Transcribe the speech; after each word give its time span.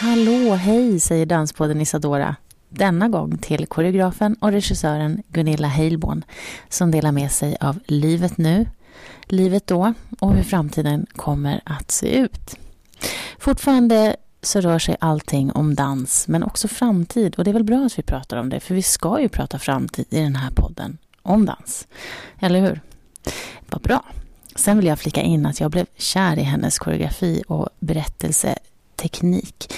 Hallå, 0.00 0.54
hej, 0.54 1.00
säger 1.00 1.26
danspodden 1.26 1.80
Isadora. 1.80 2.36
Denna 2.68 3.08
gång 3.08 3.38
till 3.38 3.66
koreografen 3.66 4.36
och 4.40 4.52
regissören 4.52 5.22
Gunilla 5.28 5.68
Heilborn 5.68 6.24
som 6.68 6.90
delar 6.90 7.12
med 7.12 7.32
sig 7.32 7.56
av 7.60 7.78
livet 7.86 8.38
nu, 8.38 8.66
livet 9.24 9.66
då 9.66 9.94
och 10.20 10.34
hur 10.34 10.42
framtiden 10.42 11.06
kommer 11.12 11.60
att 11.64 11.90
se 11.90 12.18
ut. 12.18 12.56
Fortfarande 13.38 14.16
så 14.42 14.60
rör 14.60 14.78
sig 14.78 14.96
allting 15.00 15.52
om 15.52 15.74
dans, 15.74 16.28
men 16.28 16.42
också 16.42 16.68
framtid. 16.68 17.34
Och 17.34 17.44
det 17.44 17.50
är 17.50 17.52
väl 17.52 17.64
bra 17.64 17.86
att 17.86 17.98
vi 17.98 18.02
pratar 18.02 18.36
om 18.36 18.48
det, 18.48 18.60
för 18.60 18.74
vi 18.74 18.82
ska 18.82 19.20
ju 19.20 19.28
prata 19.28 19.58
framtid 19.58 20.06
i 20.10 20.20
den 20.20 20.36
här 20.36 20.50
podden 20.50 20.98
om 21.22 21.46
dans. 21.46 21.86
Eller 22.40 22.60
hur? 22.60 22.80
Vad 23.70 23.82
bra. 23.82 24.04
Sen 24.56 24.76
vill 24.76 24.86
jag 24.86 24.98
flika 24.98 25.22
in 25.22 25.46
att 25.46 25.60
jag 25.60 25.70
blev 25.70 25.86
kär 25.96 26.38
i 26.38 26.42
hennes 26.42 26.78
koreografi 26.78 27.42
och 27.48 27.68
berättelseteknik. 27.80 29.74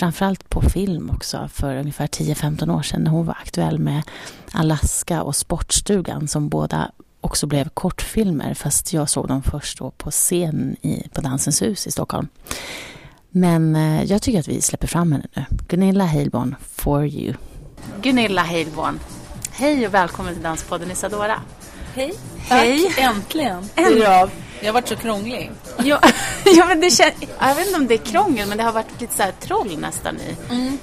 Framförallt 0.00 0.48
på 0.48 0.62
film 0.62 1.10
också 1.10 1.48
för 1.54 1.76
ungefär 1.76 2.06
10-15 2.06 2.76
år 2.78 2.82
sedan 2.82 3.02
när 3.04 3.10
hon 3.10 3.26
var 3.26 3.34
aktuell 3.34 3.78
med 3.78 4.02
Alaska 4.52 5.22
och 5.22 5.36
Sportstugan 5.36 6.28
som 6.28 6.48
båda 6.48 6.90
också 7.20 7.46
blev 7.46 7.68
kortfilmer 7.68 8.54
fast 8.54 8.92
jag 8.92 9.08
såg 9.08 9.28
dem 9.28 9.42
först 9.42 9.78
då 9.78 9.90
på 9.90 10.10
scen 10.10 10.76
i, 10.82 11.08
på 11.12 11.20
Dansens 11.20 11.62
hus 11.62 11.86
i 11.86 11.90
Stockholm. 11.90 12.28
Men 13.30 13.76
eh, 13.76 14.04
jag 14.04 14.22
tycker 14.22 14.40
att 14.40 14.48
vi 14.48 14.60
släpper 14.60 14.86
fram 14.86 15.12
henne 15.12 15.26
nu. 15.34 15.44
Gunilla 15.68 16.04
Heilborn, 16.04 16.56
For 16.74 17.06
You. 17.06 17.34
Gunilla 18.02 18.42
Heilborn, 18.42 18.98
hej 19.50 19.86
och 19.86 19.94
välkommen 19.94 20.34
till 20.34 20.42
Danspodden 20.42 20.90
Isadora. 20.90 21.40
Hej. 21.94 22.14
Hej. 22.38 22.84
Tack, 22.84 22.98
äntligen. 22.98 23.64
Äntligen. 23.74 24.30
Jag 24.60 24.66
har 24.66 24.72
varit 24.72 24.88
så 24.88 24.96
krånglig. 24.96 25.50
Ja, 25.84 26.00
ja 26.44 26.66
men 26.66 26.80
det 26.80 26.90
kän... 26.90 27.10
Jag 27.40 27.54
vet 27.54 27.66
inte 27.66 27.78
om 27.80 27.86
det 27.86 27.94
är 27.94 27.98
krångel, 27.98 28.48
men 28.48 28.58
det 28.58 28.64
har 28.64 28.72
varit 28.72 29.00
lite 29.00 29.14
så 29.16 29.22
här 29.22 29.32
troll 29.40 29.78
nästan 29.78 30.16
i 30.16 30.36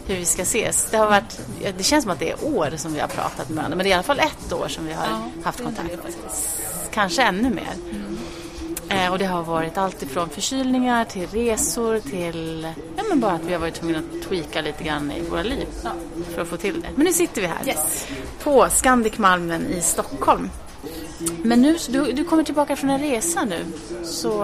hur 0.05 0.15
vi 0.15 0.25
ska 0.25 0.41
ses. 0.41 0.87
Det, 0.91 0.97
har 0.97 1.07
varit... 1.07 1.39
det 1.77 1.83
känns 1.83 2.03
som 2.03 2.11
att 2.11 2.19
det 2.19 2.31
är 2.31 2.45
år 2.45 2.73
som 2.77 2.93
vi 2.93 2.99
har 2.99 3.07
pratat 3.07 3.49
med 3.49 3.55
varandra, 3.57 3.75
men 3.77 3.83
det 3.83 3.89
är 3.89 3.91
i 3.91 3.93
alla 3.93 4.03
fall 4.03 4.19
ett 4.19 4.53
år 4.53 4.67
som 4.67 4.85
vi 4.85 4.93
har 4.93 5.05
Ja, 5.05 5.29
haft 5.43 5.63
kontakt. 5.63 5.91
Kanske 6.91 7.23
ännu 7.23 7.49
mer. 7.49 7.73
Eh, 8.89 9.11
och 9.11 9.19
det 9.19 9.25
har 9.25 9.43
varit 9.43 9.77
allt 9.77 10.03
ifrån 10.03 10.29
förkylningar 10.29 11.05
till 11.05 11.27
resor 11.27 11.99
till 11.99 12.67
ja, 12.97 13.03
men 13.09 13.19
bara 13.19 13.31
att 13.31 13.43
vi 13.43 13.53
har 13.53 13.59
varit 13.59 13.73
tvungna 13.75 13.99
att 13.99 14.27
tweaka 14.29 14.61
lite 14.61 14.83
grann 14.83 15.11
i 15.11 15.21
våra 15.29 15.43
liv 15.43 15.67
Ja. 15.83 15.89
för 16.35 16.41
att 16.41 16.47
få 16.47 16.57
till 16.57 16.81
det. 16.81 16.87
Men 16.95 17.05
nu 17.05 17.13
sitter 17.13 17.41
vi 17.41 17.47
här 17.47 17.67
Yes. 17.67 18.07
på 18.43 18.67
Scandic 18.69 19.17
Malmen 19.17 19.65
i 19.67 19.81
Stockholm. 19.81 20.49
Men 21.43 21.61
nu, 21.61 21.77
du, 21.89 22.11
du 22.11 22.23
kommer 22.23 22.43
tillbaka 22.43 22.75
från 22.75 22.89
en 22.89 22.99
resa 22.99 23.45
nu, 23.45 23.65
så, 24.03 24.43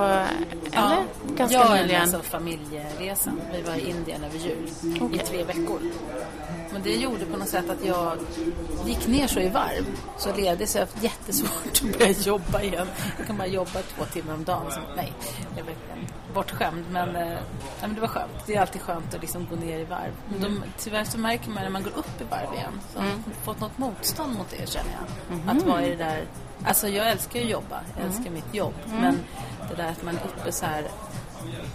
eller? 0.72 1.04
Ganska 1.36 1.58
jag 1.58 1.82
nyligen. 1.82 2.02
alltså 2.02 2.22
familjeresan. 2.22 3.42
Vi 3.54 3.62
var 3.62 3.76
i 3.76 3.90
Indien 3.90 4.24
över 4.24 4.38
jul 4.38 4.70
i 5.14 5.18
tre 5.18 5.44
veckor. 5.44 5.80
Men 6.74 6.82
det 6.82 6.96
gjorde 6.96 7.26
på 7.26 7.38
något 7.38 7.50
sätt 7.50 7.70
att 7.70 7.86
jag 7.86 8.18
gick 8.86 9.08
ner 9.08 9.28
så 9.28 9.40
i 9.40 9.50
varv. 9.50 9.86
Så 10.18 10.36
ledig 10.36 10.70
så 10.70 10.78
jag 10.78 10.82
har 10.82 10.88
haft 10.88 11.04
jättesvårt 11.04 11.82
att 11.84 12.00
börja 12.00 12.12
jobba 12.12 12.62
igen. 12.62 12.88
Jag 13.18 13.28
kan 13.28 13.38
bara 13.38 13.48
jobba 13.48 13.82
två 13.96 14.06
timmar 14.06 14.34
om 14.34 14.44
dagen. 14.44 14.72
Så, 14.72 14.80
nej, 14.96 15.14
jag 15.58 15.64
verkligen 15.64 16.08
bortskämd. 16.34 16.86
Men, 16.92 17.10
eh, 17.10 17.16
nej, 17.16 17.38
men 17.82 17.96
det 17.96 18.02
var 18.02 18.08
skönt. 18.08 18.32
Det 18.46 18.56
är 18.56 18.62
alltid 18.62 18.82
skönt 18.82 19.14
att 19.14 19.22
liksom 19.22 19.48
gå 19.50 19.56
ner 19.56 19.80
i 19.80 19.86
varv. 19.86 20.12
Men 20.30 20.42
de, 20.42 20.64
tyvärr 20.78 21.04
så 21.04 21.18
märker 21.18 21.50
man 21.50 21.64
när 21.64 21.70
man 21.70 21.84
går 21.84 21.92
upp 21.98 22.22
i 22.22 22.24
varv 22.24 22.54
igen. 22.54 22.80
Så 22.94 23.00
har 23.00 23.06
man 23.06 23.24
fått 23.44 23.60
något 23.60 23.78
motstånd 23.78 24.38
mot 24.38 24.50
det 24.50 24.70
känner 24.70 24.92
jag. 24.92 25.58
Att 25.58 25.64
vara 25.64 25.86
i 25.86 25.90
det 25.90 25.96
där 25.96 26.24
Alltså 26.66 26.88
jag 26.88 27.12
älskar 27.12 27.40
ju 27.40 27.46
att 27.46 27.52
jobba, 27.52 27.82
jag 27.98 28.06
älskar 28.06 28.32
mitt 28.32 28.54
jobb. 28.54 28.74
Men 29.02 29.20
det 29.70 29.76
där 29.76 29.92
att 29.92 30.04
man 30.04 30.16
är 30.18 30.22
uppe 30.24 30.52
så 30.52 30.66
här 30.66 30.88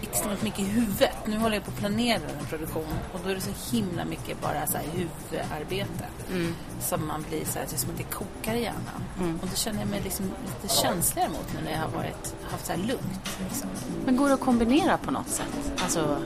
extremt 0.02 0.42
mycket 0.42 0.60
i 0.60 0.64
huvudet. 0.64 1.16
Nu 1.26 1.38
håller 1.38 1.54
jag 1.56 1.64
på 1.64 1.70
att 1.70 1.76
planera 1.76 2.20
en 2.40 2.46
produktion 2.46 2.86
och 3.12 3.20
då 3.24 3.30
är 3.30 3.34
det 3.34 3.40
så 3.40 3.76
himla 3.76 4.04
mycket 4.04 4.40
bara 4.40 4.66
så 4.66 4.76
här 4.76 4.84
huvudarbete. 4.92 6.04
Som 6.80 7.06
man 7.06 7.24
blir 7.28 7.44
så 7.44 7.58
här, 7.58 7.66
som 7.66 7.90
att 7.90 7.96
det 7.96 8.02
kokar 8.02 8.54
i 8.54 8.62
hjärnan. 8.62 9.38
Och 9.42 9.48
då 9.48 9.56
känner 9.56 9.80
jag 9.80 9.88
mig 9.88 10.00
liksom 10.04 10.26
lite 10.46 10.74
känsligare 10.74 11.28
mot 11.28 11.54
nu 11.54 11.64
när 11.64 11.72
jag 11.72 11.78
har 11.78 11.88
varit, 11.88 12.34
haft 12.50 12.66
så 12.66 12.72
här 12.72 12.78
lugnt. 12.78 13.38
Liksom. 13.48 13.68
Men 14.04 14.16
går 14.16 14.28
det 14.28 14.34
att 14.34 14.40
kombinera 14.40 14.98
på 14.98 15.10
något 15.10 15.28
sätt? 15.28 15.72
Alltså, 15.82 16.18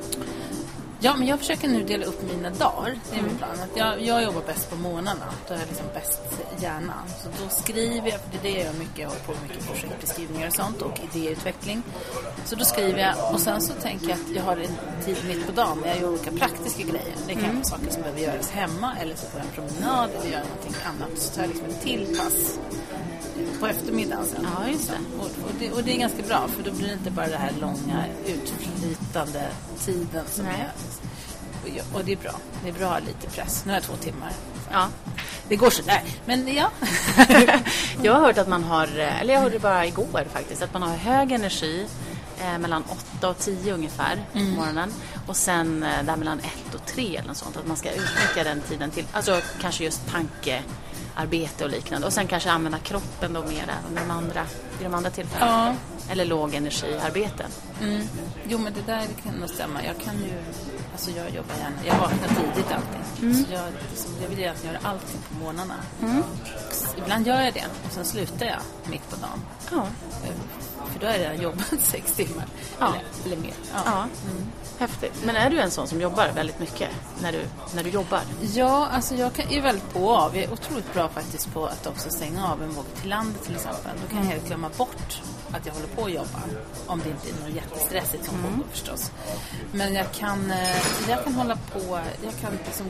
Ja, 1.04 1.16
men 1.16 1.26
jag 1.26 1.38
försöker 1.38 1.68
nu 1.68 1.82
dela 1.82 2.06
upp 2.06 2.22
mina 2.32 2.50
dagar. 2.50 2.98
Det 3.10 3.18
är 3.18 3.22
min 3.22 3.36
plan. 3.36 3.50
Att 3.50 3.76
jag, 3.76 4.02
jag 4.02 4.22
jobbar 4.22 4.42
bäst 4.46 4.70
på 4.70 4.76
morgnarna. 4.76 5.26
Då 5.48 5.54
har 5.54 5.60
jag 5.60 5.68
liksom 5.68 5.86
bäst 5.94 6.20
hjärna. 6.60 6.94
Så 7.22 7.28
då 7.42 7.48
skriver 7.48 8.10
jag, 8.10 8.20
för 8.20 8.30
det 8.32 8.38
är 8.38 8.42
det 8.42 8.58
jag 8.58 8.66
gör 8.66 8.78
mycket. 8.78 8.98
Jag 8.98 9.08
håller 9.08 9.22
på 9.22 9.32
med 9.32 9.42
mycket 9.42 9.66
projektbeskrivningar 9.66 10.46
och 10.46 10.54
sånt 10.54 10.82
och 10.82 11.00
idéutveckling. 11.12 11.82
Så 12.44 12.56
då 12.56 12.64
skriver 12.64 12.98
jag 12.98 13.34
och 13.34 13.40
sen 13.40 13.60
så 13.60 13.72
tänker 13.72 14.08
jag 14.08 14.14
att 14.14 14.36
jag 14.36 14.42
har 14.42 14.56
en 14.56 15.04
tid 15.04 15.16
mitt 15.28 15.46
på 15.46 15.52
dagen 15.52 15.78
när 15.82 15.88
jag 15.88 16.00
gör 16.00 16.08
olika 16.08 16.30
praktiska 16.32 16.82
grejer. 16.82 17.14
Det 17.26 17.34
kan 17.34 17.54
vara 17.54 17.64
saker 17.64 17.90
som 17.90 18.02
behöver 18.02 18.20
göras 18.20 18.50
hemma 18.50 18.96
eller 19.00 19.14
så 19.14 19.26
får 19.26 19.40
jag 19.40 19.46
en 19.46 19.68
promenad 19.68 20.10
eller 20.10 20.32
gör 20.32 20.44
någonting 20.44 20.74
annat. 20.86 21.18
Så 21.18 21.34
tar 21.34 21.42
jag 21.42 21.48
liksom 21.50 21.66
ett 21.66 21.82
till 21.82 22.16
pass 22.18 22.58
på 23.60 23.66
eftermiddagen 23.66 24.24
sen. 24.26 24.46
Ja, 24.56 24.68
just 24.72 24.88
det. 24.88 24.98
Och, 25.18 25.24
och, 25.24 25.54
det, 25.58 25.72
och 25.72 25.84
det 25.84 25.94
är 25.94 25.98
ganska 25.98 26.22
bra 26.22 26.48
för 26.48 26.62
då 26.62 26.72
blir 26.72 26.86
det 26.86 26.92
inte 26.92 27.10
bara 27.10 27.26
det 27.26 27.36
här 27.36 27.52
långa 27.60 28.04
utflytande 28.26 29.48
tiden 29.84 30.24
som 30.26 30.44
Nej. 30.44 30.60
är... 30.60 30.72
Och, 31.92 32.04
det 32.04 32.12
är 32.12 32.16
bra. 32.16 32.34
Det 32.62 32.68
är 32.68 32.72
bra 32.72 32.86
att 32.86 32.92
ha 32.92 32.98
lite 32.98 33.26
press. 33.30 33.62
Nu 33.64 33.70
har 33.72 33.76
jag 33.76 33.84
två 33.84 33.96
timmar. 33.96 34.32
ja. 34.72 34.88
Det 35.48 35.56
går 35.56 35.70
sådär. 35.70 36.02
Men 36.24 36.54
ja. 36.54 36.70
Jag 38.02 38.12
har 38.12 38.20
hört 38.20 38.38
att 38.38 38.48
man 38.48 38.64
har, 38.64 38.86
eller 38.98 39.34
jag 39.34 39.40
hörde 39.40 39.58
bara 39.58 39.86
igår 39.86 40.24
faktiskt, 40.32 40.62
att 40.62 40.72
man 40.72 40.82
har 40.82 40.96
hög 40.96 41.32
energi 41.32 41.86
eh, 42.40 42.58
mellan 42.58 42.84
8 43.18 43.28
och 43.28 43.38
10 43.38 43.74
ungefär 43.74 44.24
på 44.32 44.38
morgonen. 44.38 44.92
Och 45.26 45.36
sen 45.36 45.82
eh, 45.82 46.04
där 46.04 46.16
mellan 46.16 46.38
1 46.38 46.74
och 46.74 46.86
3 46.86 47.16
eller 47.16 47.28
något 47.28 47.36
sånt. 47.36 47.56
Att 47.56 47.66
man 47.66 47.76
ska 47.76 47.90
utnyttja 47.90 48.44
den 48.44 48.60
tiden 48.60 48.90
till, 48.90 49.04
alltså 49.12 49.40
kanske 49.60 49.84
just 49.84 50.00
tankearbete 50.10 51.64
och 51.64 51.70
liknande. 51.70 52.06
Och 52.06 52.12
sen 52.12 52.26
kanske 52.26 52.50
använda 52.50 52.78
kroppen 52.78 53.32
då 53.32 53.40
mera 53.40 53.74
under 53.88 54.02
de 54.02 54.10
andra, 54.10 54.46
i 54.80 54.84
de 54.84 54.94
andra 54.94 55.10
tillfällena. 55.10 55.76
Ja. 56.06 56.12
Eller 56.12 56.24
lågenergiarbeten. 56.24 57.50
Mm. 57.80 58.08
Jo, 58.48 58.58
men 58.58 58.72
det 58.72 58.92
där 58.92 59.06
kan 59.22 59.34
nog 59.34 59.48
stämma. 59.50 59.84
Jag 59.84 59.98
kan 60.04 60.14
ju... 60.14 60.32
Alltså 60.92 61.10
jag 61.10 61.30
jobbar 61.30 61.54
gärna. 61.54 61.76
Jag 61.86 61.98
vaknar 61.98 62.28
tidigt 62.28 62.72
alltid. 62.72 63.36
Så 63.46 63.52
jag, 63.52 63.64
liksom, 63.90 64.10
jag 64.22 64.28
vill 64.28 64.38
egentligen 64.38 64.74
göra 64.74 64.88
allting 64.88 65.20
på 65.28 65.44
morgnarna. 65.44 65.74
Och 66.00 66.98
Ibland 66.98 67.26
gör 67.26 67.40
jag 67.40 67.54
det 67.54 67.64
och 67.86 67.92
sen 67.92 68.04
slutar 68.04 68.46
jag 68.46 68.60
mitt 68.90 69.10
på 69.10 69.16
dagen. 69.16 69.40
Ja. 69.70 69.86
För 70.86 71.00
då 71.00 71.06
har 71.06 71.12
jag 71.12 71.20
redan 71.20 71.42
jobbat 71.42 71.74
sex 71.82 72.12
timmar. 72.12 72.44
Ja. 72.78 72.86
Eller, 72.86 73.02
eller 73.26 73.42
mer. 73.42 73.54
Ja. 73.74 73.80
ja. 73.84 74.06
Häftigt. 74.78 75.22
Men 75.24 75.36
är 75.36 75.50
du 75.50 75.60
en 75.60 75.70
sån 75.70 75.88
som 75.88 76.00
jobbar 76.00 76.28
väldigt 76.34 76.58
mycket 76.58 76.90
när 77.22 77.32
du, 77.32 77.40
när 77.74 77.84
du 77.84 77.90
jobbar? 77.90 78.20
Ja, 78.54 78.86
alltså 78.86 79.14
jag 79.14 79.32
kan, 79.32 79.52
är 79.52 79.60
väldigt 79.60 79.92
på 79.92 80.00
och 80.00 80.16
av. 80.16 80.36
Jag 80.36 80.44
är 80.44 80.52
otroligt 80.52 80.94
bra 80.94 81.08
faktiskt 81.08 81.52
på 81.52 81.66
att 81.66 81.86
också 81.86 82.10
stänga 82.10 82.52
av 82.52 82.62
en 82.62 82.72
våg 82.72 82.84
till 83.00 83.10
landet 83.10 83.42
till 83.44 83.54
exempel. 83.54 83.92
Då 84.02 84.08
kan 84.08 84.18
jag 84.18 84.32
helt 84.32 84.46
glömma 84.46 84.70
bort 84.76 85.22
att 85.52 85.66
jag 85.66 85.72
håller 85.72 85.86
på 85.86 86.04
att 86.04 86.12
jobba. 86.12 86.40
Om 86.86 87.00
det 87.04 87.10
inte 87.10 87.28
är 87.28 87.46
något 87.46 87.56
jättestressigt 87.56 88.24
som 88.24 88.34
pågår 88.42 88.64
förstås. 88.70 89.10
Men 89.72 89.94
jag 89.94 90.12
kan, 90.12 90.50
eh, 90.50 91.08
jag 91.08 91.24
kan 91.24 91.34
hålla 91.34 91.56
på, 91.56 92.00
jag 92.24 92.34
kan 92.40 92.52
liksom 92.66 92.86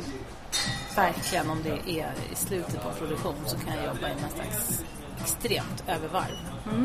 verkligen 0.97 1.51
om 1.51 1.63
det 1.63 2.01
är 2.01 2.13
i 2.33 2.35
slutet 2.35 2.83
på 2.83 2.91
produktion 2.91 3.35
så 3.47 3.57
kan 3.57 3.77
jag 3.77 3.85
jobba 3.85 4.09
i 4.09 4.13
någon 4.13 4.31
slags 4.31 4.83
extremt 5.23 5.85
övervarv. 5.87 6.37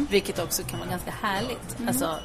Vilket 0.09 0.39
också 0.39 0.63
kan 0.63 0.79
vara 0.79 0.89
ganska 0.89 1.11
härligt. 1.11 1.77
Alltså, 1.87 2.19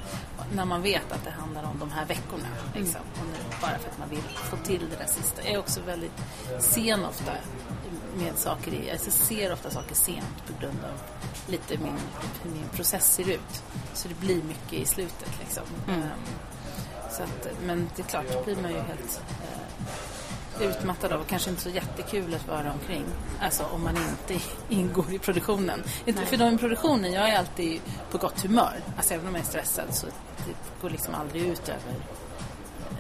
när 0.55 0.65
man 0.65 0.83
vet 0.83 1.13
att 1.13 1.25
det 1.25 1.31
handlar 1.31 1.63
om 1.65 1.79
de 1.79 1.91
här 1.91 2.07
veckorna. 2.07 2.49
Liksom. 2.75 3.01
Och 3.01 3.27
nu, 3.27 3.39
bara 3.61 3.79
för 3.79 3.91
att 3.91 3.99
man 3.99 4.09
vill 4.09 4.23
få 4.37 4.57
till 4.57 4.81
det 4.91 4.97
där 4.97 5.07
sista. 5.07 5.43
Jag 5.43 5.53
är 5.53 5.59
också 5.59 5.81
väldigt 5.81 6.23
sen 6.59 7.05
ofta 7.05 7.33
med 8.17 8.39
saker 8.39 8.75
i. 8.75 8.91
Alltså, 8.91 9.11
ser 9.11 9.53
ofta 9.53 9.71
saker 9.71 9.95
sent 9.95 10.47
på 10.47 10.53
grund 10.61 10.79
av 10.85 11.01
lite 11.51 11.79
min, 11.79 11.99
hur 12.43 12.51
min 12.51 12.69
process 12.69 13.15
ser 13.15 13.31
ut. 13.31 13.63
Så 13.95 14.09
det 14.09 14.21
blir 14.21 14.43
mycket 14.43 14.73
i 14.73 14.85
slutet. 14.85 15.31
Liksom. 15.41 15.63
Ehm, 15.89 16.03
så 17.11 17.23
att, 17.23 17.49
men 17.67 17.91
det 17.97 18.03
är 18.03 18.07
klart, 18.07 18.25
då 18.33 18.43
blir 18.45 18.57
man 18.57 18.71
ju 18.71 18.81
helt 18.81 19.23
eh, 19.43 19.93
utmattad 20.65 21.13
av 21.13 21.21
och 21.21 21.27
kanske 21.27 21.51
inte 21.51 21.63
så 21.63 21.69
jättekul 21.71 22.35
att 22.35 22.49
vara 22.49 22.73
omkring. 22.73 23.05
Alltså 23.41 23.65
om 23.65 23.85
man 23.85 23.97
inte 23.97 24.45
ingår 24.69 25.13
i 25.13 25.19
produktionen. 25.19 25.83
Inte 26.07 26.27
för 26.27 26.37
de 26.37 26.55
i 26.55 26.59
produktionen, 26.59 27.13
jag 27.13 27.29
är 27.31 27.39
alltid 27.39 27.81
på 28.11 28.19
gott 28.19 28.41
humör. 28.41 28.81
Alltså 28.97 29.15
även 29.15 29.27
om 29.27 29.35
jag 29.35 29.43
är 29.43 29.49
stressad 29.49 29.95
så 29.95 30.07
det 30.07 30.55
går 30.83 30.91
liksom 30.91 31.15
aldrig 31.15 31.43
ut 31.43 31.69
över 31.69 31.95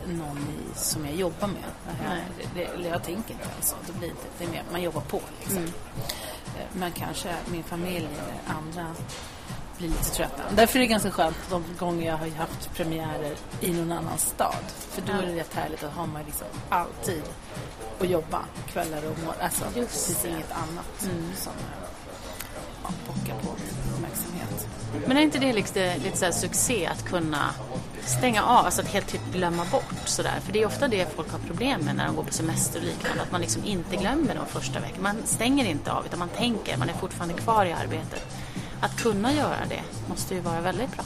någon 0.07 0.39
i, 0.39 0.79
som 0.79 1.07
jag 1.07 1.15
jobbar 1.15 1.49
med. 1.49 1.97
Nej. 2.09 2.23
Det, 2.55 2.61
det, 2.83 2.89
jag 2.89 3.03
tänker 3.03 3.35
inte 3.35 3.49
så. 3.61 3.77
Det 3.87 3.99
blir 3.99 4.09
inte, 4.09 4.23
det 4.39 4.45
är 4.45 4.49
mer, 4.49 4.63
man 4.73 4.83
jobbar 4.83 5.01
på 5.01 5.21
liksom. 5.41 5.59
Mm. 5.59 5.73
Eh, 6.59 6.67
Men 6.73 6.93
kanske 6.93 7.37
min 7.51 7.65
familj 7.65 7.97
eller 8.07 8.57
andra 8.59 8.95
blir 9.83 9.91
lite 9.91 10.11
trötta. 10.11 10.43
Därför 10.57 10.79
är 10.79 10.81
det 10.81 10.87
ganska 10.87 11.11
skönt 11.11 11.37
de 11.51 11.65
gånger 11.79 12.07
jag 12.07 12.17
har 12.17 12.29
haft 12.29 12.75
premiärer 12.75 13.37
i 13.61 13.73
någon 13.73 13.93
annan 13.93 14.19
stad. 14.19 14.65
För 14.69 15.03
då 15.03 15.13
är 15.13 15.27
det 15.27 15.37
rätt 15.41 15.55
härligt 15.55 15.83
att 15.83 15.93
ha 15.93 16.07
man 16.07 16.23
liksom 16.27 16.47
alltid 16.69 17.23
att 18.01 18.09
jobba 18.09 18.45
kvällar 18.73 18.99
och 18.99 19.19
morgon. 19.19 19.41
Alltså, 19.41 19.65
det 19.75 19.81
Just 19.81 20.07
finns 20.07 20.23
det. 20.23 20.29
inget 20.29 20.53
annat 20.53 20.87
som 21.39 21.53
eh, 21.53 21.57
ja, 22.83 22.91
pockar 23.07 23.35
på 23.41 23.49
min 23.59 23.95
uppmärksamhet. 23.95 24.69
Men 25.07 25.17
är 25.17 25.21
inte 25.21 25.39
det 25.39 25.53
lite, 25.53 25.99
lite 25.99 26.17
så 26.17 26.25
här 26.25 26.33
succé 26.33 26.87
att 26.87 27.05
kunna 27.05 27.51
stänga 28.05 28.43
av, 28.43 28.65
alltså 28.65 28.83
att 28.83 28.89
helt 28.89 29.09
typ 29.09 29.33
glömma 29.33 29.65
bort 29.73 29.95
sådär? 30.05 30.41
För 30.45 30.53
det 30.53 30.63
är 30.63 30.67
ofta 30.67 30.89
det 30.89 31.15
folk 31.17 31.33
har 31.33 31.39
problem 31.39 31.81
med 31.81 31.97
när 31.97 32.07
de 32.07 32.17
går 32.17 32.25
på 32.25 32.33
semester 32.33 32.81
och 32.81 32.87
liknande, 32.87 33.23
att 33.23 33.33
man 33.33 33.41
liksom 33.41 33.65
inte 33.65 33.97
glömmer 33.97 34.35
de 34.35 34.47
första 34.47 34.81
veckorna. 34.81 35.03
Man 35.03 35.17
stänger 35.25 35.65
inte 35.65 35.93
av 35.93 36.07
utan 36.07 36.19
man 36.19 36.29
tänker, 36.29 36.77
man 36.77 36.89
är 36.89 36.95
fortfarande 36.95 37.35
kvar 37.35 37.67
i 37.67 37.73
arbetet. 37.73 38.27
Att 38.81 38.97
kunna 38.97 39.33
göra 39.33 39.67
det 39.69 39.83
måste 40.09 40.35
ju 40.35 40.41
vara 40.41 40.61
väldigt 40.61 40.93
bra. 40.93 41.05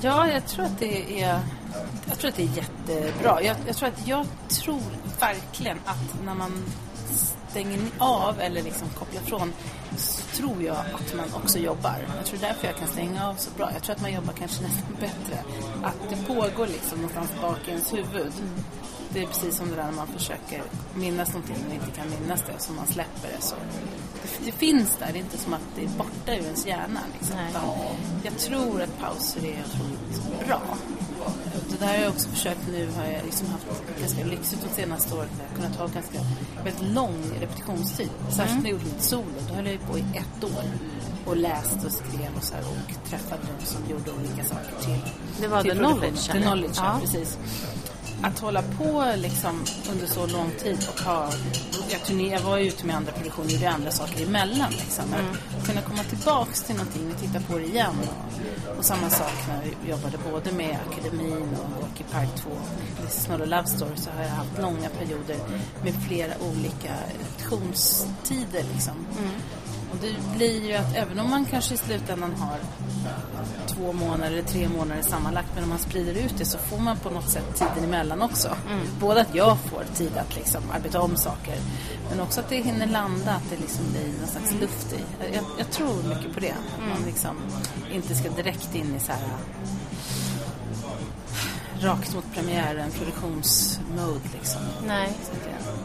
Ja, 0.00 0.28
jag 0.28 0.46
tror 0.46 0.64
att 0.64 0.78
det 0.78 1.22
är, 1.22 1.40
jag 2.08 2.18
tror 2.18 2.28
att 2.28 2.36
det 2.36 2.42
är 2.42 2.56
jättebra. 2.56 3.42
Jag, 3.42 3.56
jag, 3.66 3.76
tror 3.76 3.88
att, 3.88 4.06
jag 4.06 4.26
tror 4.48 4.82
verkligen 5.20 5.78
att 5.84 6.24
när 6.24 6.34
man 6.34 6.64
stänger 7.50 7.80
av 7.98 8.40
eller 8.40 8.62
liksom 8.62 8.88
kopplar 8.88 9.22
från 9.22 9.52
tror 10.34 10.62
jag 10.62 10.76
att 10.76 11.14
man 11.16 11.42
också 11.42 11.58
jobbar. 11.58 11.96
Jag 12.16 12.26
tror 12.26 12.40
därför 12.40 12.66
jag 12.66 12.76
kan 12.76 12.88
stänga 12.88 13.28
av 13.28 13.34
så 13.34 13.50
bra. 13.56 13.70
Jag 13.72 13.82
tror 13.82 13.96
att 13.96 14.02
man 14.02 14.12
jobbar 14.12 14.32
kanske 14.32 14.62
nästan 14.62 14.96
bättre. 15.00 15.38
Att 15.82 16.10
det 16.10 16.34
pågår 16.34 16.66
liksom 16.66 16.98
någonstans 16.98 17.32
bak 17.40 17.58
i 17.66 17.70
ens 17.70 17.92
huvud. 17.92 18.32
Det 19.10 19.22
är 19.22 19.26
precis 19.26 19.56
som 19.56 19.70
det 19.70 19.76
där 19.76 19.84
när 19.84 19.92
man 19.92 20.06
försöker 20.06 20.62
minnas 20.94 21.28
någonting 21.28 21.56
och 21.68 21.74
inte 21.74 21.90
kan 21.90 22.06
minnas 22.10 22.42
det 22.42 22.58
så 22.58 22.72
man 22.72 22.86
släpper 22.86 23.28
det. 23.36 23.42
Så 23.42 23.54
det, 23.54 24.44
det 24.44 24.52
finns 24.52 24.96
där, 24.96 25.06
det 25.12 25.18
är 25.18 25.20
inte 25.20 25.38
som 25.38 25.54
att 25.54 25.68
det 25.76 25.84
är 25.84 25.88
borta 25.88 26.34
ur 26.34 26.44
ens 26.44 26.66
hjärna. 26.66 27.00
Liksom. 27.18 27.36
Jag 28.22 28.38
tror 28.38 28.82
att 28.82 28.98
pauser 28.98 29.40
är 29.40 29.64
otroligt 29.66 30.46
bra. 30.46 30.62
Där 31.84 31.90
har 31.90 32.04
jag 32.04 32.12
också 32.12 32.28
försökt 32.28 32.60
nu, 32.72 32.88
har 32.96 33.04
jag 33.04 33.24
liksom 33.24 33.46
haft 33.46 33.66
ganska 34.00 34.24
lyxigt 34.24 34.62
de 34.68 34.82
senaste 34.82 35.14
åren. 35.14 35.28
Jag 35.38 35.48
har 35.48 35.56
kunnat 35.56 35.78
ha 35.78 35.86
ganska 35.86 36.18
väldigt 36.64 36.94
lång 36.94 37.16
repetitionstid. 37.40 38.10
Särskilt 38.28 38.62
när 38.62 38.70
jag 38.70 38.72
gjorde 38.72 38.84
mitt 38.84 39.02
solo, 39.02 39.24
då 39.48 39.54
höll 39.54 39.66
jag 39.66 39.80
på 39.90 39.98
i 39.98 40.04
ett 40.14 40.44
år. 40.44 40.64
Och 41.26 41.36
läste 41.36 41.86
och 41.86 41.92
skrev 41.92 42.36
och 42.36 42.44
så 42.44 42.54
här, 42.54 42.62
och 42.62 43.08
träffade 43.08 43.42
de 43.58 43.66
som 43.66 43.80
gjorde 43.90 44.10
olika 44.12 44.44
saker 44.44 44.72
till 44.80 45.00
Det 45.40 45.48
var 45.48 45.62
till 45.62 45.70
The. 45.70 45.76
Knowledge, 45.76 46.32
The? 46.32 46.40
Knowledge. 46.40 46.76
Ja. 46.76 46.98
precis. 47.00 47.38
Att 48.24 48.38
hålla 48.38 48.62
på 48.62 49.12
liksom 49.16 49.64
under 49.90 50.06
så 50.06 50.26
lång 50.26 50.50
tid 50.62 50.78
och 50.88 51.00
ha... 51.00 51.30
Jag, 51.88 52.04
turné, 52.04 52.32
jag 52.32 52.40
var 52.40 52.58
ute 52.58 52.86
med 52.86 52.96
andra 52.96 53.12
produktioner 53.12 53.46
och 53.46 53.52
gjorde 53.52 53.70
andra 53.70 53.90
saker 53.90 54.26
emellan. 54.26 54.70
Liksom. 54.70 55.04
Men 55.10 55.20
Att 55.58 55.66
kunna 55.66 55.80
komma 55.80 56.02
tillbaks 56.02 56.62
till 56.62 56.76
någonting 56.76 57.12
och 57.12 57.20
titta 57.20 57.40
på 57.40 57.58
det 57.58 57.64
igen. 57.64 57.94
Och, 58.02 58.78
och 58.78 58.84
samma 58.84 59.10
sak 59.10 59.32
när 59.48 59.62
vi 59.62 59.90
jobbade 59.90 60.18
både 60.30 60.52
med 60.52 60.78
akademin 60.90 61.48
och 61.62 61.82
Walkie 61.82 62.06
Park 62.12 62.28
2 62.36 62.50
och 62.50 63.06
This 63.06 63.18
is 63.18 63.28
not 63.28 63.40
a 63.40 63.44
love 63.44 63.66
story 63.66 63.96
så 63.96 64.10
har 64.10 64.22
jag 64.22 64.30
haft 64.30 64.58
långa 64.62 64.88
perioder 64.88 65.36
med 65.82 65.94
flera 66.08 66.32
olika 66.40 66.94
lektionstider. 67.22 68.64
Liksom. 68.74 69.06
Och 69.94 70.00
det 70.00 70.36
blir 70.36 70.66
ju 70.68 70.74
att 70.74 70.96
även 70.96 71.18
om 71.18 71.30
man 71.30 71.44
kanske 71.44 71.74
i 71.74 71.76
slutändan 71.76 72.34
har 72.38 72.58
två 73.66 73.92
månader 73.92 74.32
eller 74.32 74.42
tre 74.42 74.68
månader 74.68 75.02
sammanlagt 75.02 75.48
men 75.54 75.64
om 75.64 75.70
man 75.70 75.78
sprider 75.78 76.14
ut 76.14 76.34
det 76.38 76.44
så 76.44 76.58
får 76.58 76.78
man 76.78 76.96
på 76.96 77.10
något 77.10 77.30
sätt 77.30 77.54
tiden 77.54 77.84
emellan 77.88 78.22
också. 78.22 78.56
Både 79.00 79.20
att 79.20 79.34
jag 79.34 79.58
får 79.58 79.84
tid 79.94 80.16
att 80.16 80.36
liksom 80.36 80.62
arbeta 80.70 81.00
om 81.00 81.16
saker 81.16 81.56
men 82.10 82.20
också 82.20 82.40
att 82.40 82.48
det 82.48 82.56
hinner 82.56 82.86
landa, 82.86 83.32
att 83.32 83.50
det 83.50 83.56
liksom 83.56 83.84
blir 83.92 84.18
någon 84.20 84.28
slags 84.28 84.54
luft 84.60 84.92
i. 84.92 85.24
Jag, 85.34 85.44
jag 85.58 85.70
tror 85.70 86.02
mycket 86.08 86.34
på 86.34 86.40
det. 86.40 86.50
Att 86.52 86.88
man 86.88 87.06
liksom 87.06 87.36
inte 87.92 88.14
ska 88.14 88.30
direkt 88.30 88.74
in 88.74 88.94
i 88.96 89.00
så 89.00 89.12
här 89.12 89.22
rakt 91.80 92.14
mot 92.14 92.24
premiären, 92.34 92.90
produktionsmode 92.90 94.28
liksom. 94.32 94.62
Nej. 94.86 95.12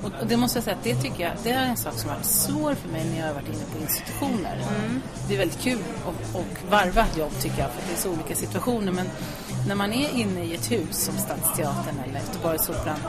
Och 0.03 0.11
och 0.19 0.27
det 0.27 0.37
måste 0.37 0.57
jag 0.57 0.63
säga 0.63 0.75
att 0.75 0.83
det 0.83 0.95
tycker 0.95 1.23
jag, 1.23 1.31
det 1.43 1.49
är 1.49 1.65
en 1.65 1.77
sak 1.77 1.93
som 1.93 2.09
har 2.09 2.15
varit 2.17 2.25
svår 2.25 2.75
för 2.75 2.89
mig 2.89 3.05
när 3.09 3.19
jag 3.19 3.27
har 3.27 3.33
varit 3.33 3.47
inne 3.47 3.65
på 3.73 3.81
institutioner. 3.81 4.57
Det 5.27 5.33
är 5.33 5.37
väldigt 5.37 5.61
kul 5.61 5.79
att 6.07 6.35
och 6.35 6.71
varva 6.71 7.05
jobb 7.17 7.31
tycker 7.39 7.59
jag, 7.59 7.71
för 7.71 7.87
det 7.87 7.93
är 7.93 7.97
så 7.97 8.09
olika 8.09 8.35
situationer. 8.35 8.91
Men 8.91 9.05
när 9.67 9.75
man 9.75 9.93
är 9.93 10.09
inne 10.15 10.43
i 10.43 10.55
ett 10.55 10.71
hus 10.71 10.97
som 10.97 11.17
Stadsteatern 11.17 11.99
eller 12.07 12.19
Göteborgsoperan, 12.19 12.99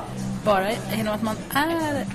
bara 0.45 0.71
genom 0.97 1.15
att 1.15 1.23
man 1.23 1.37
är 1.55 2.07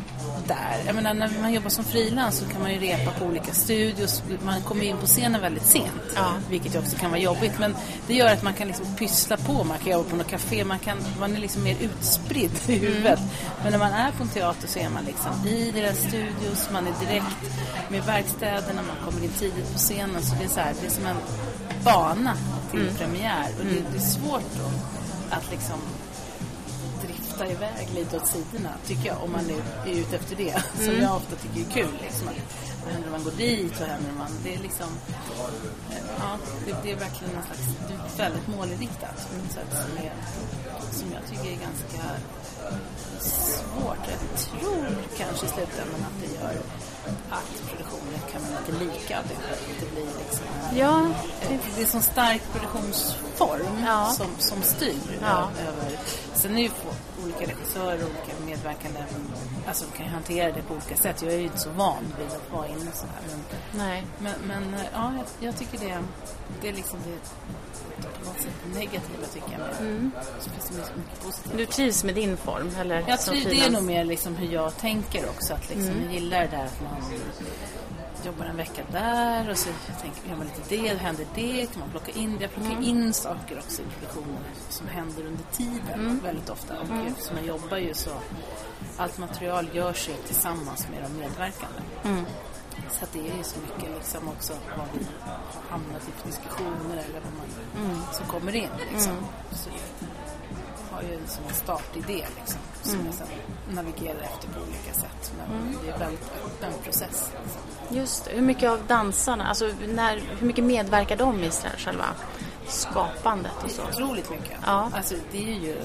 där. 0.47 0.83
Jag 0.85 0.95
menar, 0.95 1.13
när 1.13 1.29
man 1.41 1.53
jobbar 1.53 1.69
som 1.69 1.83
frilans 1.83 2.37
så 2.37 2.45
kan 2.45 2.61
man 2.61 2.71
ju 2.73 2.79
repa 2.79 3.11
på 3.11 3.25
olika 3.25 3.53
studios. 3.53 4.23
Man 4.43 4.61
kommer 4.61 4.83
in 4.83 4.97
på 4.97 5.05
scenen 5.05 5.41
väldigt 5.41 5.65
sent, 5.65 5.91
Ja. 6.15 6.31
vilket 6.49 6.75
också 6.75 6.97
kan 6.97 7.09
vara 7.11 7.19
jobbigt. 7.21 7.59
Men 7.59 7.75
det 8.07 8.13
gör 8.13 8.33
att 8.33 8.43
man 8.43 8.53
kan 8.53 8.67
liksom 8.67 8.95
pyssla 8.95 9.37
på. 9.37 9.63
Man 9.63 9.77
kan 9.77 9.91
jobba 9.91 10.09
på 10.09 10.15
något 10.15 10.27
café. 10.27 10.63
Man, 10.65 10.79
kan, 10.79 10.97
man 11.19 11.35
är 11.35 11.39
liksom 11.39 11.63
mer 11.63 11.75
utspridd 11.81 12.51
i 12.67 12.73
huvudet. 12.77 13.19
Men 13.63 13.71
när 13.71 13.79
man 13.79 13.93
är 13.93 14.11
på 14.11 14.23
en 14.23 14.29
teater 14.29 14.67
så 14.67 14.79
är 14.79 14.89
man 14.89 15.03
liksom 15.05 15.47
i 15.47 15.71
deras 15.71 15.97
studios. 15.97 16.69
Man 16.73 16.87
är 16.87 17.05
direkt 17.07 17.25
med 17.89 18.03
verkstäderna. 18.03 18.81
Man 18.81 19.11
kommer 19.11 19.23
in 19.25 19.31
tidigt 19.39 19.71
på 19.73 19.77
scenen. 19.79 20.23
Så 20.23 20.35
det 20.39 20.43
är, 20.45 20.49
så 20.49 20.59
här, 20.59 20.73
det 20.81 20.87
är 20.87 20.91
som 20.91 21.05
en 21.05 21.17
bana 21.83 22.33
till 22.71 22.89
premiär. 22.97 23.45
Och 23.59 23.65
det, 23.65 23.75
det 23.91 23.97
är 23.97 24.01
svårt 24.01 24.51
då 24.57 24.71
att 25.35 25.51
liksom 25.51 25.79
drifta 27.37 27.47
iväg 27.51 27.89
lite 27.95 28.17
åt 28.17 28.27
sidorna, 28.27 28.69
tycker 28.85 29.05
jag, 29.05 29.23
om 29.23 29.31
man 29.31 29.43
nu 29.45 29.61
är 29.91 29.95
ute 29.95 30.15
efter 30.15 30.35
det. 30.35 30.63
Som 30.85 30.95
jag 31.01 31.15
ofta 31.15 31.35
tycker 31.35 31.59
är 31.59 31.71
kul. 31.73 31.97
Liksom, 32.01 32.27
att, 32.27 32.35
vad 32.83 32.93
händer 32.93 33.07
om 33.07 33.11
man 33.11 33.23
går 33.23 33.31
dit? 33.31 33.79
Vad 33.79 33.89
händer 33.89 34.09
om 34.11 34.17
man... 34.17 34.31
Det 34.43 34.53
är 34.55 34.59
liksom... 34.59 34.87
eh, 35.91 35.97
Ja, 36.19 36.37
det, 36.65 36.75
det 36.83 36.91
är 36.91 36.95
verkligen 36.95 37.33
någon 37.33 37.43
slags... 37.43 37.61
Det 37.87 37.93
är 38.23 38.29
väldigt 38.29 38.47
målinriktat 38.47 39.27
på 39.31 39.37
något 39.37 39.51
sätt 39.51 39.71
som, 39.71 39.97
är, 40.05 40.13
som 40.91 41.07
jag 41.13 41.23
tycker 41.29 41.51
är 41.55 41.59
ganska 41.69 42.03
svårt. 43.19 44.03
Jag 44.13 44.39
tror 44.41 44.85
kanske 45.17 45.45
i 45.45 45.49
slutändan 45.49 46.01
att 46.09 46.17
det 46.21 46.35
gör 46.35 46.53
att 47.29 47.69
produktionen 47.69 48.19
kan 48.31 48.41
bli 48.41 48.85
lite 48.85 48.93
lika. 48.93 49.17
Det, 49.21 49.35
det 49.79 49.91
blir 49.91 50.05
liksom... 50.05 50.45
Ja, 50.75 51.07
Det 51.47 51.53
är 51.53 51.83
en 51.83 51.87
sån 51.87 52.01
stark 52.01 52.41
produktionsform 52.53 53.83
Ja. 53.85 54.05
som, 54.05 54.27
som 54.39 54.61
styr 54.61 55.19
Ja. 55.21 55.49
över... 55.67 55.99
Sen 56.33 56.57
är 56.57 56.61
ju 56.61 56.69
olika 57.23 57.39
regissörer 57.39 58.03
och 58.03 58.09
olika 58.09 58.45
medverkande 58.45 59.03
alltså 59.67 59.85
kan 59.97 60.07
hantera 60.07 60.51
det 60.51 60.61
på 60.61 60.73
olika 60.73 60.95
sätt. 60.95 61.21
Jag 61.21 61.33
är 61.33 61.37
ju 61.37 61.43
inte 61.43 61.57
så 61.59 61.69
van 61.69 62.03
vid 62.17 62.27
att 62.27 62.51
vara 62.51 62.67
inne 62.67 62.91
så 62.93 63.05
här. 63.07 63.21
Men, 63.29 63.39
nej. 63.87 64.05
men, 64.19 64.33
men 64.47 64.79
ja, 64.93 65.13
jag, 65.17 65.25
jag 65.47 65.57
tycker 65.57 65.77
det, 65.79 65.97
det 66.61 66.69
är 66.69 66.73
liksom 66.73 66.99
det 67.05 67.19
sätt 68.37 68.53
negativa 68.75 69.25
tycker 69.33 69.51
jag. 69.51 69.59
Men 69.85 70.11
så 70.39 70.49
finns 70.49 70.69
det 70.69 70.97
mycket, 70.97 71.23
positivt. 71.23 71.57
Du 71.57 71.65
trivs 71.65 72.03
med 72.03 72.15
din 72.15 72.37
form? 72.37 72.71
Eller 72.79 73.03
Jag 73.07 73.21
tror 73.21 73.35
det 73.35 73.59
är 73.61 73.69
nog 73.71 73.83
mer 73.83 74.05
liksom 74.05 74.35
hur 74.35 74.47
jag 74.53 74.77
tänker 74.77 75.29
också. 75.29 75.53
Att 75.53 75.69
liksom, 75.69 75.93
Mm. 75.93 76.03
Jag 76.03 76.13
gillar 76.13 76.39
det 76.39 76.47
där 76.47 76.65
att 76.65 76.81
man 76.81 77.11
jobbar 78.25 78.45
en 78.45 78.57
vecka 78.57 78.81
där 78.91 79.49
och 79.49 79.57
så 79.57 79.69
tänker, 80.01 80.29
gör 80.29 80.35
man 80.37 80.45
lite 80.47 80.75
det, 80.75 80.97
händer 81.01 81.25
det, 81.35 81.65
kan 81.73 81.79
man 81.79 81.89
plocka 81.89 82.11
in 82.11 82.35
det. 82.37 82.41
Jag 82.43 82.51
plockar 82.53 82.71
Mm. 82.71 82.83
in 82.83 83.13
saker 83.13 83.57
också 83.59 83.81
i 83.81 83.85
produktionen 83.99 84.37
som 84.69 84.87
händer 84.87 85.25
under 85.25 85.43
tiden 85.51 85.93
Mm. 85.93 86.19
väldigt 86.23 86.49
ofta. 86.49 86.73
Och 86.79 87.07
eftersom 87.07 87.37
jag 87.37 87.45
jobbar 87.45 87.77
ju 87.77 87.93
så, 87.93 88.09
allt 88.97 89.17
material 89.17 89.67
görs 89.73 90.09
ju 90.09 90.13
tillsammans 90.27 90.87
med 90.91 91.03
de 91.03 91.17
medverkande. 91.19 91.79
Mm. 92.85 92.97
Så 92.99 93.03
att 93.05 93.13
det 93.13 93.19
är 93.19 93.37
ju 93.37 93.43
så 93.43 93.59
mycket 93.59 93.89
liksom 93.97 94.27
också 94.27 94.53
vad 94.77 94.87
vi 94.93 95.05
har 95.25 95.37
hamnat 95.69 96.01
i 96.07 96.11
för 96.21 96.27
diskussioner 96.27 96.95
eller 97.05 97.19
vad 97.25 97.33
man, 97.33 97.85
Mm. 97.85 98.01
som 98.11 98.25
kommer 98.25 98.55
in. 98.55 98.69
Liksom. 98.91 99.13
Så 99.51 99.69
jag 99.69 100.97
har 100.97 101.03
ju 101.03 101.13
en 101.15 101.53
startidé 101.53 102.25
liksom, 102.39 102.59
som 102.83 102.93
Mm. 102.93 103.05
jag 103.05 103.15
sen 103.15 103.27
navigerar 103.69 104.19
efter 104.21 104.47
på 104.47 104.59
olika 104.61 104.93
sätt. 104.93 105.33
Men 105.37 105.75
det 105.83 105.89
är 105.89 105.93
en 105.93 105.99
väldigt 105.99 106.31
öppen 106.45 106.73
process. 106.83 107.31
Liksom. 107.43 107.97
Just 107.97 108.25
det. 108.25 108.31
Hur 108.31 108.41
mycket 108.41 108.69
av 108.69 108.79
dansarna, 108.87 109.47
alltså 109.47 109.69
när, 109.87 110.17
hur 110.39 110.47
mycket 110.47 110.63
medverkar 110.63 111.15
de 111.17 111.43
i 111.43 111.51
själva 111.77 112.05
skapandet 112.67 113.51
och 113.63 113.71
så? 113.71 113.81
Otroligt 113.83 114.29
mycket. 114.29 114.57
Ja. 114.65 114.89
Alltså, 114.93 115.15
det 115.31 115.37
är 115.37 115.59
ju, 115.59 115.77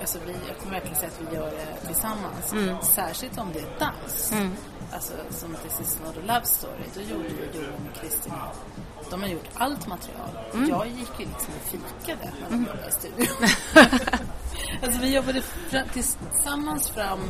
alltså, 0.00 0.18
vi, 0.26 0.32
jag 0.48 0.58
kan 0.62 0.70
verkligen 0.70 0.96
säga 0.96 1.08
att 1.08 1.32
vi 1.32 1.36
gör 1.36 1.50
det 1.50 1.86
tillsammans. 1.86 2.52
Mm. 2.52 2.76
Särskilt 2.82 3.38
om 3.38 3.48
det 3.52 3.58
är 3.58 3.78
dans. 3.78 4.32
Alltså 4.92 5.12
som 5.30 5.56
This 5.62 5.80
is 5.80 5.98
not 6.04 6.16
a 6.16 6.20
love 6.26 6.44
story. 6.44 6.84
Då 6.94 7.00
gjorde 7.00 7.28
ju 7.28 7.60
Johan 7.60 7.88
och 7.92 8.00
Kristin 8.00 8.32
de 9.12 9.22
har 9.22 9.28
gjort 9.28 9.48
allt 9.54 9.86
material. 9.86 10.28
Mm. 10.54 10.68
Jag 10.68 10.86
gick 10.86 11.10
ju 11.18 11.26
liksom 11.26 11.54
och 11.54 11.70
fikade 11.70 12.32
när 12.40 12.50
de 12.50 12.66
jobbade 12.66 12.88
i 12.88 12.92
studion. 12.92 13.48
Alltså 14.82 15.00
vi 15.00 15.14
jobbade 15.14 15.42
fra, 15.42 15.82
tillsammans 15.92 16.90
fram 16.90 17.20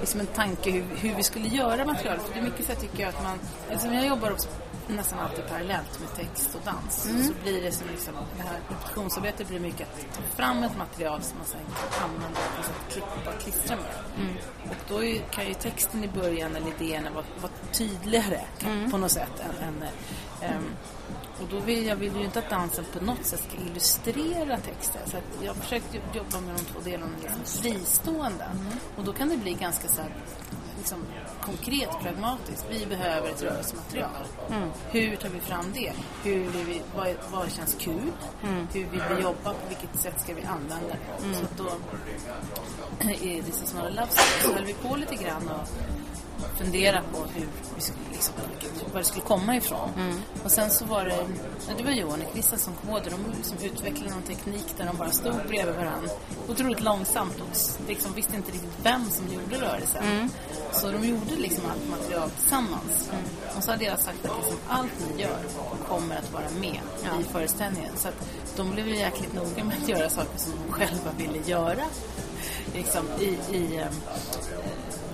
liksom 0.00 0.20
en 0.20 0.26
tanke 0.26 0.70
hur, 0.70 0.84
hur 0.96 1.14
vi 1.14 1.22
skulle 1.22 1.48
göra 1.48 1.84
materialet. 1.84 2.22
För 2.22 2.34
det 2.34 2.40
är 2.40 2.44
mycket 2.44 2.66
så 2.66 2.74
tycker 2.74 3.00
jag 3.00 3.08
att 3.08 3.22
man, 3.22 3.38
alltså 3.72 3.88
jag 3.88 4.06
jobbar 4.06 4.30
också 4.30 4.48
nästan 4.88 5.18
alltid 5.18 5.46
parallellt 5.48 6.00
med 6.00 6.14
text 6.14 6.54
och 6.54 6.60
dans. 6.64 7.06
Mm. 7.06 7.22
Så 7.22 7.32
blir 7.42 7.62
det 7.62 7.72
som 7.72 7.88
liksom, 7.88 8.14
det 8.36 8.42
här 8.42 8.54
reproduktionsarbetet 8.54 9.48
blir 9.48 9.60
mycket 9.60 9.88
att 9.88 10.14
ta 10.16 10.22
fram 10.36 10.62
ett 10.62 10.78
material 10.78 11.22
som 11.22 11.38
man 11.38 11.46
sen 11.46 11.60
kan 11.98 12.10
använda 12.10 12.40
och 12.40 12.56
liksom 12.56 12.74
klippa 12.90 13.30
och 13.34 13.40
klistra 13.40 13.76
med. 13.76 14.24
Mm. 14.24 14.36
Och 14.70 14.76
då 14.88 15.04
är, 15.04 15.18
kan 15.18 15.46
ju 15.46 15.54
texten 15.54 16.04
i 16.04 16.08
början 16.08 16.56
eller 16.56 16.68
idéerna 16.68 17.10
vara, 17.10 17.24
vara 17.40 17.52
tydligare 17.72 18.40
mm. 18.64 18.90
på 18.90 18.98
något 18.98 19.10
sätt 19.10 19.40
än, 19.40 19.68
än 19.68 20.56
um, 20.56 20.76
och 21.40 21.48
då 21.50 21.60
vill 21.60 21.86
jag 21.86 21.96
vill 21.96 22.16
ju 22.16 22.24
inte 22.24 22.38
att 22.38 22.50
dansen 22.50 22.84
på 22.92 23.04
något 23.04 23.24
sätt 23.24 23.40
ska 23.40 23.70
illustrera 23.70 24.56
texten. 24.56 25.02
Så 25.06 25.16
att 25.16 25.42
jag 25.42 25.54
har 25.54 25.60
försökt 25.60 25.94
jobba 26.14 26.40
med 26.40 26.54
de 26.54 26.64
två 26.64 26.80
delarna 26.80 27.12
liksom 27.22 27.62
fristående. 27.62 28.44
Mm. 28.44 28.66
Och 28.96 29.04
då 29.04 29.12
kan 29.12 29.28
det 29.28 29.36
bli 29.36 29.52
ganska 29.52 29.88
så 29.88 30.02
här, 30.02 30.14
liksom, 30.88 31.06
konkret, 31.40 31.88
pragmatiskt. 32.02 32.66
Vi 32.70 32.86
behöver 32.86 33.28
ett 33.28 33.42
rörelsematerial. 33.42 34.24
Mm. 34.50 34.68
Hur 34.90 35.16
tar 35.16 35.28
vi 35.28 35.40
fram 35.40 35.64
det? 35.74 35.92
Hur 36.24 36.38
vill 36.38 36.66
vi, 36.66 36.82
vad, 36.96 37.08
vad 37.30 37.52
känns 37.52 37.74
kul? 37.74 38.12
Mm. 38.42 38.68
Hur 38.72 38.84
vill 38.84 39.02
vi 39.16 39.22
jobba? 39.22 39.52
På 39.52 39.68
vilket 39.68 40.00
sätt 40.00 40.20
ska 40.20 40.34
vi 40.34 40.42
använda 40.42 40.86
det? 40.86 41.24
Mm. 41.24 41.34
Så 41.34 41.46
då 41.56 41.70
i 43.12 43.42
This 43.42 43.62
is 43.62 43.74
not 43.74 43.84
a 43.84 43.88
love 43.88 44.08
story 44.08 44.42
så 44.42 44.52
höll 44.52 44.64
vi 44.64 44.74
på 44.74 44.96
lite 44.96 45.14
grann 45.14 45.48
och 45.48 45.68
fundera 46.58 47.02
på 47.12 47.18
hur 47.34 47.46
vi 47.76 47.82
skulle, 47.82 47.98
liksom, 48.12 48.34
var 48.92 48.98
det 48.98 49.04
skulle 49.04 49.24
komma 49.24 49.56
ifrån. 49.56 49.90
Mm. 49.96 50.20
Och 50.44 50.50
sen 50.50 50.70
så 50.70 50.84
var 50.84 51.04
det, 51.04 51.26
det 51.78 51.84
var 51.84 51.90
Johan 51.90 52.22
och 52.22 52.32
Christian 52.32 52.58
som 52.58 52.74
kom 52.74 53.00
de 53.04 53.36
liksom 53.36 53.58
utvecklade 53.62 54.14
någon 54.14 54.22
teknik 54.22 54.74
där 54.76 54.86
de 54.86 54.96
bara 54.96 55.10
stod 55.10 55.34
bredvid 55.48 55.74
varandra 55.74 56.10
otroligt 56.48 56.82
långsamt 56.82 57.40
och 57.40 57.88
liksom 57.88 58.12
visste 58.12 58.36
inte 58.36 58.52
riktigt 58.52 58.78
vem 58.82 59.10
som 59.10 59.26
gjorde 59.34 59.66
rörelsen. 59.66 60.04
Mm. 60.04 60.28
Så 60.72 60.90
de 60.90 61.08
gjorde 61.08 61.36
liksom 61.36 61.64
allt 61.70 62.00
material 62.00 62.30
tillsammans. 62.30 63.10
Mm. 63.12 63.24
Och 63.56 63.64
så 63.64 63.70
hade 63.70 63.84
jag 63.84 63.98
sagt 63.98 64.24
att 64.24 64.36
liksom 64.38 64.58
allt 64.68 64.92
ni 65.16 65.22
gör 65.22 65.38
kommer 65.88 66.16
att 66.16 66.32
vara 66.32 66.50
med 66.60 66.80
ja. 67.04 67.20
i 67.20 67.24
föreställningen. 67.24 67.92
Så 67.96 68.08
att 68.08 68.28
de 68.56 68.70
blev 68.70 68.88
ju 68.88 68.96
jäkligt 68.96 69.34
noga 69.34 69.64
med 69.64 69.76
att 69.82 69.88
göra 69.88 70.10
saker 70.10 70.38
som 70.38 70.52
de 70.66 70.72
själva 70.72 71.10
ville 71.16 71.38
göra. 71.38 71.84
Liksom 72.74 73.06
i, 73.20 73.56
i 73.56 73.80
um, 73.82 73.94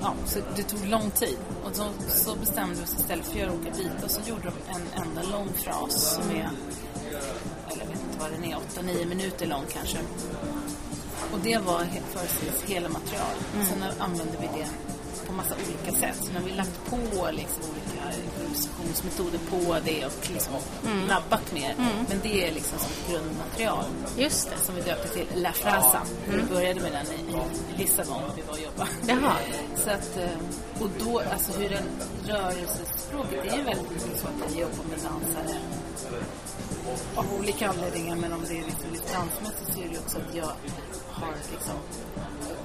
ja, 0.05 0.15
så 0.27 0.39
det 0.57 0.63
tog 0.63 0.87
lång 0.87 1.11
tid. 1.11 1.39
Och 1.65 1.77
så, 1.77 1.85
så 2.09 2.37
bestämde 2.37 2.75
vi 2.75 2.83
oss 2.83 2.95
istället 3.01 3.25
för 3.25 3.33
att 3.33 3.39
göra 3.39 3.53
olika 3.53 3.71
bitar 3.71 4.09
så 4.09 4.21
gjorde 4.29 4.43
de 4.43 4.75
en 4.75 5.03
enda 5.03 5.23
lång 5.23 5.49
fras 5.55 6.15
som 6.15 6.31
är, 6.31 6.51
eller 7.69 7.83
jag 7.83 7.87
vet 7.87 8.03
inte 8.03 8.19
vad 8.21 8.31
den 8.31 8.45
är, 8.45 8.57
8-9 8.57 9.07
minuter 9.07 9.47
lång 9.47 9.65
kanske. 9.73 9.99
Och 11.33 11.39
det 11.43 11.59
var 11.59 11.79
föreställs 12.13 12.63
hela 12.67 12.89
material. 12.89 13.37
Mm. 13.55 13.67
Sen 13.67 13.83
använde 13.99 14.37
vi 14.41 14.49
det 14.59 14.69
på 15.27 15.33
massa 15.33 15.55
olika 15.55 15.99
sätt. 16.01 16.17
Så 16.21 16.33
när 16.33 16.41
vi 16.41 16.53
lagt 16.53 16.91
på 16.91 16.97
liksom 17.33 17.63
olika 17.71 17.84
improvisationsmetoder 18.25 19.39
på 19.51 19.77
det 19.85 20.07
och 20.07 20.31
liksom 20.33 20.55
mm. 20.87 21.07
labbat 21.07 21.53
mer. 21.53 21.75
Mm. 21.79 21.89
Men 22.09 22.21
det 22.23 22.49
är 22.49 22.53
liksom 22.53 22.79
som 22.79 22.93
grundmaterial. 23.13 23.85
Just 24.17 24.51
det. 24.51 24.57
Som 24.57 24.75
vi 24.75 24.81
döpte 24.81 25.09
till 25.09 25.27
La 25.35 25.53
Frasa. 25.53 26.01
Mm. 26.29 26.41
Vi 26.41 26.55
började 26.55 26.81
med 26.81 26.93
den 26.93 27.07
i, 27.07 27.75
i 27.75 27.79
Lissabon 27.79 28.23
när 28.29 28.37
vi 28.37 28.43
var 28.43 28.53
och 28.53 28.61
jobbade. 28.61 28.91
Jaha. 29.07 29.37
Så 29.77 29.91
att, 29.91 30.17
eh, 30.17 30.83
och 30.83 30.91
då, 31.05 31.23
alltså 31.33 31.53
hur 31.53 31.69
den 31.69 31.85
rörelsespråket, 32.27 33.43
det 33.43 33.49
är 33.49 33.57
ju 33.57 33.63
väldigt 33.63 33.91
mycket 33.91 34.21
så 34.21 34.27
att 34.27 34.53
jag 34.53 34.61
jobbar 34.61 34.85
med 34.91 34.99
dansare 34.99 35.57
av 37.15 37.27
olika 37.39 37.69
anledningar. 37.69 38.17
Men 38.17 38.33
om 38.33 38.41
det 38.49 38.59
är 38.59 38.65
liksom 38.65 38.91
lite 38.93 39.13
dansmässigt 39.13 39.73
så 39.75 39.81
är 39.81 39.89
det 39.89 39.99
också 39.99 40.19
att 40.19 40.35
jag 40.35 40.53
har 41.11 41.35
liksom 41.53 41.75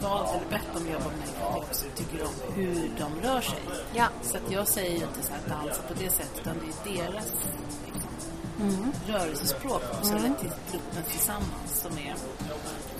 valt 0.01 0.29
eller 0.35 0.49
bett 0.49 0.73
dem 0.73 0.87
jobba 0.93 1.05
med 1.05 1.17
mig 1.17 1.29
också 1.55 1.85
tycker 1.95 2.23
om 2.23 2.33
hur 2.55 2.91
de 2.97 3.27
rör 3.27 3.41
sig. 3.41 3.59
Ja. 3.93 4.07
Så 4.21 4.37
att 4.37 4.51
jag 4.51 4.67
säger 4.67 4.95
inte 4.95 5.21
så 5.21 5.33
här 5.33 5.41
dansa 5.49 5.81
på 5.81 5.93
det 5.93 6.09
sättet 6.09 6.39
utan 6.41 6.55
det 6.83 6.91
är 6.91 6.97
deras 6.97 7.25
liksom, 7.85 8.11
mm. 8.61 8.91
rörelsespråk 9.07 9.83
också, 9.97 10.11
mm. 10.11 10.25
eller 10.25 10.35
till 10.35 10.51
gruppen 10.71 11.03
tillsammans 11.11 11.71
som 11.81 11.91
är 11.91 12.15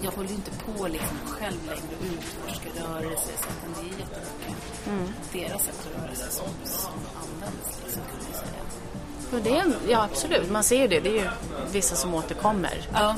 jag 0.02 0.12
håller 0.12 0.30
ju 0.30 0.36
inte 0.36 0.52
på 0.52 0.88
liksom 0.88 1.18
själv 1.26 1.66
längre 1.66 1.96
och 2.00 2.06
utforskar 2.06 2.72
rörelser 2.82 3.34
så 3.38 3.50
att 3.50 3.76
det 3.76 3.82
är 3.82 4.00
jättemycket 4.00 4.88
mm. 4.88 5.08
deras 5.34 5.64
sätt 5.64 5.80
att 5.80 6.02
röra 6.02 6.16
sig 6.16 6.32
som, 6.32 6.48
som 6.64 6.94
används 7.24 7.82
liksom, 7.84 8.02
kan 8.02 8.20
man 8.24 8.34
säga. 8.34 8.69
Det 9.32 9.58
är, 9.58 9.66
ja 9.90 10.04
absolut, 10.04 10.52
man 10.52 10.64
ser 10.64 10.82
ju 10.82 10.88
det. 10.88 11.00
Det 11.00 11.10
är 11.10 11.14
ju 11.14 11.30
vissa 11.72 11.96
som 11.96 12.14
återkommer 12.14 12.88
ja. 12.94 13.16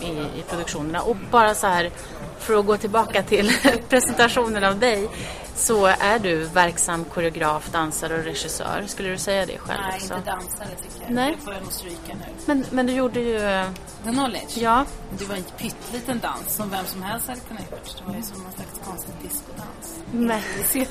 i, 0.00 0.06
i 0.06 0.42
produktionerna. 0.48 1.02
Och 1.02 1.16
bara 1.30 1.54
så 1.54 1.66
här, 1.66 1.90
för 2.38 2.58
att 2.58 2.66
gå 2.66 2.76
tillbaka 2.76 3.22
till 3.22 3.52
presentationen 3.88 4.64
av 4.64 4.78
dig 4.78 5.08
så 5.54 5.86
är 5.86 6.18
du 6.18 6.44
verksam 6.44 7.04
koreograf, 7.04 7.70
dansare 7.70 8.18
och 8.18 8.24
regissör. 8.24 8.84
Skulle 8.86 9.08
du 9.08 9.18
säga 9.18 9.46
det 9.46 9.58
själv 9.58 9.80
Nej, 9.88 9.94
också? 9.94 10.14
inte 10.14 10.30
dansare 10.30 10.68
tycker 10.68 11.04
jag. 11.04 11.14
Nej. 11.14 11.34
Det 11.36 11.44
får 11.44 11.54
jag 11.54 11.62
nog 11.62 11.72
stryka 11.72 12.14
nu. 12.14 12.24
Men, 12.46 12.64
men 12.70 12.86
du 12.86 12.92
gjorde 12.92 13.20
ju... 13.20 13.38
The 14.04 14.10
Knowledge? 14.10 14.56
Ja. 14.56 14.84
Det 15.18 15.24
var 15.24 15.36
en 15.36 15.44
pytteliten 15.58 16.20
dans 16.20 16.54
som 16.56 16.70
vem 16.70 16.86
som 16.86 17.02
helst 17.02 17.28
hade 17.28 17.40
kunnat 17.40 17.70
gjort. 17.70 17.96
Det 17.98 18.04
var 18.10 18.16
ju 18.16 18.22
som 18.22 18.42
någon 18.42 18.52
slags 18.52 18.80
konstig 18.84 19.14
discodans. 19.22 20.00
Nej. 20.12 20.42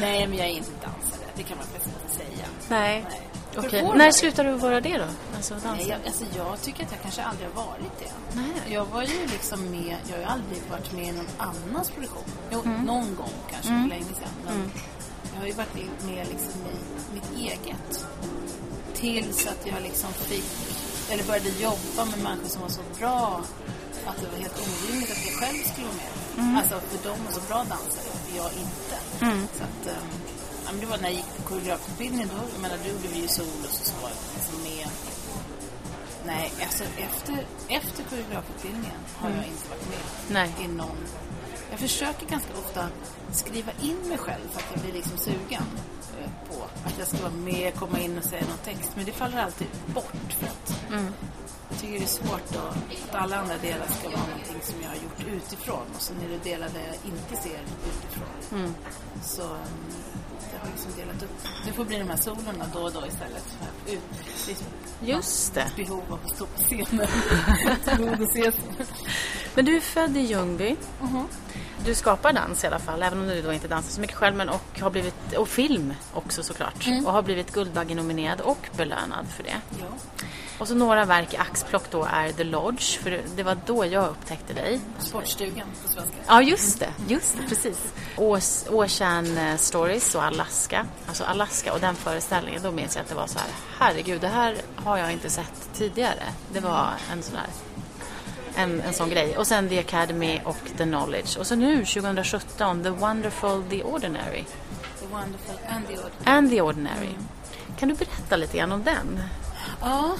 Nej, 0.00 0.26
men 0.26 0.38
jag 0.38 0.46
är 0.46 0.52
inte 0.52 0.70
dansare. 0.70 1.28
Det 1.34 1.42
kan 1.42 1.56
man 1.56 1.66
faktiskt 1.66 1.96
inte 2.02 2.14
säga. 2.14 2.46
Nej. 2.68 3.06
Nej. 3.10 3.33
Okay. 3.58 3.82
När 3.82 4.10
slutade 4.10 4.48
du 4.48 4.54
vara 4.54 4.80
det 4.80 4.98
då? 4.98 5.04
Alltså, 5.36 5.54
Nej, 5.64 5.86
jag, 5.88 5.98
alltså, 6.06 6.24
jag 6.36 6.62
tycker 6.62 6.84
att 6.84 6.90
jag 6.92 7.02
kanske 7.02 7.22
aldrig 7.22 7.48
har 7.48 7.66
varit 7.66 7.98
det. 7.98 8.12
Nej. 8.36 8.74
Jag 8.74 8.84
var 8.84 9.02
ju 9.02 9.26
liksom 9.32 9.70
med, 9.70 9.96
jag 10.06 10.12
har 10.12 10.18
ju 10.18 10.24
aldrig 10.24 10.62
varit 10.70 10.92
med 10.92 11.04
i 11.04 11.12
någon 11.12 11.28
annans 11.38 11.90
produktion. 11.90 12.24
Jo, 12.50 12.62
mm. 12.64 12.82
någon 12.82 13.14
gång 13.14 13.34
kanske 13.50 13.70
mm. 13.70 13.82
för 13.82 13.88
länge 13.88 14.04
sedan. 14.04 14.34
Men 14.44 14.54
mm. 14.54 14.70
jag 15.32 15.40
har 15.40 15.46
ju 15.46 15.52
varit 15.52 15.74
med 16.02 16.26
liksom 16.28 16.60
i 16.60 17.14
mitt 17.14 17.50
eget. 17.50 18.06
Tills 18.94 19.46
att 19.46 19.66
jag 19.66 19.82
liksom 19.82 20.12
fick, 20.12 20.44
eller 21.10 21.24
började 21.24 21.48
jobba 21.48 22.04
med 22.10 22.22
människor 22.22 22.48
som 22.48 22.62
var 22.62 22.68
så 22.68 22.82
bra 22.98 23.42
att 24.06 24.20
det 24.20 24.26
var 24.32 24.38
helt 24.38 24.58
orimligt 24.66 25.10
att 25.10 25.26
jag 25.26 25.34
själv 25.34 25.62
skulle 25.72 25.86
vara 25.86 25.96
med. 25.96 26.12
Mm. 26.38 26.56
Alltså 26.56 26.80
för 26.80 27.08
de 27.08 27.24
var 27.24 27.32
så 27.32 27.40
bra 27.48 27.58
dansare 27.58 28.08
och 28.14 28.30
jag 28.36 28.50
inte. 28.64 28.96
Mm. 29.20 29.48
Så 29.56 29.62
att, 29.62 29.96
um, 29.96 30.08
ja, 30.64 30.72
men 30.72 30.80
det 30.80 30.86
var 30.86 30.98
när 30.98 31.08
jag 31.08 31.16
gick 31.16 31.36
på 31.36 31.42
koreografutbildningen. 31.42 32.28
Då, 32.28 32.36
jag 32.54 32.62
menar, 32.62 32.78
då 32.82 32.88
gjorde 32.90 33.08
vi 33.08 33.20
ju 33.20 33.28
solos 33.28 33.80
och 33.80 33.86
så 33.86 33.94
var 34.02 34.10
liksom 34.34 34.62
med. 34.62 34.88
Nej, 36.26 36.52
alltså 36.62 36.84
efter, 36.84 37.46
efter 37.68 38.02
koreografutbildningen 38.10 39.00
har 39.16 39.28
mm. 39.28 39.40
jag 39.40 39.48
inte 39.48 39.68
varit 39.68 39.88
med 39.88 40.00
Nej. 40.28 40.64
i 40.64 40.68
någon. 40.68 40.98
Jag 41.70 41.80
försöker 41.80 42.26
ganska 42.26 42.52
ofta 42.58 42.88
skriva 43.32 43.72
in 43.82 43.96
mig 44.08 44.18
själv 44.18 44.48
för 44.52 44.60
att 44.60 44.70
jag 44.74 44.82
blir 44.82 44.92
liksom 44.92 45.18
sugen 45.18 45.66
eh, 46.20 46.30
på 46.48 46.64
att 46.84 46.98
jag 46.98 47.08
ska 47.08 47.16
vara 47.16 47.32
med, 47.32 47.74
komma 47.74 48.00
in 48.00 48.18
och 48.18 48.24
säga 48.24 48.44
någon 48.48 48.74
text. 48.74 48.90
Men 48.96 49.04
det 49.04 49.12
faller 49.12 49.38
alltid 49.38 49.66
bort 49.86 50.32
för 50.38 50.46
att 50.46 50.90
mm. 50.92 51.12
jag 51.70 51.78
tycker 51.78 51.98
det 51.98 52.04
är 52.04 52.08
svårt 52.08 52.52
då, 52.52 52.58
att 53.08 53.14
alla 53.14 53.36
andra 53.36 53.56
delar 53.56 53.86
ska 53.86 54.08
vara 54.08 54.26
någonting 54.26 54.60
som 54.62 54.82
jag 54.82 54.88
har 54.88 54.96
gjort 54.96 55.42
utifrån 55.42 55.86
och 55.94 56.02
sen 56.02 56.16
är 56.24 56.28
det 56.28 56.50
delar 56.50 56.68
där 56.68 56.86
jag 56.86 57.12
inte 57.12 57.42
ser 57.42 57.60
utifrån. 57.88 58.60
Mm. 58.60 58.74
Så 59.22 59.56
jag 60.52 60.60
har 60.60 60.68
liksom 60.70 60.92
delat 60.96 61.22
upp. 61.22 61.48
Det 61.66 61.72
får 61.72 61.84
bli 61.84 61.98
de 61.98 62.08
här 62.08 62.16
solorna 62.16 62.66
då 62.72 62.78
och 62.78 62.92
då 62.92 63.06
istället. 63.06 63.44
För 63.86 63.92
ut. 63.92 64.00
Just 65.00 65.54
det. 65.54 65.66
Behov 65.76 66.02
av 66.08 66.18
att 66.24 66.34
stå 66.34 66.46
på 66.46 66.62
scenen. 66.62 67.06
men 69.54 69.64
du 69.64 69.76
är 69.76 69.80
född 69.80 70.16
i 70.16 70.20
Ljungby. 70.20 70.76
-huh. 71.00 71.24
Du 71.86 71.94
skapar 71.94 72.32
dans 72.32 72.64
i 72.64 72.66
alla 72.66 72.78
fall, 72.78 73.02
även 73.02 73.20
om 73.20 73.28
du 73.28 73.42
då 73.42 73.52
inte 73.52 73.68
dansar 73.68 73.90
så 73.90 74.00
mycket 74.00 74.16
själv. 74.16 74.36
Men 74.36 74.48
och, 74.48 74.80
har 74.80 74.90
blivit, 74.90 75.32
och 75.36 75.48
film 75.48 75.94
också 76.12 76.42
såklart. 76.42 76.86
Mm. 76.86 77.06
Och 77.06 77.12
har 77.12 77.22
blivit 77.22 77.52
Guldbaggenominerad 77.52 78.40
och 78.40 78.68
belönad 78.76 79.26
för 79.28 79.42
det. 79.42 79.56
Ja. 79.80 79.86
Och 80.58 80.68
så 80.68 80.74
några 80.74 81.04
verk 81.04 81.34
i 81.34 81.36
axplock 81.36 81.90
då 81.90 82.04
är 82.04 82.32
The 82.32 82.44
Lodge, 82.44 82.98
för 82.98 83.20
det 83.36 83.42
var 83.42 83.56
då 83.66 83.86
jag 83.86 84.08
upptäckte 84.08 84.52
dig. 84.52 84.80
Sportstugan 84.98 85.66
på 85.82 85.88
svenska. 85.88 86.16
Ja, 86.26 86.42
just 86.42 86.80
det. 86.80 86.88
Just 87.08 87.36
det, 87.36 87.48
precis. 87.48 87.92
Ocean 88.70 89.38
eh, 89.38 89.56
Stories 89.56 90.14
och 90.14 90.22
Alaska. 90.24 90.86
Alltså 91.08 91.24
Alaska 91.24 91.72
och 91.72 91.80
den 91.80 91.94
föreställningen, 91.94 92.62
då 92.62 92.70
minns 92.70 92.96
jag 92.96 93.02
att 93.02 93.08
det 93.08 93.14
var 93.14 93.26
så 93.26 93.38
här, 93.38 93.48
herregud, 93.78 94.20
det 94.20 94.28
här 94.28 94.56
har 94.76 94.98
jag 94.98 95.12
inte 95.12 95.30
sett 95.30 95.70
tidigare. 95.74 96.22
Det 96.52 96.60
var 96.60 96.90
en 97.12 97.22
sån 97.22 97.36
här 97.36 97.48
en, 98.56 98.80
en 98.80 98.94
sån 98.94 99.10
grej. 99.10 99.38
Och 99.38 99.46
sen 99.46 99.68
The 99.68 99.78
Academy 99.78 100.40
och 100.44 100.56
The 100.76 100.84
Knowledge. 100.84 101.38
Och 101.38 101.46
så 101.46 101.54
nu 101.54 101.84
2017, 101.84 102.82
The 102.82 102.90
Wonderful, 102.90 103.62
The 103.70 103.82
Ordinary. 103.82 104.44
The 105.00 105.06
Wonderful 105.06 105.56
and 105.68 105.86
The 105.88 105.94
Ordinary. 105.94 106.38
And 106.38 106.50
The 106.50 106.60
Ordinary. 106.60 107.06
Mm. 107.06 107.28
Kan 107.78 107.88
du 107.88 107.94
berätta 107.94 108.36
lite 108.36 108.56
grann 108.56 108.72
om 108.72 108.84
den? 108.84 109.22
Ja, 109.80 110.16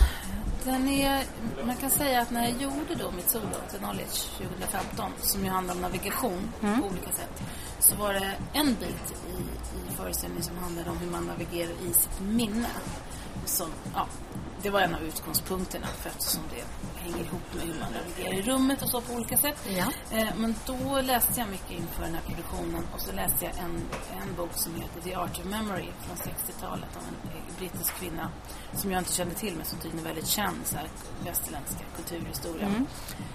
den 0.64 0.88
är, 0.88 1.24
man 1.66 1.76
kan 1.76 1.90
säga 1.90 2.20
att 2.20 2.30
när 2.30 2.42
jag 2.42 2.62
gjorde 2.62 2.94
då 2.98 3.10
mitt 3.10 3.30
solo 3.30 3.56
till 3.70 3.78
Knowledge 3.78 4.28
2015 4.38 5.12
som 5.18 5.44
ju 5.44 5.50
handlar 5.50 5.74
om 5.74 5.80
navigation 5.80 6.52
mm. 6.62 6.80
på 6.80 6.86
olika 6.86 7.12
sätt 7.12 7.42
så 7.78 7.96
var 7.96 8.12
det 8.12 8.34
en 8.52 8.66
bit 8.66 9.14
i, 9.28 9.42
i 9.78 9.96
föreställningen 9.96 10.44
som 10.44 10.58
handlade 10.58 10.90
om 10.90 10.96
hur 10.96 11.10
man 11.10 11.26
navigerar 11.26 11.70
i 11.70 11.92
sitt 11.92 12.20
minne. 12.20 12.68
Som, 13.44 13.68
ja, 13.94 14.06
det 14.64 14.70
var 14.70 14.80
en 14.80 14.94
av 14.94 15.02
utgångspunkterna 15.02 15.86
för 15.86 16.10
eftersom 16.10 16.42
det 16.50 16.64
hänger 17.00 17.24
ihop 17.24 17.54
med 17.54 17.62
hur 17.64 17.80
man 17.80 17.92
navigerar 17.92 18.34
i 18.34 18.42
rummet 18.42 18.82
och 18.82 18.88
så 18.88 19.00
på 19.00 19.12
olika 19.12 19.36
sätt. 19.36 19.68
Ja. 19.68 20.16
Eh, 20.18 20.28
men 20.36 20.54
då 20.66 21.00
läste 21.00 21.40
jag 21.40 21.48
mycket 21.48 21.70
inför 21.70 22.02
den 22.02 22.14
här 22.14 22.22
produktionen 22.22 22.82
och 22.94 23.00
så 23.00 23.12
läste 23.12 23.44
jag 23.44 23.54
en, 23.58 23.82
en 24.20 24.34
bok 24.36 24.52
som 24.54 24.74
heter 24.74 25.00
The 25.00 25.14
Art 25.14 25.38
of 25.38 25.44
Memory 25.44 25.88
från 26.00 26.16
60-talet 26.16 26.96
av 26.96 27.02
en 27.02 27.30
eh, 27.30 27.58
brittisk 27.58 27.94
kvinna 27.94 28.30
som 28.72 28.92
jag 28.92 29.00
inte 29.00 29.12
kände 29.12 29.34
till 29.34 29.54
men 29.56 29.66
som 29.66 29.78
tydligen 29.78 30.06
är 30.06 30.08
väldigt 30.08 30.28
känd 30.28 30.56
så 30.64 30.76
här, 30.76 30.88
västerländska 31.24 31.84
kulturhistoria. 31.96 32.66
Mm. 32.66 32.86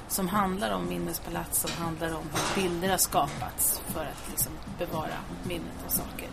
Som 0.07 0.27
handlar 0.27 0.71
om 0.71 0.89
minnespalats, 0.89 1.61
som 1.61 1.71
handlar 1.83 2.15
om 2.15 2.23
hur 2.33 2.61
bilder 2.61 2.89
har 2.89 2.97
skapats 2.97 3.81
för 3.87 4.05
att 4.05 4.29
liksom, 4.29 4.51
bevara 4.77 5.17
minnet 5.43 5.85
av 5.85 5.89
saker. 5.89 6.29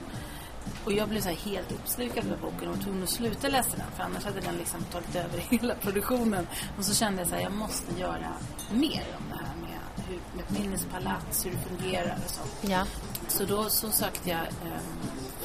Och 0.85 0.93
jag 0.93 1.09
blev 1.09 1.21
så 1.21 1.29
helt 1.29 1.73
uppslukad 1.73 2.25
med 2.25 2.39
boken 2.39 2.69
och 2.69 2.81
tvungen 2.81 3.03
att 3.03 3.11
sluta 3.11 3.49
läsa 3.49 3.77
den 3.77 3.87
för 3.97 4.03
annars 4.03 4.25
hade 4.25 4.41
den 4.41 4.57
liksom 4.57 4.85
tagit 4.85 5.17
över 5.17 5.39
hela 5.51 5.75
produktionen. 5.75 6.47
Och 6.79 6.85
så 6.85 6.95
kände 6.95 7.21
jag 7.21 7.29
så 7.29 7.35
här, 7.35 7.43
jag 7.43 7.53
måste 7.53 8.01
göra 8.01 8.33
mer 8.73 9.05
om 9.19 9.25
det 9.31 9.37
här 9.37 9.57
med, 9.61 10.07
hur, 10.09 10.21
med 10.37 10.61
minnespalats, 10.61 11.47
hur 11.47 11.51
det 11.51 11.59
fungerar 11.59 12.19
och 12.25 12.31
så. 12.31 12.71
Ja. 12.73 12.87
Så 13.29 13.45
då 13.45 13.69
så 13.69 13.91
sökte 13.91 14.31
jag 14.31 14.41
eh, 14.41 14.81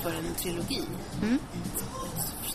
för 0.02 0.10
en 0.10 0.36
trilogi 0.38 0.82
Mm. 1.22 1.40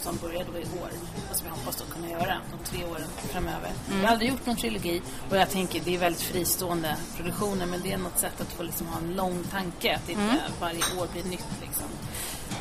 Som 0.06 0.16
börjar 0.16 0.44
då 0.52 0.58
i 0.58 0.62
år 0.82 0.90
och 1.30 1.36
som 1.36 1.46
jag 1.46 1.54
hoppas 1.54 1.76
då 1.76 1.84
kunna 1.84 2.08
göra 2.10 2.34
de 2.50 2.58
tre 2.70 2.84
åren 2.84 3.08
framöver. 3.32 3.70
Mm. 3.88 4.00
Jag 4.00 4.06
har 4.06 4.12
aldrig 4.12 4.30
gjort 4.30 4.46
någon 4.46 4.56
trilogi 4.56 5.02
och 5.30 5.36
jag 5.36 5.50
tänker 5.50 5.80
det 5.84 5.94
är 5.94 5.98
väldigt 5.98 6.22
fristående 6.22 6.96
produktioner 7.16 7.66
men 7.66 7.82
det 7.82 7.92
är 7.92 7.98
något 7.98 8.18
sätt 8.18 8.40
att 8.40 8.52
få 8.52 8.62
liksom 8.62 8.86
ha 8.86 8.98
en 8.98 9.14
lång 9.14 9.44
tanke 9.50 9.94
att 9.96 10.08
inte 10.08 10.22
Mm. 10.22 10.36
varje 10.60 10.78
år 11.00 11.06
blir 11.12 11.24
nytt 11.24 11.46
liksom. 11.60 11.86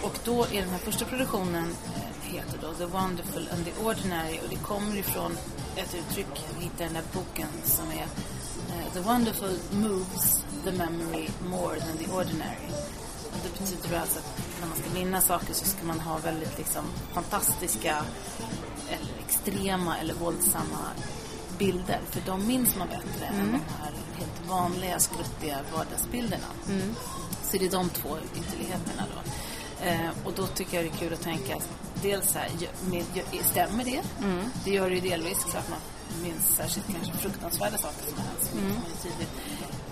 Och 0.04 0.20
då 0.26 0.44
är 0.44 0.62
den 0.62 0.70
här 0.70 0.78
första 0.78 1.06
produktionen 1.06 1.76
eh, 1.96 2.34
heter 2.34 2.58
då 2.62 2.74
The 2.74 2.86
Wonderful 2.86 3.50
and 3.54 3.66
the 3.66 3.72
Ordinary 3.86 4.40
och 4.44 4.50
det 4.50 4.56
kommer 4.56 4.98
ifrån 4.98 5.38
ett 5.76 5.96
uttryck 5.96 6.28
jag 6.56 6.64
hittade 6.64 6.84
i 6.84 6.88
den 6.88 6.96
här 6.96 7.04
boken 7.14 7.48
som 7.64 7.88
är 7.92 8.08
eh, 8.76 8.94
The 8.94 9.00
Wonderful 9.00 9.60
moves 9.72 10.44
the 10.64 10.72
memory 10.72 11.28
more 11.50 11.80
than 11.80 11.98
the 11.98 12.12
ordinary. 12.12 12.70
Det 13.44 13.60
betyder 13.60 14.00
alltså 14.00 14.20
att 14.20 14.60
när 14.62 14.68
man 14.68 14.78
ska 14.78 14.90
minnas 14.94 15.26
saker 15.26 15.54
så 15.54 15.66
ska 15.66 15.86
man 15.86 16.00
ha 16.00 16.18
väldigt 16.18 16.58
liksom 16.58 16.86
fantastiska 17.14 18.06
eller 18.90 19.14
extrema 19.26 19.98
eller 19.98 20.14
våldsamma 20.14 20.80
bilder. 21.58 22.00
För 22.10 22.22
de 22.26 22.48
minns 22.48 22.76
man 22.76 22.88
bättre 22.88 23.26
än 23.26 23.52
de 23.52 23.60
här 23.80 23.92
helt 24.18 24.50
vanliga 24.50 25.00
skruttiga 25.00 25.58
vardagsbilderna. 25.76 26.48
Så 27.44 27.58
det 27.58 27.66
är 27.66 27.72
de 27.72 27.90
två 27.90 28.18
ytterligheterna 28.36 29.04
då. 29.16 29.32
Eh, 29.86 30.10
och 30.26 30.34
då 30.36 30.48
tycker 30.48 30.78
jag 30.78 30.86
det 30.86 30.98
är 30.98 31.00
kul 31.00 31.14
att 31.14 31.22
tänka 31.22 31.58
dels 32.02 32.32
så 32.32 32.40
här, 32.40 32.50
med, 32.90 33.06
stämmer 33.46 33.84
det? 33.84 34.02
Det 34.64 34.72
gör 34.72 34.90
det 34.90 34.96
ju 34.96 35.02
delvis 35.02 35.46
att 35.46 35.70
man 35.70 35.80
minns 36.24 36.56
särskilt 36.56 36.88
kanske 36.88 37.14
fruktansvärda 37.14 37.78
saker 37.78 38.06
som 38.10 38.18
har 38.18 38.26
hänt. 38.26 38.52
Mm. 38.54 39.28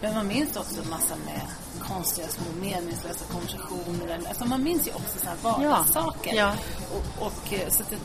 Men 0.02 0.16
man 0.16 0.28
minns 0.28 0.58
också 0.58 0.82
en 0.82 0.90
massa 0.90 1.16
med 1.26 1.42
konstiga 1.88 2.28
små 2.28 2.46
meningslösa 2.62 3.26
konversationer. 3.32 4.08
eller- 4.08 4.30
Alltså 4.30 4.46
man 4.46 4.64
minns 4.64 4.88
ju 4.88 4.92
också 4.92 5.20
så 5.20 5.26
här 5.26 5.36
vardagssaker. 5.42 6.34
Ja. 6.36 6.56
Och, 6.94 7.26
och, 7.28 7.54
eh, 7.54 7.70
så 7.70 7.84
det, 7.90 7.98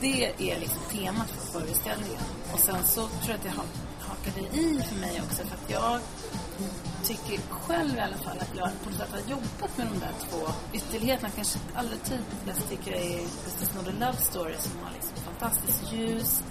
det 0.00 0.50
är 0.52 0.60
liksom 0.60 0.80
temat 0.90 1.30
för 1.30 1.60
föreställningen. 1.60 2.22
Och 2.52 2.60
sen 2.60 2.84
så 2.86 3.00
tror 3.00 3.10
jag 3.26 3.34
att 3.34 3.42
det 3.42 3.50
ha- 3.50 3.64
hakade 4.08 4.40
i 4.40 4.82
för 4.88 4.96
mig 5.00 5.22
också 5.26 5.42
för 5.46 5.54
att 5.54 5.70
jag 5.70 6.00
tycker 7.04 7.40
själv 7.50 7.96
i 7.96 8.00
alla 8.00 8.16
fall 8.16 8.38
att 8.40 8.56
jag 8.56 8.68
på 8.84 8.90
något 8.90 8.98
sätt 8.98 9.08
har 9.12 9.30
jobbat 9.30 9.76
med 9.76 9.86
de 9.86 9.98
där 9.98 10.12
två 10.30 10.38
ytterligheterna. 10.72 11.28
Kanske 11.36 11.58
allra 11.74 11.96
tydligast 12.04 12.68
tycker 12.68 12.90
jag 12.92 13.00
är 13.00 13.18
This 13.18 13.62
is 13.62 13.74
not 13.74 13.88
a 13.88 13.92
love 14.00 14.16
story 14.20 14.54
som 14.60 14.72
har 14.84 14.90
liksom 14.94 15.16
fantastiskt 15.24 15.92
ljus, 15.92 16.42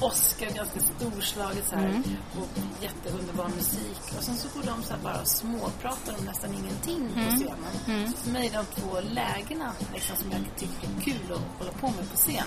Oscar 0.00 0.50
ganska 0.54 0.80
storslaget 0.80 1.68
så 1.68 1.76
här 1.76 2.02
och 2.40 2.48
jätteunderbar 2.82 3.48
musik. 3.48 4.00
Och 4.18 4.22
sen 4.24 4.36
så 4.36 4.48
går 4.54 4.62
de 4.66 4.82
så 4.82 4.92
här 4.92 5.00
bara 5.02 5.20
och 5.20 5.28
småpratar 5.28 6.14
om 6.18 6.24
nästan 6.24 6.50
ingenting 6.54 7.08
på 7.14 7.20
scenen. 7.36 8.06
Så 8.12 8.16
för 8.16 8.30
mig 8.30 8.46
är 8.48 8.52
de 8.52 8.80
två 8.80 9.00
lägena 9.00 9.72
liksom, 9.94 10.16
som 10.16 10.30
jag 10.30 10.40
tycker 10.56 10.88
är 10.88 11.00
kul 11.02 11.32
att 11.32 11.58
hålla 11.58 11.72
på 11.72 11.86
med 11.86 12.10
på 12.10 12.16
scenen. 12.16 12.46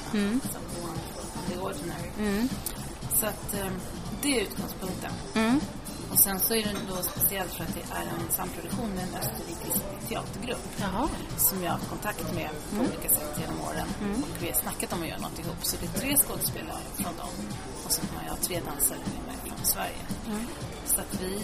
Som 0.52 0.62
The 1.50 1.58
Ordinary. 1.60 2.10
Så 3.20 3.26
att 3.26 3.54
eh, 3.54 3.72
det 4.22 4.38
är 4.40 4.42
utgångspunkten. 4.42 5.12
Mm. 6.14 6.20
Och 6.20 6.20
sen 6.20 6.40
så 6.40 6.54
är 6.54 6.64
den 6.64 6.76
då 6.90 7.04
speciellt 7.04 7.54
för 7.54 7.64
att 7.64 7.74
det 7.74 7.86
är 8.00 8.06
en 8.06 8.32
samproduktion 8.32 8.90
med 8.96 9.04
en 9.08 9.16
österrikisk 9.22 9.82
teatergrupp 10.10 10.66
Jaha. 10.82 11.10
som 11.38 11.64
jag 11.64 11.72
har 11.72 11.78
haft 11.78 11.90
kontakt 11.90 12.36
med 12.36 12.50
på 12.76 12.80
olika 12.88 13.10
sätt 13.10 13.34
genom 13.42 13.62
åren. 13.62 13.88
Och 14.24 14.44
vi 14.44 14.48
har 14.52 14.58
snackat 14.66 14.94
om 14.94 15.02
att 15.02 15.08
göra 15.08 15.20
något 15.20 15.40
ihop. 15.40 15.62
Så 15.62 15.78
det 15.80 15.86
är 15.86 16.00
tre 16.02 16.18
skådespelare 16.18 16.84
från 16.96 17.16
dem 17.18 17.34
och 17.86 17.92
sen 17.92 18.06
har 18.16 18.24
jag 18.28 18.42
tre 18.42 18.60
dansare 18.70 19.00
med 19.14 19.24
mig 19.28 19.38
från 19.48 19.66
Sverige. 19.66 20.04
Så 20.86 21.02
att 21.02 21.22
vi 21.22 21.42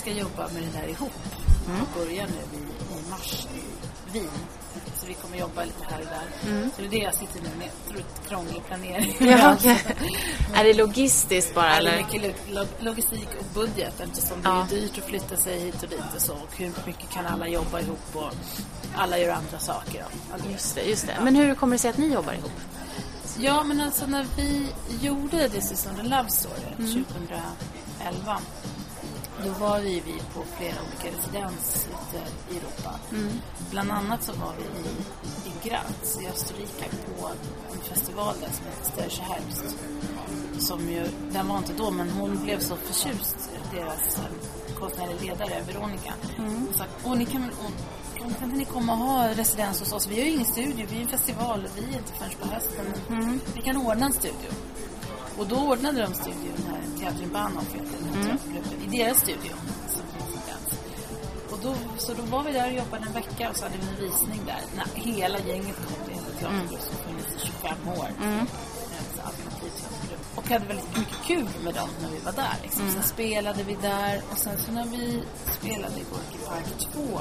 ska 0.00 0.10
jobba 0.12 0.48
med 0.54 0.62
det 0.62 0.72
där 0.78 0.88
ihop 0.88 1.18
och 1.82 1.88
börja 1.98 2.26
nu 2.26 2.42
i, 2.58 2.62
i 2.94 3.10
mars 3.10 3.46
i 3.54 3.62
Wien. 4.12 4.38
Vi 5.08 5.14
kommer 5.14 5.36
jobba 5.38 5.64
lite 5.64 5.84
här 5.90 5.98
och 6.00 6.06
där. 6.06 6.70
Så 6.76 6.80
det 6.82 6.86
är 6.86 6.90
det 6.90 6.96
jag 6.98 7.14
sitter 7.14 7.40
nu 7.42 7.48
med. 7.58 7.68
Krånglig 8.28 8.62
planering. 8.66 9.16
Ja, 9.20 9.54
okej. 9.58 9.84
Är 10.54 10.64
det 10.64 10.74
logistiskt 10.74 11.54
bara 11.54 11.76
Eller 11.76 11.90
eller? 11.92 12.02
mycket 12.04 12.22
lo- 12.48 12.54
lo- 12.60 12.68
logistik 12.84 13.28
och 13.38 13.44
budget 13.54 14.00
eftersom 14.00 14.42
det 14.42 14.48
Ja. 14.48 14.62
är 14.62 14.66
dyrt 14.68 14.98
att 14.98 15.04
flytta 15.04 15.36
sig 15.36 15.58
hit 15.60 15.82
och 15.82 15.88
dit 15.88 16.00
och 16.16 16.22
så. 16.22 16.32
Och 16.32 16.56
hur 16.56 16.72
mycket 16.86 17.10
kan 17.10 17.26
alla 17.26 17.48
jobba 17.48 17.80
ihop 17.80 17.98
och 18.12 18.30
alla 18.96 19.18
gör 19.18 19.32
andra 19.34 19.58
saker. 19.58 20.04
Alltså, 20.32 20.50
Just 20.50 20.74
det, 20.74 20.82
just 20.82 21.06
det. 21.06 21.16
Men 21.22 21.36
hur 21.36 21.54
kommer 21.54 21.74
det 21.76 21.78
sig 21.78 21.90
att 21.90 21.98
ni 21.98 22.12
jobbar 22.12 22.32
ihop? 22.32 22.52
Ja, 23.40 23.64
men 23.64 23.80
alltså 23.80 24.06
när 24.06 24.26
vi 24.36 24.66
gjorde 25.02 25.48
This 25.48 25.72
is 25.72 25.86
not 25.86 25.98
a 26.00 26.02
love 26.02 26.30
story 26.30 26.60
Mm. 26.78 27.04
2011 27.04 28.38
då 29.44 29.50
var 29.50 29.80
vi, 29.80 30.02
vi 30.06 30.12
på 30.34 30.44
flera 30.56 30.76
olika 30.86 31.18
residens 31.18 31.86
ute 31.86 32.22
i 32.54 32.58
Europa. 32.58 33.00
Mm. 33.10 33.32
Bland 33.70 33.90
annat 33.90 34.22
så 34.24 34.32
var 34.32 34.52
vi 34.58 34.64
i, 34.64 34.92
i 35.50 35.68
Graz 35.68 36.18
i 36.22 36.28
Österrike 36.28 36.84
på 37.06 37.28
en 37.72 37.80
festival 37.80 38.34
där 38.40 38.50
som 38.52 38.66
heter 38.66 38.84
Störche 38.92 39.22
Herbst. 39.22 39.76
Som 40.58 40.88
ju, 40.88 41.06
den 41.32 41.48
var 41.48 41.58
inte 41.58 41.72
då, 41.72 41.90
men 41.90 42.10
hon 42.10 42.44
blev 42.44 42.60
så 42.60 42.76
förtjust, 42.76 43.50
deras 43.72 44.18
eh, 44.18 44.24
konstnärliga 44.78 45.20
ledare 45.20 45.62
Veronica. 45.66 46.12
Hon 46.36 46.68
sa, 46.74 46.84
åh 47.04 47.16
ni 47.16 47.24
kan 47.24 47.42
väl, 47.42 47.50
kan 48.18 48.26
inte 48.28 48.46
ni 48.46 48.64
komma 48.64 48.92
och 48.92 48.98
ha 48.98 49.28
residens 49.28 49.80
hos 49.80 49.92
oss? 49.92 50.06
Vi 50.06 50.14
har 50.20 50.26
ju 50.26 50.32
ingen 50.32 50.44
studio, 50.44 50.86
vi 50.90 50.96
är 50.96 51.02
en 51.02 51.08
festival 51.08 51.64
och 51.64 51.78
vi 51.78 51.94
är 51.94 51.98
inte 51.98 52.12
förrän 52.12 52.30
på 52.40 52.46
hösten. 52.48 52.86
Men 53.08 53.40
Vi 53.54 53.62
kan 53.62 53.76
ordna 53.76 54.06
en 54.06 54.12
studio. 54.12 54.50
Och 55.38 55.46
då 55.46 55.56
ordnade 55.56 56.02
de 56.02 56.14
studion 56.14 56.62
här, 56.68 56.82
Teatern 57.00 57.32
Bahnhof 57.32 57.74
heter 57.74 57.96
den 57.98 58.14
här 58.14 58.24
teatergruppen, 58.24 58.92
i 58.92 58.98
deras 58.98 59.18
studio. 59.18 59.52
Och 61.50 61.58
då, 61.62 61.74
så 61.98 62.14
då 62.14 62.22
var 62.22 62.42
vi 62.42 62.52
där 62.52 62.66
och 62.66 62.76
jobbade 62.76 63.06
en 63.06 63.12
vecka 63.12 63.50
och 63.50 63.56
så 63.56 63.64
hade 63.64 63.78
vi 63.78 63.88
en 63.88 64.10
visning 64.10 64.40
där. 64.46 64.60
När 64.76 65.02
hela 65.02 65.38
gänget 65.38 65.76
kom, 65.76 65.96
det 66.06 66.12
en 66.12 66.38
teatergrupp 66.38 66.80
som 66.80 66.96
funnits 66.96 67.44
i 67.44 67.46
25 67.46 67.88
år. 67.88 68.08
Teatergrupp. 69.16 70.20
Och 70.34 70.48
hade 70.48 70.66
väldigt 70.66 70.96
mycket 70.98 71.22
kul 71.26 71.48
med 71.64 71.74
dem 71.74 71.88
när 72.02 72.08
vi 72.08 72.18
var 72.18 72.32
där. 72.32 72.56
Liksom. 72.62 72.90
Sen 72.90 73.02
spelade 73.02 73.62
vi 73.62 73.74
där 73.74 74.22
och 74.30 74.38
sen 74.38 74.58
så 74.58 74.72
när 74.72 74.86
vi 74.86 75.22
spelade 75.58 75.94
i 76.00 76.04
Gorky 76.10 76.38
Park 76.46 76.92
2 76.92 77.20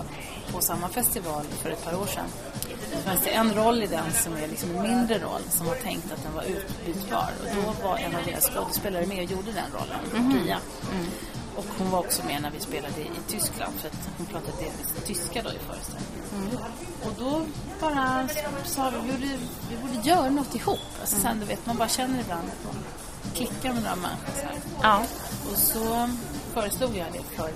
på 0.52 0.62
samma 0.62 0.90
festival 0.90 1.46
för 1.46 1.70
ett 1.70 1.86
par 1.86 2.02
år 2.02 2.06
sedan. 2.06 2.30
Det 2.92 3.02
fanns 3.02 3.22
det 3.24 3.30
en 3.30 3.54
roll 3.54 3.84
i 3.84 3.88
den 3.88 4.12
som 4.14 4.34
är 4.34 4.48
liksom 4.48 4.76
en 4.76 4.82
mindre 4.82 5.20
roll 5.20 5.42
som 5.50 5.68
var 5.68 5.76
tänkt 5.76 6.12
att 6.12 6.24
den 6.24 6.34
var 6.34 6.44
utbytbar. 6.44 7.32
Och 7.42 7.48
då 7.56 7.88
var 7.88 7.98
en 7.98 8.16
av 8.16 8.22
deras 8.26 8.50
skådespelare 8.50 9.06
med 9.06 9.18
och 9.18 9.32
gjorde 9.32 9.52
den 9.52 9.72
rollen, 9.72 10.32
Pia. 10.32 10.60
Och 11.56 11.66
hon 11.78 11.92
var 11.92 12.00
också 12.00 12.26
med 12.26 12.42
när 12.42 12.52
vi 12.52 12.60
spelade 12.60 13.02
i 13.02 13.10
Tyskland 13.28 13.74
för 13.80 13.88
att 13.88 14.10
hon 14.18 14.26
pratade 14.26 14.58
delvis 14.58 14.94
tyska 15.06 15.42
då 15.44 15.50
i 15.50 15.60
föreställningen. 15.60 16.60
Och 17.06 17.12
då 17.20 17.42
bara 17.82 18.28
sa 18.66 18.90
vi, 18.90 18.98
vi 18.98 19.14
borde, 19.14 19.38
vi 19.70 19.78
borde 19.78 20.08
göra 20.08 20.30
något 20.30 20.56
ihop. 20.56 20.80
Alltså 21.02 21.16
sen 21.20 21.40
du 21.40 21.46
vet, 21.46 21.66
man 21.66 21.78
bara 21.78 21.90
känner 21.90 22.20
ibland 22.20 22.48
att 22.48 22.74
man 22.74 22.84
klickar 23.34 23.74
med 23.74 23.84
några 23.84 23.96
människor 23.96 24.34
så 24.36 24.46
här. 24.46 24.56
Ja. 24.82 25.04
Och 25.52 25.58
så 25.58 26.10
föreslog 26.54 26.98
jag 26.98 27.08
det 27.14 27.36
för 27.36 27.52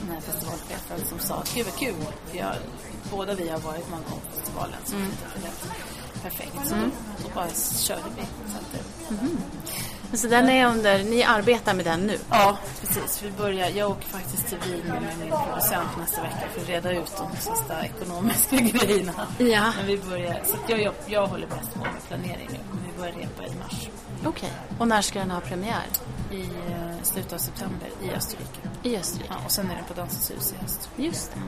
den 0.00 0.10
här 0.10 0.20
festivalchefen 0.20 1.06
som 1.08 1.18
sa 1.18 1.42
gud 1.54 1.66
vad 1.66 1.76
kul. 1.76 1.94
För 2.30 2.38
jag, 2.38 2.54
båda 3.10 3.34
vi 3.34 3.48
har 3.48 3.58
varit 3.58 3.90
någon 3.90 4.02
gång 4.10 4.20
på 4.30 4.36
festivalen 4.36 4.78
så 4.84 4.96
mm. 4.96 5.08
det 5.34 5.42
lät 5.42 5.70
perfekt. 6.22 6.68
Så 6.68 6.74
då, 6.74 6.80
då 7.22 7.34
bara 7.34 7.48
körde 7.78 8.02
vi. 8.16 8.22
Så 8.52 8.58
att, 8.58 8.72
det- 10.10 10.16
Så 10.16 10.26
den 10.26 10.48
är 10.48 10.66
under, 10.66 11.04
ni 11.04 11.24
arbetar 11.24 11.74
med 11.74 11.84
den 11.84 12.00
nu? 12.00 12.18
Ja, 12.30 12.58
precis. 12.80 13.22
Vi 13.22 13.30
börjar, 13.30 13.68
jag 13.70 13.90
åker 13.90 14.08
faktiskt 14.08 14.48
till 14.48 14.58
Wien 14.58 14.86
med 14.86 15.18
min 15.20 15.30
producent 15.30 15.88
nästa 15.98 16.22
vecka 16.22 16.48
för 16.54 16.60
att 16.60 16.68
reda 16.68 16.92
ut 16.92 17.12
de 17.16 17.36
sista 17.36 17.84
ekonomiska 17.84 18.56
grejerna. 18.60 19.26
Ja. 19.38 19.72
Men 19.76 19.86
vi 19.86 19.98
börjar, 19.98 20.42
så 20.46 20.56
jag, 20.68 20.80
jag, 20.82 20.94
jag 21.06 21.26
håller 21.26 21.46
mest 21.46 21.74
på 21.74 21.80
med 21.80 22.02
planering 22.08 22.48
nu. 22.52 22.58
Men 22.72 22.78
vi 22.92 22.98
börjar 22.98 23.12
repa 23.14 23.46
i 23.46 23.56
mars. 23.58 23.88
Okej. 24.26 24.52
Och 24.78 24.88
när 24.88 25.02
ska 25.02 25.18
den 25.18 25.30
ha 25.30 25.40
premiär? 25.40 25.86
I 26.32 26.40
eh, 26.40 27.02
slutet 27.02 27.32
av 27.32 27.38
september 27.38 27.88
i 28.02 28.10
Österrike. 28.10 28.60
I 28.82 28.96
Österrike? 28.96 29.28
Ja, 29.30 29.44
och 29.44 29.50
sen 29.50 29.70
är 29.70 29.74
den 29.74 29.84
på 29.84 29.94
Dansens 29.94 30.30
hus 30.30 30.54
i 30.58 30.62
höst. 30.62 30.90
Just 30.96 31.30
det. 31.34 31.40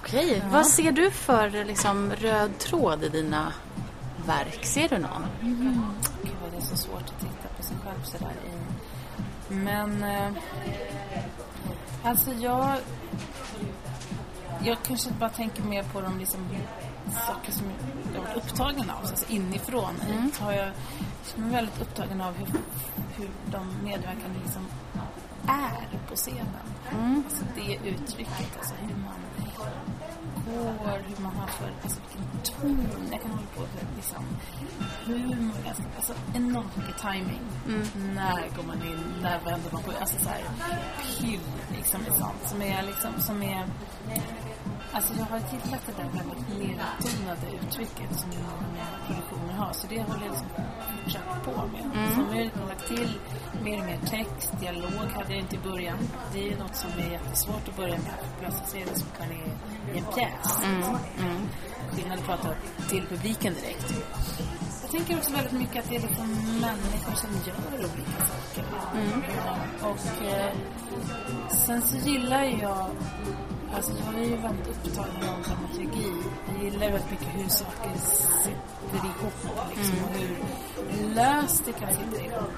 Okej, 0.00 0.42
vad 0.50 0.66
ser 0.66 0.92
du 0.92 1.10
för 1.10 1.64
liksom, 1.64 2.12
röd 2.12 2.58
tråd 2.58 3.04
i 3.04 3.08
dina 3.08 3.52
verk? 4.26 4.64
Ser 4.64 4.88
du 4.88 4.98
någon? 4.98 5.26
Gud 6.22 6.34
vad 6.42 6.52
det 6.52 6.56
är 6.56 6.60
så 6.60 6.76
svårt 6.76 7.02
att 7.02 7.20
titta 7.20 7.48
på 7.56 7.62
sin 7.62 7.76
sådär. 8.04 8.32
Men 9.48 10.04
eh, 10.04 10.30
alltså 12.02 12.32
jag 12.32 12.76
jag 14.64 14.78
kanske 14.82 15.10
bara 15.10 15.30
tänker 15.30 15.62
mer 15.62 15.82
på 15.82 16.00
de 16.00 16.18
liksom, 16.18 16.40
saker 17.26 17.52
som 17.52 17.64
jag 18.14 18.20
varit 18.20 18.36
upptagen 18.36 18.90
av, 18.90 18.96
alltså 19.00 19.32
inifrån. 19.32 19.94
Mm. 20.08 20.30
Har 20.40 20.52
jag, 20.52 20.70
jag 21.36 21.46
är 21.46 21.50
väldigt 21.50 21.80
upptagen 21.80 22.20
av 22.20 22.34
hur, 22.34 22.46
hur 23.16 23.28
de 23.52 23.84
medverkande 23.84 24.38
liksom 24.44 24.66
är 25.48 25.98
på 26.08 26.16
scenen. 26.16 26.66
Mm. 26.92 27.22
Alltså 27.24 27.44
det 27.54 27.88
uttrycket, 27.88 28.56
alltså 28.58 28.74
hur 28.74 28.96
man 28.96 29.25
går, 30.46 30.98
hur 31.08 31.22
man 31.22 31.36
har 31.36 31.46
för, 31.46 31.72
alltså 31.82 32.00
vilken 32.00 32.40
ton. 32.42 33.08
Jag 33.12 33.22
kan 33.22 33.30
hålla 33.30 33.46
på 33.56 33.60
med 33.60 33.86
liksom 33.96 34.24
humor, 35.04 35.54
ganska, 35.64 35.84
alltså 35.96 36.12
enormt 36.34 36.76
mycket 36.76 36.98
timing. 36.98 37.42
Mm. 37.68 38.14
När 38.14 38.56
går 38.56 38.62
man 38.62 38.82
in, 38.82 39.04
när 39.22 39.40
vänder 39.44 39.70
man 39.72 39.82
på, 39.82 39.90
alltså 40.00 40.18
så 40.18 40.28
här 40.28 40.44
pirr 41.20 41.40
liksom 41.76 42.00
i 42.00 42.10
sånt 42.10 42.42
som 42.44 42.62
är 42.62 42.82
liksom, 42.82 43.20
som 43.20 43.42
är 43.42 43.66
Alltså 44.92 45.14
jag 45.18 45.24
har 45.24 45.38
gillat 45.38 45.82
det 45.86 45.92
där 45.96 46.10
väldigt 46.18 46.48
nedtonade 46.48 47.46
uttrycket 47.62 48.18
som 48.18 48.30
många 48.30 48.86
produktioner 49.06 49.52
har. 49.52 49.72
Så 49.72 49.86
det 49.86 50.02
håller 50.02 50.26
jag 50.26 50.30
liksom 50.30 50.48
fortsatt 51.02 51.44
på 51.44 51.66
med. 51.66 51.84
Mm. 51.84 52.14
Så 52.14 52.20
nu 52.20 52.26
har 52.26 52.36
jag 52.36 52.68
lagt 52.68 52.88
till 52.88 53.18
mer 53.62 53.78
och 53.80 53.86
mer 53.86 53.98
text, 54.06 54.52
dialog 54.60 55.08
hade 55.14 55.32
jag 55.32 55.40
inte 55.40 55.56
i 55.56 55.58
början. 55.58 55.98
Det 56.32 56.38
är 56.38 56.50
ju 56.50 56.58
något 56.58 56.76
som 56.76 56.90
är 56.90 57.10
jättesvårt 57.10 57.68
att 57.68 57.76
börja 57.76 57.98
med. 57.98 58.18
Plötsligt 58.40 58.68
ser 58.68 58.84
det 58.92 58.98
som 58.98 59.08
man 59.18 59.28
är 59.28 59.46
i 59.94 59.98
en 59.98 60.04
pjäs. 60.14 60.35
Mm. 60.64 60.82
Mm. 61.18 61.48
Skillnad 61.92 62.18
att 62.18 62.26
prata 62.26 62.48
till 62.88 63.06
publiken 63.06 63.54
direkt. 63.54 63.94
Jag 64.82 64.90
tänker 64.90 65.16
också 65.16 65.32
väldigt 65.32 65.52
mycket 65.52 65.84
att 65.84 65.90
det 65.90 65.96
är 65.96 66.00
liksom 66.00 66.28
människor 66.60 67.14
som 67.14 67.30
gör 67.46 67.78
olika 67.78 68.24
saker. 68.26 68.64
Mm. 68.94 69.22
Och 69.82 70.24
eh, 70.26 70.52
sen 71.66 71.82
så 71.82 71.96
gillar 71.96 72.42
jag 72.42 72.90
Alltså 73.74 73.92
jag 74.04 74.22
är 74.22 74.28
ju 74.28 74.36
väldigt 74.36 74.68
upptagen 74.68 75.28
av 75.28 75.42
dramaturgi. 75.42 76.12
Jag 76.48 76.64
gillar 76.64 76.90
väldigt 76.90 77.10
mycket 77.10 77.26
hur 77.26 77.48
saker 77.48 77.90
sitter 77.98 79.06
ihop 79.06 79.34
liksom, 79.70 79.94
mm. 79.94 80.04
och 80.04 80.10
hur 80.90 81.14
löst 81.14 81.64
det 81.64 81.72
kan 81.72 81.88
sitta 81.94 82.24
ihop 82.24 82.52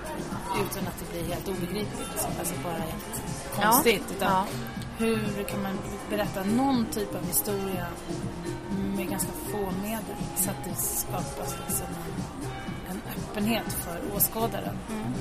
utan 0.55 0.87
att 0.87 0.99
det 0.99 1.12
blir 1.12 1.35
helt 1.35 1.49
obegripligt. 1.49 2.09
Liksom. 2.12 2.31
Alltså 2.38 2.55
bara 2.64 2.73
helt 2.73 3.23
konstigt. 3.57 4.05
Ja. 4.09 4.17
Utan 4.17 4.31
ja. 4.31 4.47
Hur 4.99 5.45
kan 5.49 5.63
man 5.63 5.79
berätta 6.11 6.45
någon 6.45 6.87
typ 6.87 7.15
av 7.15 7.27
historia 7.27 7.87
med 8.97 9.09
ganska 9.09 9.33
få 9.33 9.71
medel 9.83 10.17
så 10.37 10.51
att 10.51 10.65
det 10.65 10.75
skapas 10.75 11.57
liksom 11.67 11.87
en, 12.91 12.97
en 12.97 13.01
öppenhet 13.17 13.73
för 13.73 14.17
åskådaren. 14.17 14.79
Mm 14.91 15.15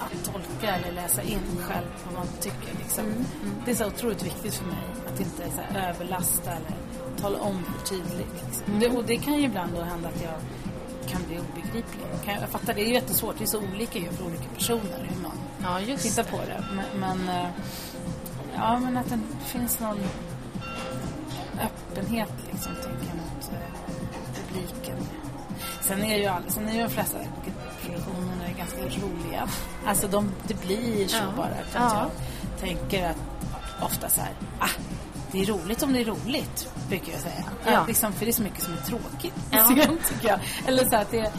att 0.00 0.32
tolka 0.32 0.76
eller 0.76 0.92
läsa 0.92 1.22
in 1.22 1.58
själv 1.60 1.86
vad 2.04 2.14
man 2.14 2.26
tycker. 2.40 2.78
Liksom. 2.78 3.04
Mm. 3.04 3.16
Mm. 3.16 3.54
Det 3.64 3.70
är 3.70 3.74
så 3.74 3.86
otroligt 3.86 4.22
viktigt 4.22 4.54
för 4.54 4.64
mig 4.64 4.84
att 5.06 5.20
inte 5.20 5.50
så 5.50 5.60
här, 5.60 5.88
överlasta 5.88 6.50
eller 6.50 6.76
tala 7.20 7.38
om 7.38 7.64
för 7.64 7.86
tydligt. 7.86 8.44
Liksom. 8.46 8.64
Mm. 8.66 8.80
Det, 8.80 8.88
och 8.88 9.04
det 9.04 9.16
kan 9.16 9.34
ju 9.34 9.42
ibland 9.42 9.72
då 9.74 9.82
hända 9.82 10.08
att 10.08 10.22
jag 10.22 10.40
kan 11.10 11.22
bli 11.28 11.38
obegriplig. 11.38 12.04
Kan 12.24 12.34
jag, 12.34 12.42
jag 12.42 12.48
fattar, 12.48 12.74
det 12.74 12.80
är 12.80 12.92
jättesvårt. 12.92 13.38
Det 13.38 13.44
är 13.44 13.46
så 13.46 13.62
olika 13.74 13.98
ju 13.98 14.10
för 14.10 14.26
olika 14.26 14.48
personer 14.54 15.08
hur 15.08 15.22
man 15.22 15.86
ja, 15.88 15.96
tittar 15.96 16.22
på 16.22 16.36
det. 16.36 16.64
Men, 16.74 17.00
men, 17.00 17.36
eh, 17.36 17.50
ja, 18.56 18.78
men 18.78 18.96
att 18.96 19.08
det 19.08 19.18
finns 19.44 19.80
någon 19.80 19.98
öppenhet 21.60 22.32
liksom, 22.52 22.72
tänker 22.74 23.06
jag, 23.06 23.16
mot 23.16 23.50
publiken. 24.34 24.96
Sen 25.80 26.02
är 26.02 26.18
ju, 26.18 26.26
all, 26.26 26.42
sen 26.48 26.68
är 26.68 26.72
ju 26.72 26.82
de 26.82 26.90
flesta 26.90 27.18
produktionerna 27.82 28.46
är 28.48 28.54
ganska 28.58 29.06
roliga. 29.06 29.48
Alltså 29.86 30.08
de, 30.08 30.32
det 30.48 30.60
blir 30.60 31.08
så 31.08 31.16
ja. 31.16 31.32
bara. 31.36 31.54
För 31.70 31.78
att 31.78 31.92
ja. 31.92 32.10
Jag 32.50 32.68
tänker 32.68 33.06
att 33.08 33.16
ofta 33.82 34.08
så 34.08 34.20
här, 34.20 34.32
ah, 34.58 34.68
det 35.32 35.40
är 35.40 35.46
roligt 35.46 35.82
om 35.82 35.92
det 35.92 36.00
är 36.00 36.04
roligt, 36.04 36.72
brukar 36.88 37.12
jag 37.12 37.20
säga. 37.20 37.44
Ja. 37.66 37.78
Att 37.78 37.88
liksom, 37.88 38.12
för 38.12 38.24
det 38.24 38.30
är 38.30 38.32
så 38.32 38.42
mycket 38.42 38.62
som 38.62 38.72
är 38.72 38.80
tråkigt, 38.80 39.34
ja. 39.50 39.66
tycker 40.08 40.28
jag. 40.28 40.40
Eller 40.66 40.84
så 40.84 40.96
att 40.96 41.10
det 41.10 41.32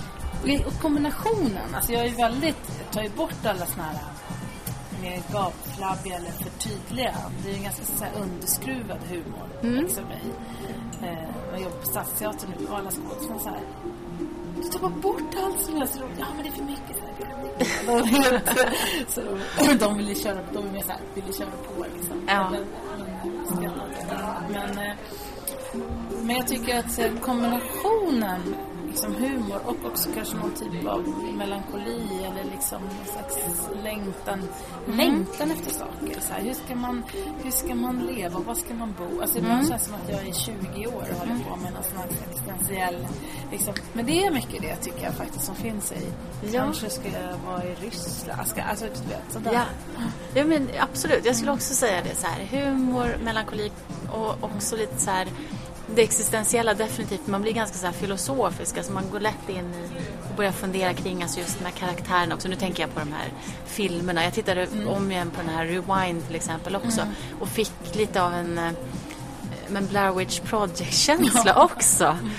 och 0.65 0.81
kombinationen, 0.81 1.75
alltså 1.75 1.91
jag 1.91 2.05
är 2.05 2.15
väldigt, 2.15 2.81
jag 2.83 2.93
tar 2.93 3.01
ju 3.01 3.09
bort 3.09 3.45
alla 3.45 3.65
såna 3.65 3.83
här 3.83 3.99
mer 5.01 5.21
gapflabbiga 5.31 6.15
eller 6.15 6.31
för 6.31 6.49
tydliga. 6.49 7.15
Det 7.43 7.51
är 7.51 7.55
en 7.55 7.63
ganska 7.63 7.85
så 7.85 8.03
här 8.03 8.13
underskruvad 8.21 8.99
humor, 9.09 9.47
mm. 9.63 9.75
liksom 9.75 10.03
mig. 10.03 10.23
Eh, 11.03 11.29
jag 11.51 11.61
jobbar 11.61 11.77
på 11.77 11.85
Stadsteatern 11.85 12.49
nu 12.59 12.67
och 12.67 12.77
alla 12.77 12.91
skådespelare 12.91 13.61
du 14.61 14.67
tar 14.67 14.79
bara 14.79 14.89
bort 14.89 15.35
allt 15.43 15.61
som 15.61 15.81
är 15.81 15.85
så 15.85 15.99
roligt. 15.99 16.19
Ja, 16.19 16.25
men 16.35 16.43
det 16.43 16.49
är 16.49 16.53
för 16.53 16.63
mycket. 16.63 16.97
Så, 19.07 19.21
så 19.67 19.85
de 19.85 19.97
vill 19.97 20.09
ju 20.09 20.15
köra, 20.15 20.39
de 20.53 20.67
är 20.67 20.71
mer 20.71 20.81
så 20.81 20.91
här, 20.91 20.99
vill 21.13 21.23
ju 21.27 21.33
köra 21.33 21.47
på 21.47 21.85
liksom. 21.97 22.21
Ja. 22.27 22.49
Men, 22.49 22.65
men, 24.49 24.77
eh, 24.77 24.93
men 26.21 26.35
jag 26.35 26.47
tycker 26.47 26.79
att 26.79 27.21
kombinationen 27.21 28.55
liksom 28.91 29.15
humor 29.15 29.59
och 29.65 29.85
också 29.85 30.09
kanske 30.15 30.37
någon 30.37 30.51
typ 30.51 30.87
av 30.87 31.07
melankoli 31.37 32.25
eller 32.25 32.43
liksom 32.51 32.81
någon 32.81 33.05
slags 33.05 33.69
längtan, 33.83 34.39
mm. 34.85 34.97
längtan 34.97 35.51
efter 35.51 35.71
saker. 35.73 36.19
Så 36.21 36.33
här, 36.33 36.41
hur, 36.41 36.53
ska 36.53 36.75
man, 36.75 37.03
hur 37.43 37.51
ska 37.51 37.75
man 37.75 37.97
leva? 37.99 38.39
Var 38.39 38.55
ska 38.55 38.73
man 38.73 38.95
bo? 38.97 39.21
Alltså 39.21 39.37
ibland 39.37 39.59
mm. 39.59 39.69
känns 39.69 39.83
det 39.83 39.87
som 39.87 39.95
att 39.95 40.09
jag 40.09 40.27
är 40.27 40.33
20 40.33 40.87
år 40.87 41.05
och 41.11 41.17
håller 41.19 41.43
på 41.49 41.55
med 41.55 41.73
någon 41.73 41.83
sån 41.83 41.97
här 41.97 42.07
existentiell... 42.29 43.07
Liksom. 43.51 43.73
Men 43.93 44.05
det 44.05 44.25
är 44.25 44.31
mycket 44.31 44.61
det 44.61 44.75
tycker 44.75 45.03
jag 45.03 45.13
faktiskt 45.13 45.45
som 45.45 45.55
finns 45.55 45.91
i. 45.91 46.07
Ja. 46.51 46.61
Kanske 46.61 46.89
ska 46.89 47.07
jag 47.07 47.37
vara 47.51 47.63
i 47.63 47.75
Ryssland. 47.75 48.39
Alltså 48.69 48.85
du 48.85 49.09
vet, 49.09 49.33
sådär. 49.33 49.51
Ja. 49.53 49.63
ja 50.33 50.45
men 50.45 50.69
absolut. 50.79 51.25
Jag 51.25 51.35
skulle 51.35 51.51
också 51.51 51.73
säga 51.73 52.01
det 52.03 52.15
så 52.15 52.27
här. 52.27 52.45
Humor, 52.45 53.17
melankoli 53.23 53.71
och 54.11 54.43
också 54.43 54.75
lite 54.75 54.97
så 54.97 55.11
här 55.11 55.27
det 55.95 56.01
existentiella 56.01 56.73
definitivt. 56.73 57.27
Man 57.27 57.41
blir 57.41 57.53
ganska 57.53 57.77
så 57.77 57.85
här 57.85 57.93
filosofisk. 57.93 58.77
Alltså 58.77 58.93
man 58.93 59.09
går 59.11 59.19
lätt 59.19 59.49
in 59.49 59.73
i 59.73 59.89
och 60.29 60.35
börjar 60.35 60.51
fundera 60.51 60.93
kring 60.93 61.23
alltså 61.23 61.39
just 61.39 61.59
de 61.59 61.65
här 61.65 61.71
karaktärerna 61.71 62.35
också. 62.35 62.47
Nu 62.47 62.55
tänker 62.55 62.83
jag 62.83 62.93
på 62.93 62.99
de 62.99 63.13
här 63.13 63.29
filmerna. 63.65 64.23
Jag 64.23 64.33
tittade 64.33 64.63
mm. 64.63 64.87
om 64.87 65.11
igen 65.11 65.31
på 65.31 65.41
den 65.41 65.49
här 65.49 65.65
Rewind 65.65 66.27
till 66.27 66.35
exempel 66.35 66.75
också. 66.75 67.01
Mm. 67.01 67.13
Och 67.39 67.49
fick 67.49 67.95
lite 67.95 68.23
av 68.23 68.33
en, 68.33 68.57
eh, 68.57 68.71
en 69.75 69.87
Blair 69.87 70.11
Witch 70.11 70.39
Project-känsla 70.39 71.63
också. 71.63 72.05
Mm. 72.05 72.29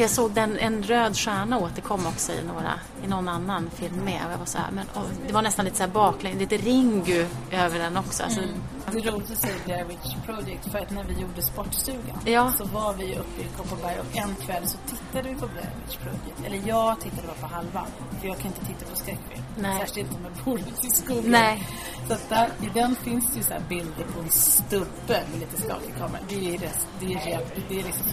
För 0.00 0.04
jag 0.04 0.10
såg 0.10 0.32
den, 0.32 0.58
en 0.58 0.82
röd 0.82 1.16
stjärna 1.16 1.58
återkom 1.58 2.06
också 2.06 2.32
i, 2.32 2.42
några, 2.42 2.72
i 3.04 3.06
någon 3.06 3.28
annan 3.28 3.70
film 3.74 3.96
med. 4.04 4.26
Och 4.26 4.32
jag 4.32 4.38
var 4.38 4.46
så 4.46 4.58
här, 4.58 4.70
men, 4.70 4.86
och, 4.94 5.02
det 5.26 5.32
var 5.32 5.42
nästan 5.42 5.64
lite 5.64 5.76
så 5.76 5.82
här 5.82 5.90
baklänges, 5.90 6.40
lite 6.40 6.56
Ringu 6.56 7.26
över 7.50 7.78
den 7.78 7.96
också. 7.96 8.22
Alltså, 8.22 8.40
mm. 8.40 8.54
Det 8.92 8.98
är 8.98 9.12
roligt 9.12 9.30
att 9.30 9.38
säga 9.38 9.54
Blair 9.64 9.84
Witch 9.84 10.14
Project 10.26 10.70
för 10.70 10.78
att 10.78 10.90
när 10.90 11.04
vi 11.04 11.14
gjorde 11.20 11.42
Sportstugan 11.42 12.18
ja. 12.24 12.52
så 12.58 12.64
var 12.64 12.94
vi 12.94 13.16
uppe 13.16 13.42
i 13.42 13.46
Kopparberg 13.56 14.00
och 14.00 14.16
en 14.16 14.34
kväll 14.34 14.66
så 14.66 14.78
tittade 14.86 15.28
vi 15.28 15.40
på 15.40 15.46
Blair 15.46 15.70
Witch 15.84 15.96
Project. 15.96 16.46
Eller 16.46 16.68
jag 16.68 17.00
tittade 17.00 17.22
bara 17.26 17.48
på 17.48 17.54
halva 17.54 17.86
för 18.20 18.28
jag 18.28 18.38
kan 18.38 18.46
inte 18.46 18.66
titta 18.66 18.90
på 18.90 18.96
skräckfilm. 18.96 19.42
Särskilt 19.62 19.96
inte 19.96 20.20
med 20.22 20.32
bordet 20.44 20.84
i 20.84 20.90
skogen. 20.90 21.30
Nej. 21.30 21.68
Så 22.08 22.12
att 22.12 22.28
där, 22.28 22.48
i 22.62 22.70
den 22.74 22.96
finns 22.96 23.32
det 23.32 23.36
ju 23.36 23.42
så 23.42 23.54
bilder 23.68 24.04
på 24.14 24.20
en 24.20 24.30
stubbe 24.30 25.22
med 25.30 25.40
lite 25.40 25.62
skakig 25.62 25.94
kamera. 25.98 26.20
Det 26.28 26.54
är, 26.54 26.58
det, 26.58 26.72
det 27.00 27.12
är, 27.14 27.40
det 27.68 27.80
är 27.80 27.84
liksom, 27.84 28.06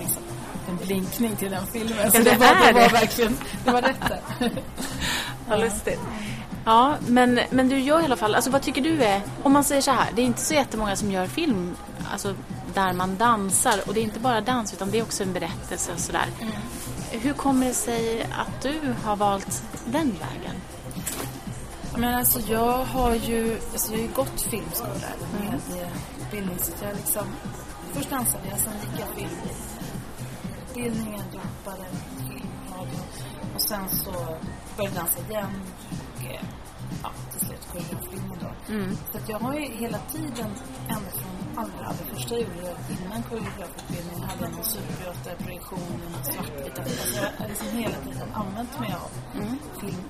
liksom 0.00 0.22
en 0.68 0.86
blinkning 0.86 1.36
till 1.36 1.50
den 1.50 1.66
filmen. 1.66 1.98
Ja, 2.04 2.10
så 2.10 2.18
det, 2.18 2.24
det, 2.24 2.36
var, 2.36 2.66
det 2.66 2.72
var 2.72 2.88
verkligen, 2.88 3.38
det 3.64 3.70
var 3.70 3.82
rätt 3.82 4.08
där. 4.08 4.50
Vad 5.48 5.60
lustigt. 5.60 6.00
Ja, 6.64 6.96
men, 7.06 7.40
men 7.50 7.68
du 7.68 7.78
gör 7.78 8.00
i 8.00 8.04
alla 8.04 8.16
fall, 8.16 8.34
alltså 8.34 8.50
vad 8.50 8.62
tycker 8.62 8.82
du 8.82 9.02
är, 9.02 9.22
om 9.42 9.52
man 9.52 9.64
säger 9.64 9.82
så 9.82 9.90
här, 9.90 10.06
det 10.14 10.22
är 10.22 10.26
inte 10.26 10.40
så 10.40 10.54
jättemånga 10.54 10.96
som 10.96 11.10
gör 11.10 11.26
film, 11.26 11.76
alltså 12.12 12.34
där 12.74 12.92
man 12.92 13.16
dansar 13.16 13.80
och 13.86 13.94
det 13.94 14.00
är 14.00 14.04
inte 14.04 14.20
bara 14.20 14.40
dans 14.40 14.72
utan 14.72 14.90
det 14.90 14.98
är 14.98 15.02
också 15.02 15.22
en 15.22 15.32
berättelse 15.32 15.92
och 15.92 16.00
sådär. 16.00 16.26
Mm. 16.40 16.52
Hur 17.10 17.32
kommer 17.32 17.66
det 17.66 17.74
sig 17.74 18.22
att 18.22 18.62
du 18.62 18.94
har 19.04 19.16
valt 19.16 19.62
den 19.86 20.10
vägen? 20.10 20.54
Men 21.96 22.14
alltså 22.14 22.40
jag 22.40 22.84
har 22.84 23.14
ju, 23.14 23.58
alltså 23.72 23.92
jag 23.92 23.98
har 23.98 24.02
ju 24.02 24.12
gått 24.14 24.40
filmskola 24.40 24.92
med 25.32 25.48
mm. 25.48 25.88
utbildning 26.20 26.58
så 26.58 26.72
jag 26.82 26.96
liksom, 26.96 27.26
först 27.92 28.10
dansade 28.10 28.42
jag, 28.50 28.58
sen 28.60 28.72
gick 28.72 29.00
jag 29.00 29.08
film 29.16 29.38
utbildningen, 30.78 31.24
film, 32.28 32.48
och 33.54 33.62
sen 33.62 33.88
så 33.88 34.10
började 34.76 34.94
jag 34.94 34.94
dansa 34.94 35.18
igen 35.30 35.50
och 36.16 36.24
eh, 36.24 36.40
ja, 37.02 37.10
till 37.32 37.46
slut 37.46 37.68
koreografilmen 37.72 38.38
då. 38.40 38.72
Mm. 38.72 38.96
Så 39.12 39.18
att 39.18 39.28
jag 39.28 39.38
har 39.38 39.54
ju 39.54 39.64
hela 39.64 39.98
tiden, 39.98 40.50
ända 40.88 41.10
från 41.10 41.36
allra, 41.56 41.86
allra 41.86 42.04
första 42.14 42.34
julen 42.34 42.76
innan 42.90 43.22
koreografutbildningen 43.22 44.22
hade 44.22 44.42
jag 44.44 44.52
någon 44.52 44.64
Super 44.64 45.12
8-projektion, 45.12 46.00
en 46.06 46.24
svartvit 46.24 46.78
alltså 46.78 47.16
Jag 47.16 47.42
har 47.42 47.48
liksom 47.48 47.68
hela 47.68 47.96
tiden 47.96 48.32
använt 48.34 48.80
mig 48.80 48.92
av 48.92 49.10
mm. 49.34 49.58
film 49.80 50.02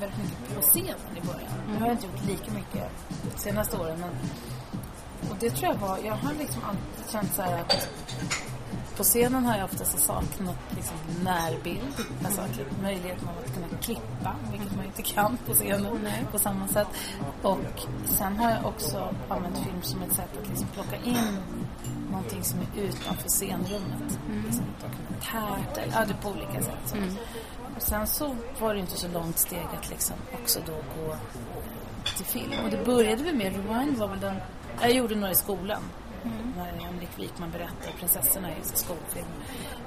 väldigt 0.00 0.18
mycket 0.18 0.54
på 0.54 0.60
scenen 0.60 1.16
i 1.16 1.26
början. 1.26 1.52
Mm. 1.64 1.72
Det 1.72 1.80
har 1.80 1.86
jag 1.86 1.94
inte 1.94 2.06
gjort 2.06 2.26
lika 2.26 2.52
mycket 2.52 2.90
de 3.22 3.38
senaste 3.38 3.76
åren 3.76 4.00
men 4.00 4.10
och 5.30 5.36
det 5.40 5.50
tror 5.50 5.72
jag 5.72 5.80
var, 5.80 5.98
jag 5.98 6.14
har 6.14 6.34
liksom 6.34 6.62
alltid 6.64 7.10
känt 7.12 7.34
så 7.34 7.42
här 7.42 7.60
att 7.60 7.88
på 8.96 9.02
scenen 9.02 9.44
har 9.44 9.56
jag 9.56 9.64
oftast 9.64 9.98
saknat 9.98 10.56
liksom, 10.76 10.96
närbild. 11.24 12.06
Alltså 12.24 12.42
möjligheten 12.82 13.28
att 13.28 13.54
kunna 13.54 13.82
klippa, 13.82 14.36
vilket 14.52 14.76
man 14.76 14.84
inte 14.84 15.02
kan 15.02 15.38
på 15.46 15.54
scenen 15.54 15.98
på 16.32 16.38
samma 16.38 16.68
sätt. 16.68 16.88
Och 17.42 17.58
sen 18.04 18.36
har 18.36 18.50
jag 18.50 18.66
också 18.66 19.14
använt 19.28 19.58
film 19.58 19.82
som 19.82 20.02
ett 20.02 20.12
sätt 20.12 20.38
att 20.42 20.48
liksom 20.48 20.66
plocka 20.66 20.96
in 20.96 21.38
någonting 22.10 22.44
som 22.44 22.58
är 22.58 22.82
utanför 22.82 23.28
scenrummet. 23.28 24.18
Liksom 24.46 24.64
dokumentärt, 24.80 25.76
eller 25.76 25.92
ja, 25.92 26.04
det 26.08 26.14
på 26.22 26.28
olika 26.28 26.62
sätt. 26.62 26.82
Så. 26.84 26.96
Och 27.76 27.82
sen 27.82 28.06
så 28.06 28.36
var 28.60 28.74
det 28.74 28.80
inte 28.80 28.96
så 28.96 29.08
långt 29.08 29.38
steg 29.38 29.66
att 29.78 29.90
liksom 29.90 30.16
också 30.42 30.60
då 30.66 30.72
gå 30.72 31.16
till 32.16 32.26
film. 32.26 32.52
Och 32.64 32.70
det 32.70 32.84
började 32.84 33.22
väl 33.22 33.34
med, 33.34 33.52
Rewind 33.52 33.98
var 33.98 34.08
väl 34.08 34.20
den, 34.20 34.36
jag 34.80 34.92
gjorde 34.92 35.14
några 35.14 35.32
i 35.32 35.34
skolan. 35.34 35.82
När 36.56 36.72
Henrik 36.84 37.18
Wikman 37.18 37.50
berättade 37.50 37.92
Prinsessorna 37.98 38.50
i 38.50 38.54
skolfilm. 38.62 39.26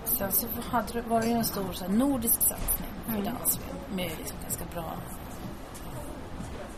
Sen 0.06 0.32
så 0.32 0.48
hade, 0.70 1.02
var 1.02 1.22
det 1.22 1.28
ju 1.28 1.34
en 1.34 1.46
stor 1.46 1.74
så 1.74 1.86
här, 1.86 1.92
nordisk 1.92 2.42
satsning 2.42 2.90
på 3.08 3.22
dansfilm 3.22 3.78
med 3.96 4.12
liksom 4.18 4.38
ganska 4.44 4.66
bra 4.74 4.94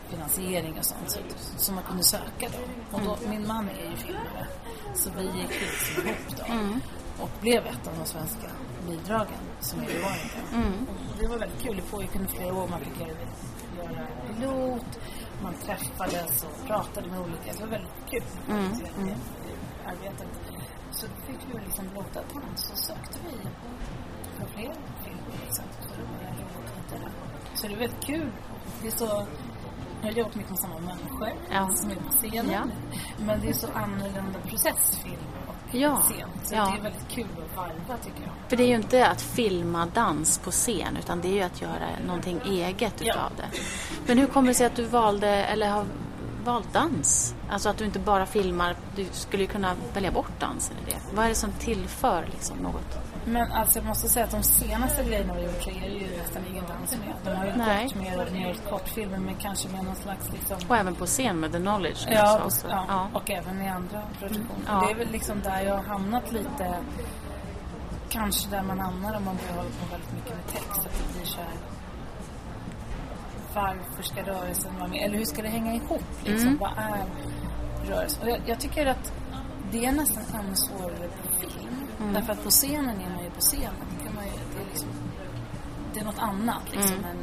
finansiering 0.08 0.78
och 0.78 0.84
sånt 0.84 1.10
så, 1.10 1.18
som 1.56 1.74
man 1.74 1.84
kunde 1.84 2.02
söka 2.02 2.48
då. 2.48 2.96
Och 2.96 3.02
då, 3.04 3.28
min 3.28 3.46
man 3.46 3.68
är 3.68 3.90
ju 3.90 3.96
filmare 3.96 4.46
så 4.94 5.10
vi 5.16 5.22
gick 5.22 5.60
liksom 5.60 6.06
ihop 6.06 6.36
då 6.38 6.44
och 7.22 7.30
blev 7.40 7.66
ett 7.66 7.86
av 7.86 7.98
de 7.98 8.06
svenska 8.06 8.48
bidragen 8.86 9.40
som 9.60 9.80
är 9.80 9.86
Rewind. 9.86 10.30
Mm. 10.52 10.86
Det 11.20 11.26
var 11.26 11.38
väldigt 11.38 11.62
kul, 11.62 11.76
det 11.76 11.82
pågick 11.82 12.16
under 12.16 12.28
flera 12.28 12.54
år, 12.54 12.68
man 12.68 12.80
fick 12.80 13.00
göra, 13.00 13.10
göra 13.78 14.06
pilot, 14.26 15.00
man 15.42 15.54
träffades 15.54 16.44
och 16.44 16.66
pratade 16.66 17.08
med 17.08 17.20
olika, 17.20 17.52
det 17.52 17.60
var 17.60 17.66
väldigt 17.66 18.10
kul. 18.10 18.22
Mm. 18.48 18.70
Arbetet. 19.90 20.28
Så 20.90 21.06
fick 21.26 21.38
vi 21.52 21.64
liksom 21.64 21.84
blodad 21.92 22.24
tand 22.32 22.44
så 22.56 22.76
sökte 22.76 23.18
vi 23.24 23.36
på 24.40 24.46
fler 24.54 24.74
filmer 25.04 25.38
liksom. 25.46 25.64
Så 25.80 25.94
det 26.90 27.02
var. 27.02 27.10
Så 27.54 27.66
är 27.66 27.70
väldigt 27.76 28.04
kul. 28.04 28.32
Det 28.82 28.88
är 28.88 28.92
så, 28.92 29.26
jag 30.02 30.08
har 30.08 30.12
jobbat 30.12 30.34
mycket 30.34 30.50
med 30.50 30.58
samma 30.58 30.78
människor 30.78 31.28
Ja. 31.52 31.68
som 31.74 31.90
är 31.90 31.94
på 31.94 32.10
scenen. 32.10 32.50
Ja. 32.52 32.60
Men 33.24 33.40
det 33.40 33.48
är 33.48 33.52
så 33.52 33.66
annorlunda 33.74 34.38
process, 34.48 34.98
film 35.04 35.16
och 35.48 35.54
Ja. 35.74 35.96
scen. 35.96 36.28
Så 36.44 36.54
Ja. 36.54 36.64
det 36.72 36.78
är 36.78 36.82
väldigt 36.82 37.08
kul 37.08 37.26
att 37.50 37.56
varva 37.56 37.96
tycker 38.04 38.22
jag. 38.22 38.30
För 38.48 38.56
det 38.56 38.62
är 38.62 38.68
ju 38.68 38.74
inte 38.74 39.06
att 39.08 39.20
filma 39.22 39.86
dans 39.94 40.38
på 40.38 40.50
scen 40.50 40.96
utan 40.98 41.20
det 41.20 41.28
är 41.28 41.32
ju 41.32 41.42
att 41.42 41.60
göra 41.62 41.88
någonting 42.06 42.40
eget 42.46 43.02
utav 43.02 43.32
det. 43.36 43.58
Men 44.06 44.18
hur 44.18 44.26
kommer 44.26 44.48
det 44.48 44.54
sig 44.54 44.66
att 44.66 44.76
du 44.76 44.84
valde, 44.84 45.28
eller 45.28 45.70
har 45.70 45.84
valt 46.44 46.72
dans? 46.72 47.34
Alltså 47.50 47.68
att 47.68 47.76
du 47.76 47.84
inte 47.84 47.98
bara 47.98 48.26
filmar, 48.26 48.76
du 48.96 49.06
skulle 49.12 49.42
ju 49.42 49.48
kunna 49.48 49.74
välja 49.94 50.10
bort 50.10 50.40
dansen 50.40 50.76
i 50.76 50.90
det. 50.90 50.96
Vad 51.14 51.24
är 51.24 51.28
det 51.28 51.34
som 51.34 51.52
tillför 51.52 52.28
liksom 52.32 52.56
något? 52.56 52.98
Men 53.24 53.52
alltså 53.52 53.78
jag 53.78 53.86
måste 53.86 54.08
säga 54.08 54.24
att 54.24 54.30
de 54.30 54.42
senaste 54.42 55.04
grejerna 55.04 55.34
vi 55.34 55.42
gjort 55.42 55.62
så 55.62 55.70
är 55.70 55.80
det 55.80 55.86
ju 55.86 56.18
nästan 56.18 56.42
ingen 56.50 56.64
dans 56.68 56.92
med. 56.92 57.14
De 57.24 57.36
har 57.36 57.46
ju 57.46 57.52
Nej. 57.56 57.84
gått 57.84 57.94
mer 57.94 58.26
och 58.26 58.32
mer 58.32 58.56
kortfilmer 58.70 59.18
men 59.18 59.34
kanske 59.34 59.68
med 59.68 59.84
någon 59.84 59.96
slags 59.96 60.32
liksom 60.32 60.56
Och 60.68 60.76
även 60.76 60.94
på 60.94 61.06
scen 61.06 61.40
med 61.40 61.52
The 61.52 61.58
Knowledge. 61.58 62.08
Ja, 62.10 62.40
och, 62.44 62.52
ja, 62.68 62.84
ja. 62.88 63.08
och 63.12 63.30
även 63.30 63.62
i 63.62 63.68
andra 63.68 64.02
produktioner. 64.18 64.64
Ja. 64.66 64.84
Det 64.86 64.92
är 64.92 64.96
väl 64.96 65.10
liksom 65.10 65.40
där 65.40 65.60
jag 65.60 65.74
har 65.74 65.82
hamnat 65.82 66.32
lite 66.32 66.76
Kanske 68.08 68.50
där 68.50 68.62
man 68.62 68.80
hamnar 68.80 69.16
om 69.16 69.24
man 69.24 69.36
börjar 69.36 69.56
hålla 69.56 69.70
på 69.70 69.86
väldigt 69.90 70.12
mycket 70.12 70.36
med 70.36 70.46
text 70.46 70.86
Att 70.86 70.98
det 70.98 71.18
blir 71.18 71.26
så 71.26 71.36
här 71.36 71.79
Varför 73.54 74.02
ska 74.02 74.22
rörelsen 74.22 74.78
vara 74.78 74.88
med? 74.88 75.02
Eller 75.02 75.18
hur 75.18 75.24
ska 75.24 75.42
det 75.42 75.48
hänga 75.48 75.74
ihop? 75.74 76.04
Liksom? 76.24 76.48
Mm. 76.48 76.58
Vad 76.58 76.72
är 76.76 77.04
rörelsen? 77.84 78.28
Jag, 78.28 78.40
jag 78.46 78.60
tycker 78.60 78.86
att 78.86 79.12
det 79.72 79.86
är 79.86 79.92
nästan 79.92 80.22
ännu 80.40 80.54
svårare 80.54 81.08
på 81.08 81.40
film 81.40 81.60
Mm. 82.00 82.12
Därför 82.12 82.32
att 82.32 82.44
på 82.44 82.50
scenen 82.50 83.00
är 83.00 83.10
man 83.10 83.24
ju 83.24 83.30
på 83.30 83.40
scenen 83.40 83.74
Det, 83.98 84.04
kan 84.04 84.14
man 84.14 84.24
ju, 84.24 84.30
det, 84.54 84.62
är, 84.62 84.66
liksom, 84.66 84.88
det 85.94 86.00
är 86.00 86.04
något 86.04 86.18
annat 86.18 86.62
liksom. 86.72 86.98
Mm. 86.98 87.02
Men 87.02 87.16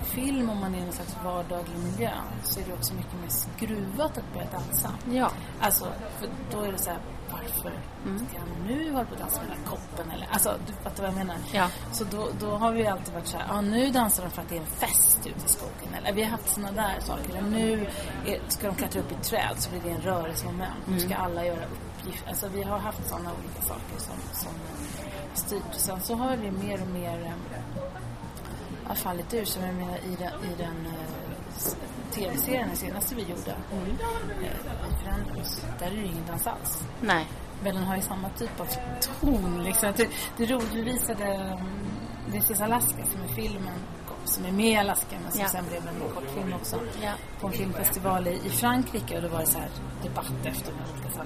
i 0.00 0.04
film, 0.04 0.50
om 0.50 0.60
man 0.60 0.74
är 0.74 0.78
i 0.78 0.82
en 0.82 0.92
slags 0.92 1.16
vardaglig 1.24 1.78
miljö 1.78 2.10
Så 2.42 2.60
är 2.60 2.64
det 2.64 2.72
också 2.72 2.94
mycket 2.94 3.20
mer 3.20 3.28
skruvat 3.28 4.18
att 4.18 4.32
börja 4.34 4.50
dansa 4.50 4.90
ja. 5.10 5.30
Alltså, 5.60 5.86
för 6.18 6.28
då 6.52 6.60
är 6.60 6.72
det 6.72 6.78
så 6.78 6.90
här, 6.90 7.00
varför 7.32 7.72
Mm. 8.06 8.18
ska 8.18 8.36
jag 8.36 8.66
nu 8.76 8.92
hålla 8.92 9.04
på 9.04 9.14
att 9.14 9.20
dansa 9.20 9.40
med 9.40 9.48
den 9.50 9.58
här 9.58 9.66
koppen? 9.70 10.10
Eller, 10.10 10.28
alltså, 10.32 10.56
du 10.66 10.72
fattar 10.72 11.02
vad 11.02 11.10
jag 11.12 11.16
menar? 11.18 11.36
Ja. 11.52 11.68
Så 11.92 12.04
då, 12.04 12.28
då 12.40 12.50
har 12.56 12.72
vi 12.72 12.86
alltid 12.86 13.14
varit 13.14 13.26
så 13.26 13.36
här, 13.38 13.46
ja 13.48 13.60
nu 13.60 13.90
dansar 13.90 14.22
de 14.22 14.30
för 14.30 14.42
att 14.42 14.48
det 14.48 14.56
är 14.56 14.60
en 14.60 14.66
fest 14.66 15.18
ute 15.26 15.46
i 15.46 15.48
skogen. 15.48 15.94
Eller 15.98 16.12
vi 16.12 16.22
har 16.22 16.30
haft 16.30 16.48
sådana 16.54 16.72
där 16.72 17.00
saker. 17.00 17.30
Eller 17.30 17.42
nu 17.50 17.86
är, 18.26 18.40
ska 18.48 18.66
de 18.66 18.76
klättra 18.76 19.00
upp 19.00 19.12
i 19.12 19.14
träd 19.14 19.54
så 19.56 19.70
blir 19.70 19.80
det 19.80 19.90
en 19.90 20.00
rörelsemoment. 20.00 20.86
Nu 20.86 21.00
ska 21.00 21.14
alla 21.14 21.46
göra 21.46 21.64
uppgifter. 22.00 22.28
Alltså 22.28 22.48
vi 22.48 22.62
har 22.62 22.78
haft 22.78 23.08
sådana 23.08 23.30
olika 23.38 23.62
saker 23.62 23.98
som, 23.98 24.14
som 24.32 24.52
eh, 24.52 25.34
styrt. 25.34 25.62
Sen 25.74 26.00
så 26.00 26.14
har 26.14 26.36
det 26.36 26.50
mer 26.50 26.82
och 26.82 26.88
mer 26.88 27.20
eh, 27.24 27.82
har 28.88 28.94
fallit 28.94 29.34
ur. 29.34 29.44
Som 29.44 29.62
jag 29.64 29.74
menar 29.74 29.96
i 29.98 30.16
den, 30.18 30.32
i 30.52 30.54
den 30.58 30.86
eh, 30.86 30.92
s- 31.04 31.31
tv-serien, 32.12 32.68
den 32.68 32.76
senaste 32.76 33.14
vi 33.14 33.22
gjorde, 33.22 33.50
eh, 33.50 33.78
Vi 34.40 35.04
förändrar 35.04 35.40
oss, 35.40 35.60
där 35.78 35.86
är 35.86 35.90
det 35.90 35.96
ju 35.96 36.06
ingen 36.06 36.26
dans 36.26 36.46
alls. 36.46 36.82
Nej. 37.00 37.26
Men 37.64 37.74
den 37.74 37.84
har 37.84 37.96
ju 37.96 38.02
samma 38.02 38.28
typ 38.28 38.60
av 38.60 38.66
ton. 39.20 39.62
Liksom. 39.64 39.92
Det, 39.96 40.08
det 40.36 40.46
roligt, 40.46 40.72
vi 40.72 40.82
visade 40.82 41.58
This 42.32 42.50
is 42.50 42.60
Alaska 42.60 43.06
som 43.12 43.22
är 43.22 43.28
filmen 43.28 43.74
som 44.24 44.44
är 44.44 44.52
med 44.52 44.66
i 44.72 44.76
Alaska 44.76 45.16
men 45.22 45.32
som 45.32 45.40
Ja. 45.40 45.48
sen 45.48 45.64
blev 45.68 45.88
en 45.88 46.14
kortfilm 46.14 46.52
också. 46.52 46.80
Ja. 47.02 47.12
På 47.40 47.46
en 47.46 47.52
filmfestival 47.52 48.26
i, 48.26 48.40
i 48.46 48.48
Frankrike 48.48 49.16
och 49.16 49.22
då 49.22 49.28
var 49.28 49.40
det 49.40 49.46
så 49.46 49.58
här 49.58 49.68
debatt 50.02 50.32
efter 50.44 50.72
med 50.72 50.82
olika 50.92 51.24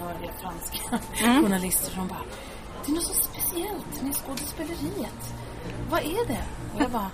nördiga 0.00 0.30
franska 0.40 0.98
journalister 1.42 1.90
som 1.90 2.08
bara 2.08 2.18
Det 2.84 2.90
är 2.90 2.94
något 2.94 3.04
så 3.04 3.14
speciellt 3.14 4.02
med 4.02 4.14
skådespeleriet. 4.14 5.34
Vad 5.90 6.00
är 6.00 6.26
det? 6.26 6.44
Och 6.74 6.80
jag 6.82 6.90
bara 6.90 7.10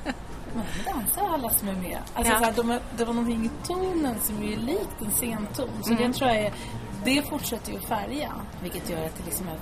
men 0.55 0.65
de 0.85 0.91
dansar 0.93 1.35
alla 1.35 1.51
som 1.51 1.69
är 1.69 1.73
med. 1.75 1.99
Alltså, 2.15 2.33
Ja. 2.33 2.39
så 2.39 2.45
här, 2.45 2.53
de, 2.53 2.79
det 2.97 3.05
var 3.05 3.15
någonting 3.15 3.45
i 3.45 3.67
tonen 3.67 4.15
som 4.23 4.43
är 4.43 4.57
likt 4.57 5.03
en 5.05 5.11
scenton. 5.11 5.69
Så 5.83 5.91
Mm. 5.93 6.03
det 6.13 6.19
tror 6.19 6.31
jag 6.31 6.39
är, 6.41 6.53
det 7.05 7.23
fortsätter 7.29 7.73
ju 7.73 7.79
att 7.79 7.85
färga. 7.85 8.33
Vilket 8.63 8.91
gör 8.91 9.07
att 9.07 9.17
det 9.17 9.25
liksom 9.25 9.49
är 9.49 9.57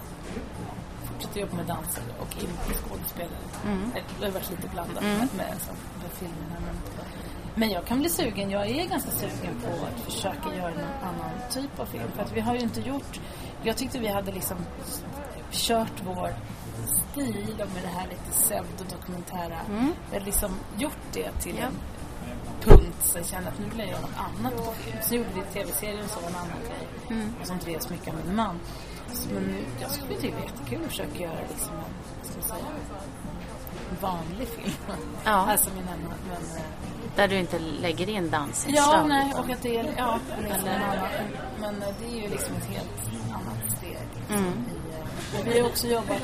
fortsätter 1.12 1.40
jobba 1.40 1.56
med 1.56 1.66
dansare 1.66 2.04
och 2.20 2.34
inte 2.42 2.80
skådespelare. 2.82 3.38
Mm. 3.66 3.90
Det 4.20 4.24
har 4.24 4.32
varit 4.32 4.50
lite 4.50 4.68
blandat 4.68 5.02
med, 5.02 5.28
med, 5.36 5.54
så, 5.60 5.72
med 6.02 6.10
filmerna. 6.12 6.56
Men, 6.66 6.76
men 7.54 7.70
jag 7.70 7.84
kan 7.86 7.98
bli 8.00 8.08
sugen, 8.08 8.50
jag 8.50 8.66
är 8.70 8.86
ganska 8.88 9.10
sugen 9.10 9.60
på 9.64 9.86
att 9.86 10.00
försöka 10.12 10.56
göra 10.56 10.70
någon 10.70 10.94
annan 11.02 11.30
typ 11.50 11.80
av 11.80 11.86
film. 11.86 12.10
För 12.16 12.22
att 12.22 12.32
vi 12.32 12.40
har 12.40 12.54
ju 12.54 12.60
inte 12.60 12.80
gjort, 12.80 13.20
jag 13.62 13.76
tyckte 13.76 13.98
vi 13.98 14.08
hade 14.08 14.32
liksom 14.32 14.56
kört 15.50 16.02
vår 16.06 16.34
stil 16.88 17.54
och 17.62 17.70
med 17.74 17.82
det 17.82 17.88
här 17.98 18.08
lite 18.08 18.30
pseudodokumentära. 18.30 19.58
Mm. 19.68 19.92
Har 20.12 20.20
liksom 20.20 20.50
gjort 20.78 20.98
det 21.12 21.30
till 21.40 21.56
Ja. 21.58 21.66
en 21.66 21.72
punkt 22.60 22.96
så 23.02 23.18
jag 23.18 23.26
kände 23.26 23.48
att 23.50 23.58
nu 23.58 23.68
vill 23.70 23.78
jag 23.78 23.88
göra 23.88 24.00
något 24.00 24.10
annat 24.16 24.56
på 24.56 24.72
film. 24.72 24.96
Så 25.02 25.14
gjorde 25.14 25.28
vi 25.34 25.40
tv-serien 25.52 26.08
så 26.08 26.18
en 26.26 26.34
annan 26.34 26.58
grej. 26.68 26.88
Mm. 27.18 27.34
Som 27.42 27.58
drevs 27.58 27.90
mycket 27.90 28.08
av 28.08 28.14
min 28.26 28.36
man. 28.36 28.56
Så, 29.12 29.28
men 29.34 29.56
jag 29.80 29.90
skulle 29.90 30.14
tycka 30.14 30.36
det 30.36 30.42
är 30.42 30.46
jättekul 30.46 30.80
att 30.84 30.90
försöka 30.90 31.18
göra 31.18 31.38
liksom 31.48 31.72
en, 31.74 32.32
ska 32.32 32.42
säga, 32.54 32.64
vanlig 34.00 34.48
film. 34.48 34.72
Ja. 35.24 35.30
Alltså 35.30 35.70
min 35.74 35.84
men, 35.84 35.98
men 36.28 36.56
eh, 36.56 36.62
Där 37.16 37.28
du 37.28 37.36
inte 37.38 37.58
lägger 37.58 38.08
in 38.08 38.30
dansinslag. 38.30 38.84
Ja, 38.94 39.04
nej, 39.06 39.28
utan- 39.30 39.44
och 39.44 39.50
att 39.50 39.62
det 39.62 39.76
är, 39.78 39.94
ja, 39.98 40.18
liksom 40.42 40.68
Eller- 40.68 41.30
men 41.60 41.82
eh, 41.82 41.88
det 42.00 42.06
är 42.18 42.22
ju 42.22 42.28
liksom 42.28 42.54
ett 42.56 42.64
helt 42.64 43.10
annat 43.30 43.76
steg. 43.78 43.98
Liksom, 44.18 44.36
Mm. 44.36 44.64
Men 45.32 45.44
vi 45.44 45.60
har 45.60 45.68
också 45.68 45.86
jobbat 45.86 46.22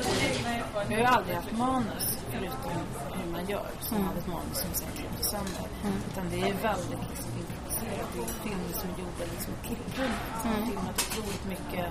vi 0.87 0.93
har 0.95 1.01
ju 1.01 1.05
aldrig 1.07 1.35
haft 1.35 1.51
manus 1.51 2.17
förutom 2.31 2.71
hur 3.13 3.31
man 3.31 3.45
gör, 3.49 3.67
som 3.81 3.97
Mm. 3.97 4.07
hade 4.07 4.19
ett 4.19 4.27
manus 4.27 4.57
som 4.57 4.69
sen 4.73 4.87
klipptes 4.95 5.29
sönder. 5.29 5.67
Utan 6.11 6.29
det 6.29 6.35
är 6.49 6.53
väldigt 6.53 7.03
liksom 7.09 7.31
improviserat. 7.41 8.07
Det 8.13 8.19
är 8.19 8.49
filmer 8.49 8.73
som 8.79 8.89
är 8.89 8.99
gjorda 8.99 9.23
liksom 9.33 9.53
klipprum. 9.65 10.11
Som 10.41 10.49
Mm. 10.51 10.59
har 10.61 10.67
filmat 10.67 10.95
otroligt 11.09 11.45
mycket 11.53 11.85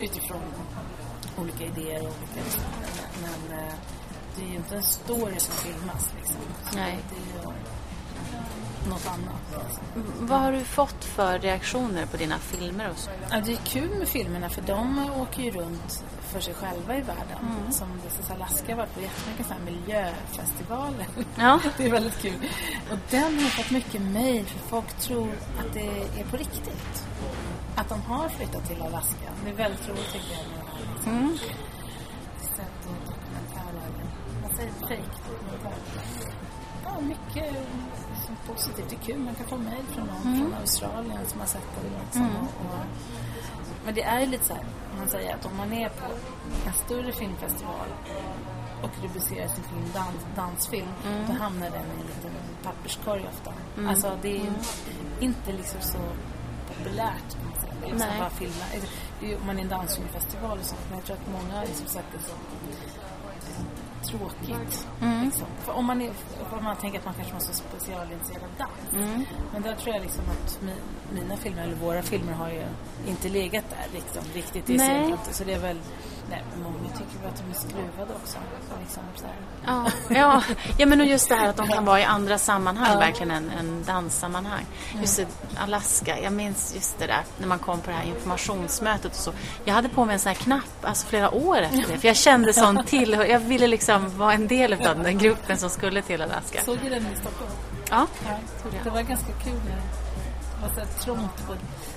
utifrån 0.00 0.42
olika 1.38 1.64
idéer 1.64 2.00
och 2.00 2.14
olika 2.18 2.40
men, 3.22 3.22
men 3.48 3.58
eh, 3.58 3.74
det 4.36 4.42
är 4.42 4.46
ju 4.48 4.54
inte 4.56 4.76
en 4.76 4.82
story 4.82 5.38
som 5.40 5.54
filmas 5.54 6.12
liksom. 6.16 6.36
Så 6.70 6.76
Nej. 6.76 6.98
Det 7.10 7.38
är 7.40 7.46
något 8.88 9.06
annat. 9.06 9.80
Vad 10.20 10.40
har 10.40 10.52
du 10.52 10.64
fått 10.64 11.04
för 11.04 11.38
reaktioner 11.38 12.06
på 12.06 12.16
dina 12.16 12.38
filmer 12.38 12.90
och 12.90 12.98
så? 12.98 13.10
Ja, 13.30 13.40
det 13.44 13.52
är 13.52 13.56
kul 13.56 13.98
med 13.98 14.08
filmerna 14.08 14.48
för 14.48 14.62
de 14.62 15.10
åker 15.20 15.42
ju 15.42 15.50
runt 15.50 16.04
för 16.20 16.40
sig 16.40 16.54
själva 16.54 16.96
i 16.96 17.00
världen. 17.00 17.38
Mm. 17.40 17.72
Som 17.72 18.00
This 18.00 18.20
is 18.20 18.30
Alaska 18.30 18.72
har 18.72 18.76
varit 18.76 18.94
på 18.94 19.00
jättemycket 19.00 19.46
så 19.46 19.52
här 19.52 19.60
miljöfestivaler. 19.60 21.06
Ja. 21.38 21.60
det 21.76 21.84
är 21.84 21.90
väldigt 21.90 22.18
kul. 22.22 22.48
Och 22.92 22.98
den 23.10 23.40
har 23.40 23.50
fått 23.50 23.70
mycket 23.70 24.02
mejl 24.02 24.44
för 24.46 24.58
folk 24.58 24.98
tror 24.98 25.28
att 25.58 25.74
det 25.74 25.88
är 26.20 26.24
på 26.30 26.36
riktigt. 26.36 27.06
Att 27.76 27.88
de 27.88 28.00
har 28.00 28.28
flyttat 28.28 28.68
till 28.68 28.82
Alaska. 28.82 29.28
Det 29.44 29.50
är 29.50 29.54
väldigt 29.54 29.88
roligt 29.88 30.12
tycker 30.12 30.32
jag. 30.36 30.46
Med 30.46 30.60
det 31.04 31.10
här. 31.10 31.18
Mm. 31.18 31.38
Sett 32.56 32.82
dokumentärer. 32.84 33.90
Vad 34.42 34.56
säger 34.56 34.70
du? 34.80 34.86
Fejkdokumentärer. 34.86 36.32
Ja, 36.84 37.00
mycket 37.00 37.54
positivt. 38.52 38.88
Det 38.90 38.96
är 38.96 39.00
kul. 39.00 39.18
Man 39.18 39.34
kan 39.34 39.46
få 39.46 39.56
mejl 39.56 39.84
från 39.94 40.06
någon 40.06 40.22
från 40.38 40.54
Australien 40.60 41.26
som 41.26 41.40
har 41.40 41.46
sett 41.46 41.68
den. 41.82 41.92
Liksom, 42.04 42.22
Mm. 42.22 42.36
och, 42.36 42.86
men 43.84 43.94
det 43.94 44.02
är 44.02 44.20
ju 44.20 44.26
lite 44.26 44.44
så 44.44 44.54
här, 44.54 44.64
man 44.98 45.08
säga 45.08 45.34
att 45.34 45.46
om 45.46 45.56
man 45.56 45.72
är 45.72 45.88
på 45.88 46.04
en 46.66 46.72
större 46.72 47.12
filmfestival 47.12 47.88
och 48.82 48.90
rubricerar 49.02 49.48
sin 49.48 49.64
film 49.64 49.84
dans, 49.94 50.26
dansfilm, 50.36 50.88
då 51.26 51.32
hamnar 51.32 51.70
den 51.70 51.82
i 51.86 52.00
en 52.00 52.06
liten 52.06 52.30
papperskorg 52.62 53.24
ofta. 53.28 53.52
Alltså 53.88 54.18
det 54.22 54.36
är 54.36 54.52
inte 55.20 55.52
liksom 55.52 55.80
så 55.80 55.98
populärt 56.68 57.30
säga. 57.60 57.72
Liksom 57.92 58.08
bara 58.18 58.30
filma. 58.30 58.64
Ju- 59.22 59.36
Om 59.36 59.46
man 59.46 59.58
är 59.58 59.62
en 59.62 59.68
dansfilmfestival 59.68 60.58
och 60.58 60.64
sånt, 60.64 60.80
men 60.88 60.98
jag 60.98 61.04
tror 61.06 61.16
att 61.16 61.32
många 61.32 61.54
har 61.58 61.66
liksom 61.66 61.86
sett 61.86 62.04
det 62.12 62.18
som 62.18 62.38
tråkigt. 64.08 64.86
Liksom. 65.24 65.46
För 65.64 65.72
om 65.72 65.84
man, 65.84 66.02
är, 66.02 66.10
om 66.58 66.64
man 66.64 66.76
tänker 66.76 66.98
att 66.98 67.04
man 67.04 67.14
kanske 67.14 67.34
måste 67.34 67.52
vara 67.52 67.70
specialintresserad 67.70 68.42
av 68.44 68.50
dans. 68.58 69.04
Men 69.52 69.62
där 69.62 69.74
tror 69.74 69.94
jag 69.94 70.02
liksom 70.02 70.24
att 70.30 70.58
mi, 70.62 70.72
mina 71.20 71.36
filmer, 71.36 71.62
eller 71.62 71.76
våra 71.76 72.02
filmer, 72.02 72.32
har 72.32 72.48
ju 72.50 72.62
inte 73.06 73.28
legat 73.28 73.64
där 73.70 73.86
liksom, 74.00 74.22
riktigt 74.34 74.70
i 74.70 74.76
Nej. 74.76 74.88
centrum. 74.88 75.18
Så 75.32 75.44
det 75.44 75.52
är 75.52 75.58
väl, 75.58 75.78
nej, 76.30 76.42
många 76.62 76.88
tycker 76.88 77.28
att 77.28 77.36
de 77.36 77.50
är 77.50 77.54
skruvade 77.54 78.14
också. 78.22 78.38
Liksom, 78.80 79.02
så. 79.16 79.24
Ja, 79.66 79.86
ja. 80.08 80.42
ja, 80.78 80.86
men 80.86 81.00
och 81.00 81.06
just 81.06 81.28
det 81.28 81.34
här 81.34 81.48
att 81.48 81.56
de 81.56 81.68
kan 81.68 81.84
vara 81.84 82.00
i 82.00 82.04
andra 82.04 82.38
sammanhang, 82.38 82.88
Ja. 82.92 82.98
verkligen 82.98 83.30
än, 83.30 83.50
än 83.50 83.84
danssammanhang. 83.84 84.64
Just 85.00 85.16
det, 85.16 85.26
Alaska, 85.60 86.18
jag 86.20 86.32
minns 86.32 86.74
just 86.74 86.98
det 86.98 87.06
där 87.06 87.22
när 87.38 87.46
man 87.46 87.58
kom 87.58 87.80
på 87.80 87.90
det 87.90 87.96
här 87.96 88.04
informationsmötet 88.04 89.12
och 89.12 89.18
så. 89.18 89.32
Jag 89.64 89.74
hade 89.74 89.88
på 89.88 90.04
mig 90.04 90.12
en 90.14 90.20
sån 90.20 90.28
här 90.28 90.36
knapp, 90.36 90.62
alltså 90.82 91.06
flera 91.06 91.30
år 91.30 91.58
efter 91.58 91.78
det, 91.92 91.98
för 91.98 92.08
jag 92.08 92.16
kände 92.16 92.52
sån 92.52 92.84
tillhör, 92.84 93.24
jag 93.24 93.40
ville 93.40 93.66
liksom 93.66 94.18
vara 94.18 94.32
en 94.32 94.46
del 94.48 94.72
av 94.72 95.02
den 95.02 95.18
gruppen 95.18 95.58
som 95.58 95.70
skulle 95.70 96.02
till 96.02 96.22
Alaska. 96.22 96.60
Såg 96.64 96.78
du 96.82 96.88
den 96.88 97.02
i 97.12 97.16
Stockholm? 97.20 97.50
Ja, 97.90 98.06
Ja, 98.26 98.36
det 98.84 98.90
var 98.90 99.02
ganska 99.02 99.32
kul 99.44 99.60
när 100.60 100.68
det 100.68 100.74
var 100.74 100.74
så 100.74 100.80
här 100.92 100.98
trångt 101.04 101.46
på 101.46 101.54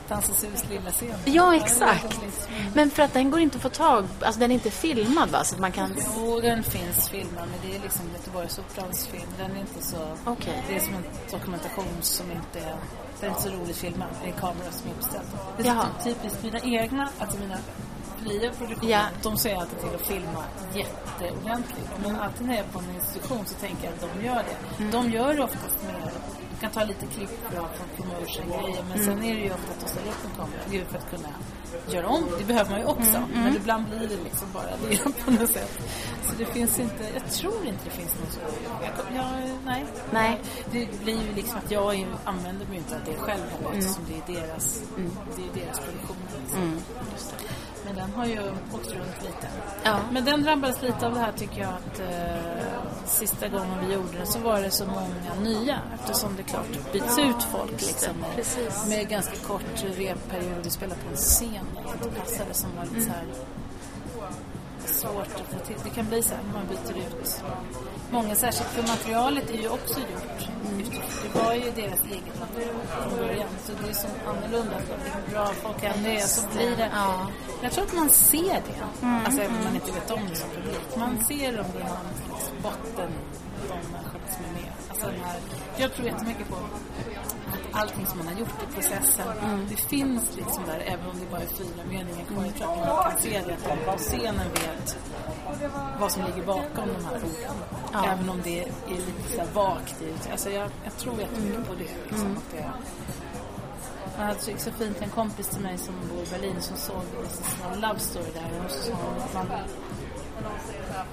Dansens 0.09 0.65
lilla 0.69 0.91
scen. 0.91 1.15
ja 1.25 1.55
exakt. 1.55 2.19
Men 2.73 2.89
för 2.91 3.03
att 3.03 3.13
den 3.13 3.31
går 3.31 3.39
inte 3.39 3.55
att 3.57 3.61
få 3.61 3.69
tag, 3.69 4.05
alltså 4.21 4.39
den 4.39 4.51
är 4.51 4.55
inte 4.55 4.71
filmad 4.71 5.29
va? 5.29 5.43
Så 5.43 5.55
att 5.55 5.61
man 5.61 5.71
kan... 5.71 5.95
Jo, 6.17 6.39
den 6.39 6.63
finns 6.63 7.09
filmad, 7.09 7.47
men 7.51 7.69
det 7.71 7.75
är 7.77 7.79
liksom 7.81 8.01
Göteborgs 8.13 8.59
Operans 8.59 9.07
film. 9.07 9.27
Den 9.37 9.51
är 9.55 9.59
inte 9.59 9.85
så... 9.85 9.97
Okej. 10.25 10.63
Det 10.67 10.75
är 10.75 10.79
som 10.79 10.93
en 10.93 11.03
dokumentation 11.31 11.97
som 12.01 12.31
inte 12.31 12.59
är... 12.59 12.75
Den 13.19 13.29
är 13.29 13.35
inte 13.35 13.41
så 13.41 13.49
roligt 13.49 13.77
filmad. 13.77 14.07
Det 14.23 14.29
är 14.29 14.33
kameror 14.33 14.71
som 14.71 14.89
är 14.89 14.93
uppställda. 14.95 15.27
Det 15.57 15.63
är 15.63 15.67
Jaha. 15.67 15.85
typiskt 16.03 16.43
mina 16.43 16.59
egna, 16.59 17.09
alltså 17.19 17.37
mina 17.37 17.57
fria 18.23 18.51
produktioner, 18.57 18.91
Ja. 18.91 19.01
de 19.23 19.37
säger 19.37 19.57
alltid 19.57 19.79
till 19.79 19.95
att 19.95 20.07
filma 20.07 20.43
jätteordentligt. 20.73 21.89
Men 22.03 22.15
alltid 22.19 22.47
när 22.47 22.55
jag 22.55 22.65
är 22.65 22.69
på 22.69 22.79
en 22.79 22.95
institution 22.95 23.45
så 23.45 23.55
tänker 23.55 23.83
jag 23.85 23.93
att 23.93 24.01
de 24.15 24.25
gör 24.25 24.35
det. 24.43 24.83
Mm. 24.83 24.91
De 24.91 25.11
gör 25.11 25.35
det 25.35 25.43
oftast 25.43 25.77
de 25.81 25.87
kan 26.61 26.71
ta 26.71 26.83
lite 26.83 27.05
klipp 27.05 27.51
bra 27.51 27.69
från 27.77 27.87
promotion-grejer 27.97 28.83
men 28.89 28.99
Mm. 28.99 29.05
sen 29.05 29.23
är 29.23 29.33
det 29.35 29.41
ju 29.41 29.51
ofta 29.53 29.71
att 29.71 29.79
de 29.79 29.87
ställer 29.89 30.07
upp 30.11 30.25
en 30.25 30.31
kamera 30.37 30.61
det 30.69 30.75
är 30.75 30.79
ju 30.79 30.85
för 30.85 30.97
att 30.97 31.09
kunna 31.09 31.29
göra 31.89 32.07
om. 32.07 32.23
Det 32.37 32.43
behöver 32.43 32.69
man 32.71 32.79
ju 32.79 32.85
också. 32.85 33.17
Mm, 33.17 33.29
Men 33.43 33.55
ibland 33.55 33.85
blir 33.89 33.99
det 33.99 34.23
liksom 34.23 34.47
bara 34.53 34.63
det 34.89 34.97
på 35.25 35.31
något 35.31 35.49
sätt. 35.51 35.79
Så 36.27 36.33
det 36.37 36.45
finns 36.45 36.79
inte, 36.79 37.03
jag 37.13 37.31
tror 37.31 37.65
inte 37.67 37.79
det 37.85 37.89
finns 37.89 38.15
någon 38.19 38.31
så. 38.31 38.39
Jag, 39.15 39.25
nej. 39.65 39.85
Nej. 40.11 40.39
Det 40.71 40.99
blir 41.03 41.13
ju 41.27 41.33
liksom 41.35 41.57
att 41.65 41.71
jag 41.71 42.05
använder 42.25 42.65
mig 42.65 42.77
inte 42.77 42.95
av 42.95 43.01
det 43.05 43.15
själv 43.17 43.41
heller 43.51 43.77
eftersom 43.77 44.03
det 44.09 44.33
är 44.33 44.41
deras, 44.41 44.81
det 45.35 45.41
är 45.61 45.65
deras 45.65 45.79
produktion. 45.79 46.17
Liksom. 46.41 46.77
Mm. 47.89 47.95
Men 47.95 47.95
den 47.95 48.15
har 48.15 48.25
ju 48.25 48.39
åkt 48.73 48.91
runt 48.91 49.23
lite. 49.23 49.47
Ja. 49.83 49.99
Men 50.11 50.25
den 50.25 50.43
drabbades 50.43 50.81
lite 50.81 51.07
av 51.07 51.13
det 51.13 51.19
här 51.19 51.31
tycker 51.31 51.61
jag 51.61 51.69
att 51.69 51.99
eh, 51.99 53.05
sista 53.05 53.47
gången 53.47 53.87
vi 53.87 53.93
gjorde 53.93 54.17
den 54.17 54.27
så 54.27 54.39
var 54.39 54.61
det 54.61 54.71
så 54.71 54.85
många 54.85 55.35
nya 55.43 55.79
eftersom 55.93 56.35
det 56.37 56.43
klart 56.43 56.91
byts 56.93 57.17
ut 57.17 57.43
folk 57.43 57.71
liksom 57.71 58.15
med, 58.19 58.45
med 58.89 59.09
ganska 59.09 59.35
kort 59.47 59.83
repperiod. 59.83 60.63
Vi 60.63 60.69
spelade 60.69 61.01
på 61.01 61.09
en 61.09 61.15
scen 61.15 61.65
det 61.75 62.07
inte 62.07 62.19
passade 62.19 62.53
som 62.53 62.69
var 62.75 62.85
lite 62.85 63.01
så 63.01 63.09
här 63.09 63.25
svårt 64.85 65.35
att 65.35 65.59
få 65.59 65.65
till. 65.65 65.75
Det 65.83 65.89
kan 65.89 66.05
bli 66.05 66.23
så 66.23 66.33
här 66.33 66.43
man 66.53 66.67
byter 66.67 66.97
ut 66.97 67.43
många, 68.11 68.35
särskilt 68.35 68.69
för 68.69 68.81
materialet 68.81 69.49
är 69.49 69.57
ju 69.57 69.69
också 69.69 69.99
gjort. 69.99 70.49
Det 71.23 71.39
var 71.39 71.53
ju 71.53 71.71
deras 71.71 72.03
eget 72.03 72.39
material 72.39 72.75
från 72.87 73.17
början 73.17 73.49
så 73.65 73.71
det 73.83 73.89
är 73.89 73.93
så 73.93 74.07
annorlunda. 74.27 74.75
Hur 75.25 75.33
bra 75.33 75.45
folk 75.45 75.83
än 75.83 76.05
är 76.05 76.19
så 76.19 76.47
blir 76.53 76.77
det. 76.77 76.89
Ja. 76.93 77.27
Jag 77.61 77.71
tror 77.71 77.85
att 77.85 77.95
man 77.95 78.09
ser 78.09 78.53
det. 78.53 79.07
Alltså 79.25 79.41
även 79.41 79.57
om 79.57 79.63
man 79.63 79.75
inte 79.75 79.91
vet 79.91 80.11
om 80.11 80.19
det 80.29 80.35
som 80.35 80.49
publik. 80.49 80.95
Man 80.97 81.25
ser 81.25 81.59
om 81.59 81.65
det 81.73 81.79
slags 81.79 82.28
botten 82.63 83.09
i 83.63 83.67
som 84.33 84.45
är 84.45 84.53
med. 84.53 84.71
Alltså 84.89 85.05
den 85.07 85.19
här, 85.19 85.37
jag 85.77 85.93
tror 85.93 86.07
jättemycket 86.07 86.49
på 86.49 86.55
att 86.55 87.81
allting 87.81 88.05
som 88.05 88.17
man 88.17 88.27
har 88.27 88.33
gjort 88.39 88.63
i 88.69 88.73
processen, 88.75 89.27
det 89.69 89.75
finns 89.75 90.35
liksom 90.35 90.63
där 90.65 90.79
även 90.85 91.09
om 91.09 91.19
det 91.19 91.25
bara 91.31 91.41
är 91.41 91.45
fyra 91.47 91.83
meningar 91.89 92.25
kvar. 92.25 92.43
Tror 92.57 92.71
att 92.71 92.87
man 92.87 93.11
kan 93.11 93.21
se 93.21 93.41
det, 93.47 93.53
att 93.53 93.63
de 93.85 93.91
på 93.91 93.97
scenen 93.97 94.49
vet 94.53 94.97
vad 95.99 96.11
som 96.11 96.23
ligger 96.25 96.43
bakom 96.45 96.87
de 96.97 97.05
här 97.05 97.15
orden. 97.15 97.57
Ja. 97.93 98.05
Även 98.05 98.29
om 98.29 98.41
det 98.43 98.59
är 98.63 98.67
lite 98.87 99.31
så 99.35 99.41
här 99.41 99.47
vagt. 99.53 100.01
i- 100.01 100.31
Alltså 100.31 100.49
jag, 100.49 100.69
jag 100.83 100.97
tror 100.97 101.19
jättemycket 101.19 101.67
på 101.67 101.73
det. 101.73 102.09
Liksom, 102.09 102.37
att 102.37 102.51
det 102.51 102.65
jag 104.17 104.25
hade 104.25 104.39
så, 104.39 104.51
så 104.57 104.71
fint 104.71 105.01
en 105.01 105.09
kompis 105.09 105.47
till 105.47 105.61
mig 105.61 105.77
som 105.77 105.93
bor 106.13 106.23
i 106.23 106.29
Berlin 106.31 106.61
som 106.61 106.77
såg 106.77 107.01
en 107.73 107.79
love 107.81 107.99
story 107.99 108.25
där 108.33 108.65
och 108.65 108.71
så 108.71 108.83
sa 108.83 108.93
hon 108.93 109.21
att 109.23 109.33
man, 109.33 109.59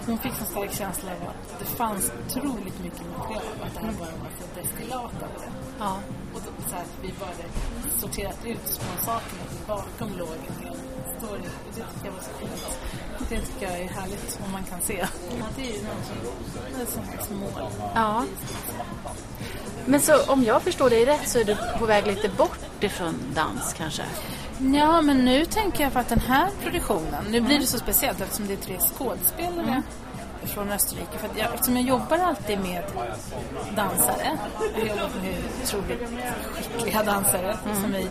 hon 0.06 0.18
fick 0.18 0.32
en 0.40 0.46
stark 0.46 0.72
känsla 0.72 1.10
av 1.10 1.28
att 1.28 1.58
det 1.58 1.64
fanns 1.64 2.12
otroligt 2.26 2.84
mycket 2.84 3.02
material 3.18 3.42
att 3.62 3.74
det 3.74 3.80
här 3.80 3.92
bara 3.92 4.10
var 4.10 4.30
för 4.38 4.62
destillat 4.62 5.02
av 5.04 5.10
det. 5.38 5.50
Ja. 5.78 5.98
Och 6.34 6.40
då, 6.40 6.68
så 6.70 6.74
här, 6.74 6.84
vi 7.02 7.12
bara 7.20 7.28
hade 7.28 7.48
sorterat 7.98 8.44
ut 8.44 8.66
små 8.66 9.04
saker 9.04 9.36
och 9.44 9.66
bakom 9.66 10.18
låg 10.18 10.28
en 10.28 10.64
hel 10.64 10.76
story. 11.18 11.40
Det 11.66 11.72
tycker 11.74 12.04
jag 12.04 12.12
var 12.12 12.20
så 12.20 12.30
fint. 12.38 12.78
Det 13.28 13.40
tycker 13.40 13.66
jag 13.66 13.80
är 13.80 13.88
härligt 13.88 14.40
om 14.46 14.52
man 14.52 14.64
kan 14.64 14.80
se. 14.80 15.06
Ja, 15.38 15.46
det 15.56 15.62
är 15.62 15.66
ju 15.66 15.80
det 16.76 16.80
är 16.80 17.18
ett 17.18 17.30
mål. 17.30 17.70
Ja. 17.94 18.24
Men 19.86 20.00
så 20.00 20.24
om 20.24 20.44
jag 20.44 20.62
förstår 20.62 20.90
dig 20.90 21.04
rätt 21.04 21.28
så 21.28 21.38
är 21.38 21.44
du 21.44 21.56
på 21.78 21.86
väg 21.86 22.06
lite 22.06 22.28
bort 22.28 22.58
ifrån 22.80 23.14
dans 23.34 23.72
kanske? 23.72 24.02
Ja, 24.58 25.02
men 25.02 25.24
nu 25.24 25.44
tänker 25.44 25.84
jag 25.84 25.92
på 25.92 25.98
att 25.98 26.08
den 26.08 26.20
här 26.20 26.50
produktionen, 26.62 27.24
nu 27.30 27.40
blir 27.40 27.58
det 27.58 27.66
så 27.66 27.78
speciellt 27.78 28.20
eftersom 28.20 28.46
det 28.46 28.52
är 28.52 28.56
tre 28.56 28.78
skådespelare 28.78 29.82
från 30.42 30.72
Österrike. 30.72 31.18
För 31.18 31.28
att 31.28 31.38
jag, 31.38 31.54
eftersom 31.54 31.76
jag 31.76 31.84
jobbar 31.84 32.18
alltid 32.18 32.58
med 32.58 32.82
dansare, 33.76 34.38
jag 34.74 34.80
har 34.80 34.88
jobbat 34.88 35.22
med 35.22 35.34
otroligt 35.62 36.08
skickliga 36.54 37.02
dansare, 37.02 37.56
som 37.82 37.92
vi, 37.92 38.08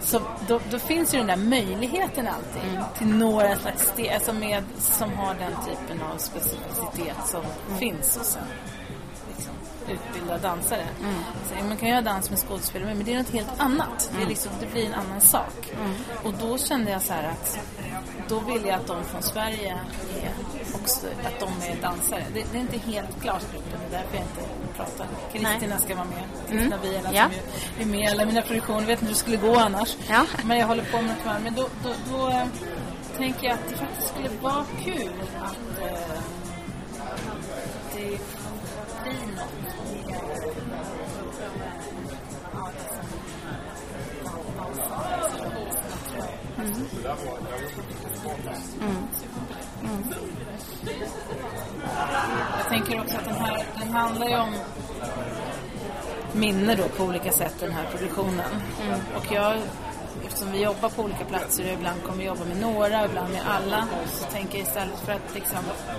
så 0.00 0.20
då, 0.48 0.60
då 0.70 0.78
finns 0.78 1.14
ju 1.14 1.18
den 1.18 1.26
där 1.26 1.36
möjligheten 1.36 2.28
alltid 2.28 2.80
till 2.98 3.06
några 3.06 3.56
slags 3.56 3.88
steg, 3.88 4.08
alltså 4.08 4.32
med, 4.32 4.64
som 4.78 5.12
har 5.12 5.34
den 5.34 5.52
typen 5.66 6.02
av 6.02 6.18
specificitet 6.18 7.16
som 7.26 7.42
finns 7.78 8.18
hos 8.18 8.36
en 8.36 8.42
utbildad 9.88 10.40
dansare. 10.40 10.86
Så 11.48 11.64
man 11.64 11.76
kan 11.76 11.88
göra 11.88 12.02
dans 12.02 12.30
med 12.30 12.38
skådespelare 12.38 12.94
men 12.94 13.04
det 13.04 13.14
är 13.14 13.18
något 13.18 13.30
helt 13.32 13.60
annat. 13.60 14.10
Det, 14.16 14.22
är 14.22 14.26
liksom, 14.28 14.52
det 14.60 14.66
blir 14.72 14.86
en 14.86 14.94
annan 14.94 15.20
sak. 15.20 15.72
Och 16.22 16.32
då 16.40 16.58
kände 16.58 16.90
jag 16.90 17.02
så 17.02 17.12
här 17.12 17.28
att 17.30 17.58
då 18.28 18.38
vill 18.40 18.64
jag 18.66 18.74
att 18.74 18.86
de 18.86 19.04
från 19.04 19.22
Sverige 19.22 19.70
är 20.22 20.30
också, 20.74 21.06
att 21.06 21.40
de 21.40 21.70
är 21.70 21.82
dansare. 21.82 22.24
Det, 22.34 22.44
det 22.52 22.58
är 22.58 22.60
inte 22.60 22.78
helt 22.78 23.22
klart 23.22 23.42
gruppen, 23.52 23.80
det 23.90 23.96
är 23.96 24.00
därför 24.00 24.16
jag 24.16 24.24
inte 24.24 24.74
pratar. 24.76 25.06
Kristina 25.32 25.78
ska 25.78 25.94
vara 25.94 26.04
med. 26.06 26.50
Kristina 26.50 26.76
Wieland 26.76 27.16
Ja. 27.16 27.28
som 27.74 27.82
är 27.82 27.86
med 27.86 28.00
i 28.00 28.06
alla 28.06 28.26
mina 28.26 28.42
produktioner. 28.42 28.80
Jag 28.80 28.86
vet 28.86 29.02
inte 29.02 29.04
hur 29.04 29.12
det 29.12 29.18
skulle 29.18 29.36
gå 29.36 29.56
annars. 29.56 29.96
Ja. 30.08 30.26
Men 30.44 30.58
jag 30.58 30.66
håller 30.66 30.84
på 30.84 31.02
med 31.02 31.14
det 31.24 31.38
Men 31.44 31.54
då, 31.54 31.68
då, 31.82 31.90
då 32.10 32.28
eh, 32.28 32.46
tänker 33.16 33.46
jag 33.46 33.54
att 33.54 33.68
det 33.70 33.76
faktiskt 33.76 34.08
skulle 34.08 34.28
vara 34.42 34.64
kul 34.84 35.12
att 35.42 35.82
eh, 35.82 36.20
det 37.94 38.18
Jag 52.58 52.68
tänker 52.68 53.00
också 53.00 53.16
att 53.16 53.24
den 53.24 53.34
här, 53.34 53.66
den 53.78 53.90
handlar 53.90 54.26
ju 54.28 54.36
om 54.36 54.54
minne 56.32 56.74
då 56.74 56.88
på 56.88 57.04
olika 57.04 57.32
sätt 57.32 57.54
den 57.60 57.72
här 57.72 57.86
produktionen. 57.90 58.50
Och 59.16 59.32
jag, 59.32 59.56
eftersom 60.26 60.52
vi 60.52 60.62
jobbar 60.62 60.88
på 60.88 61.02
olika 61.02 61.24
platser 61.24 61.64
och 61.66 61.72
ibland 61.72 62.02
kommer 62.02 62.18
vi 62.18 62.24
jobba 62.24 62.44
med 62.44 62.60
några, 62.60 63.04
ibland 63.04 63.32
med 63.32 63.42
alla, 63.46 63.86
så 64.06 64.24
tänker 64.24 64.58
jag 64.58 64.66
istället 64.66 64.98
för 65.04 65.12
att 65.12 65.34
liksom, 65.34 65.58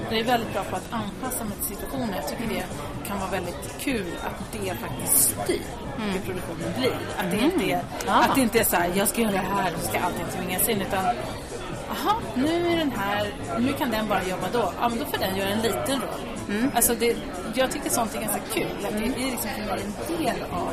jag 0.09 0.19
är 0.19 0.23
väldigt 0.23 0.53
bra 0.53 0.63
på 0.63 0.75
att 0.75 0.87
anpassa 0.93 1.43
mig 1.43 1.57
till 1.57 1.75
situationen. 1.75 2.09
Jag 2.15 2.27
tycker 2.27 2.47
det 2.55 2.65
kan 3.07 3.19
vara 3.19 3.29
väldigt 3.31 3.75
kul 3.79 4.05
att 4.23 4.51
det 4.51 4.73
faktiskt 4.75 5.17
styr 5.43 5.61
hur 5.97 6.19
produktionen 6.19 6.73
blir. 6.79 6.97
Att 7.17 7.31
det 7.31 7.37
inte 7.39 7.63
är, 7.71 7.81
Ja. 8.05 8.13
att 8.23 8.35
det 8.35 8.41
inte 8.41 8.59
är 8.59 8.63
så 8.63 8.75
här, 8.75 8.91
jag 8.95 9.07
ska 9.07 9.21
göra 9.21 9.31
det 9.31 9.37
här 9.37 9.73
och 9.75 9.81
ska 9.81 9.99
allting 9.99 10.25
tvingas 10.37 10.69
in, 10.69 10.81
utan 10.81 11.05
Jaha, 11.87 12.15
nu 12.35 12.67
är 12.73 12.77
den 12.77 12.91
här, 12.91 13.33
nu 13.59 13.73
kan 13.73 13.91
den 13.91 14.07
bara 14.07 14.23
jobba 14.23 14.47
då. 14.53 14.71
Ja, 14.81 14.89
men 14.89 14.99
då 14.99 15.05
får 15.05 15.17
den 15.17 15.35
göra 15.35 15.49
en 15.49 15.61
liten 15.61 16.01
roll. 16.01 16.69
Alltså 16.75 16.95
det, 16.95 17.15
jag 17.55 17.71
tycker 17.71 17.89
sånt 17.89 18.15
är 18.15 18.21
ganska 18.21 18.39
kul. 18.53 18.67
Att 18.85 18.91
det 18.91 18.97
är 19.05 19.31
liksom 19.31 19.49
mig 19.67 19.81
en 19.85 20.17
del 20.25 20.43
av 20.51 20.71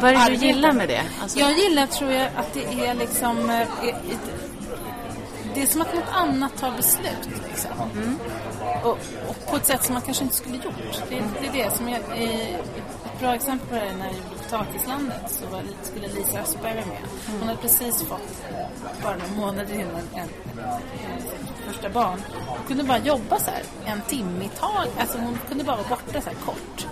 Vad 0.00 0.10
är 0.10 0.14
det 0.14 0.18
du 0.18 0.24
arbetet. 0.24 0.42
gillar 0.42 0.72
med 0.72 0.88
det? 0.88 1.02
Alltså, 1.22 1.38
Jag 1.38 1.52
gillar, 1.58 1.86
tror 1.86 2.12
jag, 2.12 2.28
att 2.36 2.54
det 2.54 2.86
är 2.86 2.94
liksom... 2.94 3.50
eh, 3.50 3.68
det 5.54 5.62
är 5.62 5.66
som 5.66 5.80
att 5.82 5.94
något 5.94 6.10
annat 6.12 6.56
tar 6.56 6.70
beslut. 6.76 7.28
Liksom. 7.48 7.70
Mm. 7.96 8.18
Och, 8.84 8.98
och 9.28 9.46
på 9.50 9.56
ett 9.56 9.66
sätt 9.66 9.84
som 9.84 9.92
man 9.92 10.02
kanske 10.02 10.24
inte 10.24 10.36
skulle 10.36 10.56
gjort. 10.56 11.02
Det, 11.08 11.22
det 11.40 11.46
är 11.46 11.64
det 11.64 11.76
som 11.76 11.88
jag, 11.88 12.00
eh, 12.00 12.54
ett 12.54 13.20
bra 13.20 13.34
exempel 13.34 13.68
på 13.68 13.74
det 13.74 13.80
är 13.80 13.96
när 13.96 14.06
jag 14.06 14.14
gjorde 14.14 14.42
Potatislandet 14.42 15.30
så 15.30 15.46
var, 15.46 15.62
skulle 15.82 16.08
Lisa 16.08 16.40
Östberg 16.40 16.74
vara 16.74 16.86
med. 16.86 16.98
Hon 17.40 17.48
hade 17.48 17.60
precis 17.60 18.02
fått, 18.02 18.42
bara 19.02 19.16
några 19.16 19.32
månader 19.46 19.74
innan, 19.74 20.08
en, 20.14 20.28
sitt 21.20 21.66
första 21.66 21.88
barn. 21.88 22.22
Hon 22.46 22.66
kunde 22.66 22.84
bara 22.84 22.98
jobba 22.98 23.38
så 23.38 23.50
här 23.50 23.62
en 23.84 24.00
timme 24.00 24.44
i 24.44 24.48
taget. 24.48 24.92
Alltså 25.00 25.18
hon 25.18 25.38
kunde 25.48 25.64
bara 25.64 25.76
vara 25.76 25.88
borta 25.88 26.20
så 26.20 26.28
här 26.30 26.36
kort. 26.46 26.86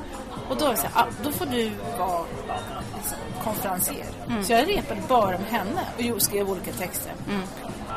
Och 0.52 0.58
då 0.58 0.64
var 0.64 0.72
det 0.72 0.78
så 0.78 0.86
här, 0.86 1.02
ah, 1.02 1.06
då 1.24 1.32
får 1.32 1.46
du 1.46 1.70
vara 1.98 2.24
liksom, 2.96 3.18
konferencier. 3.44 4.06
Så 4.42 4.52
jag 4.52 4.68
repade 4.68 5.00
bara 5.08 5.38
med 5.38 5.46
henne 5.46 6.12
och 6.14 6.22
skrev 6.22 6.50
olika 6.50 6.72
texter. 6.72 7.12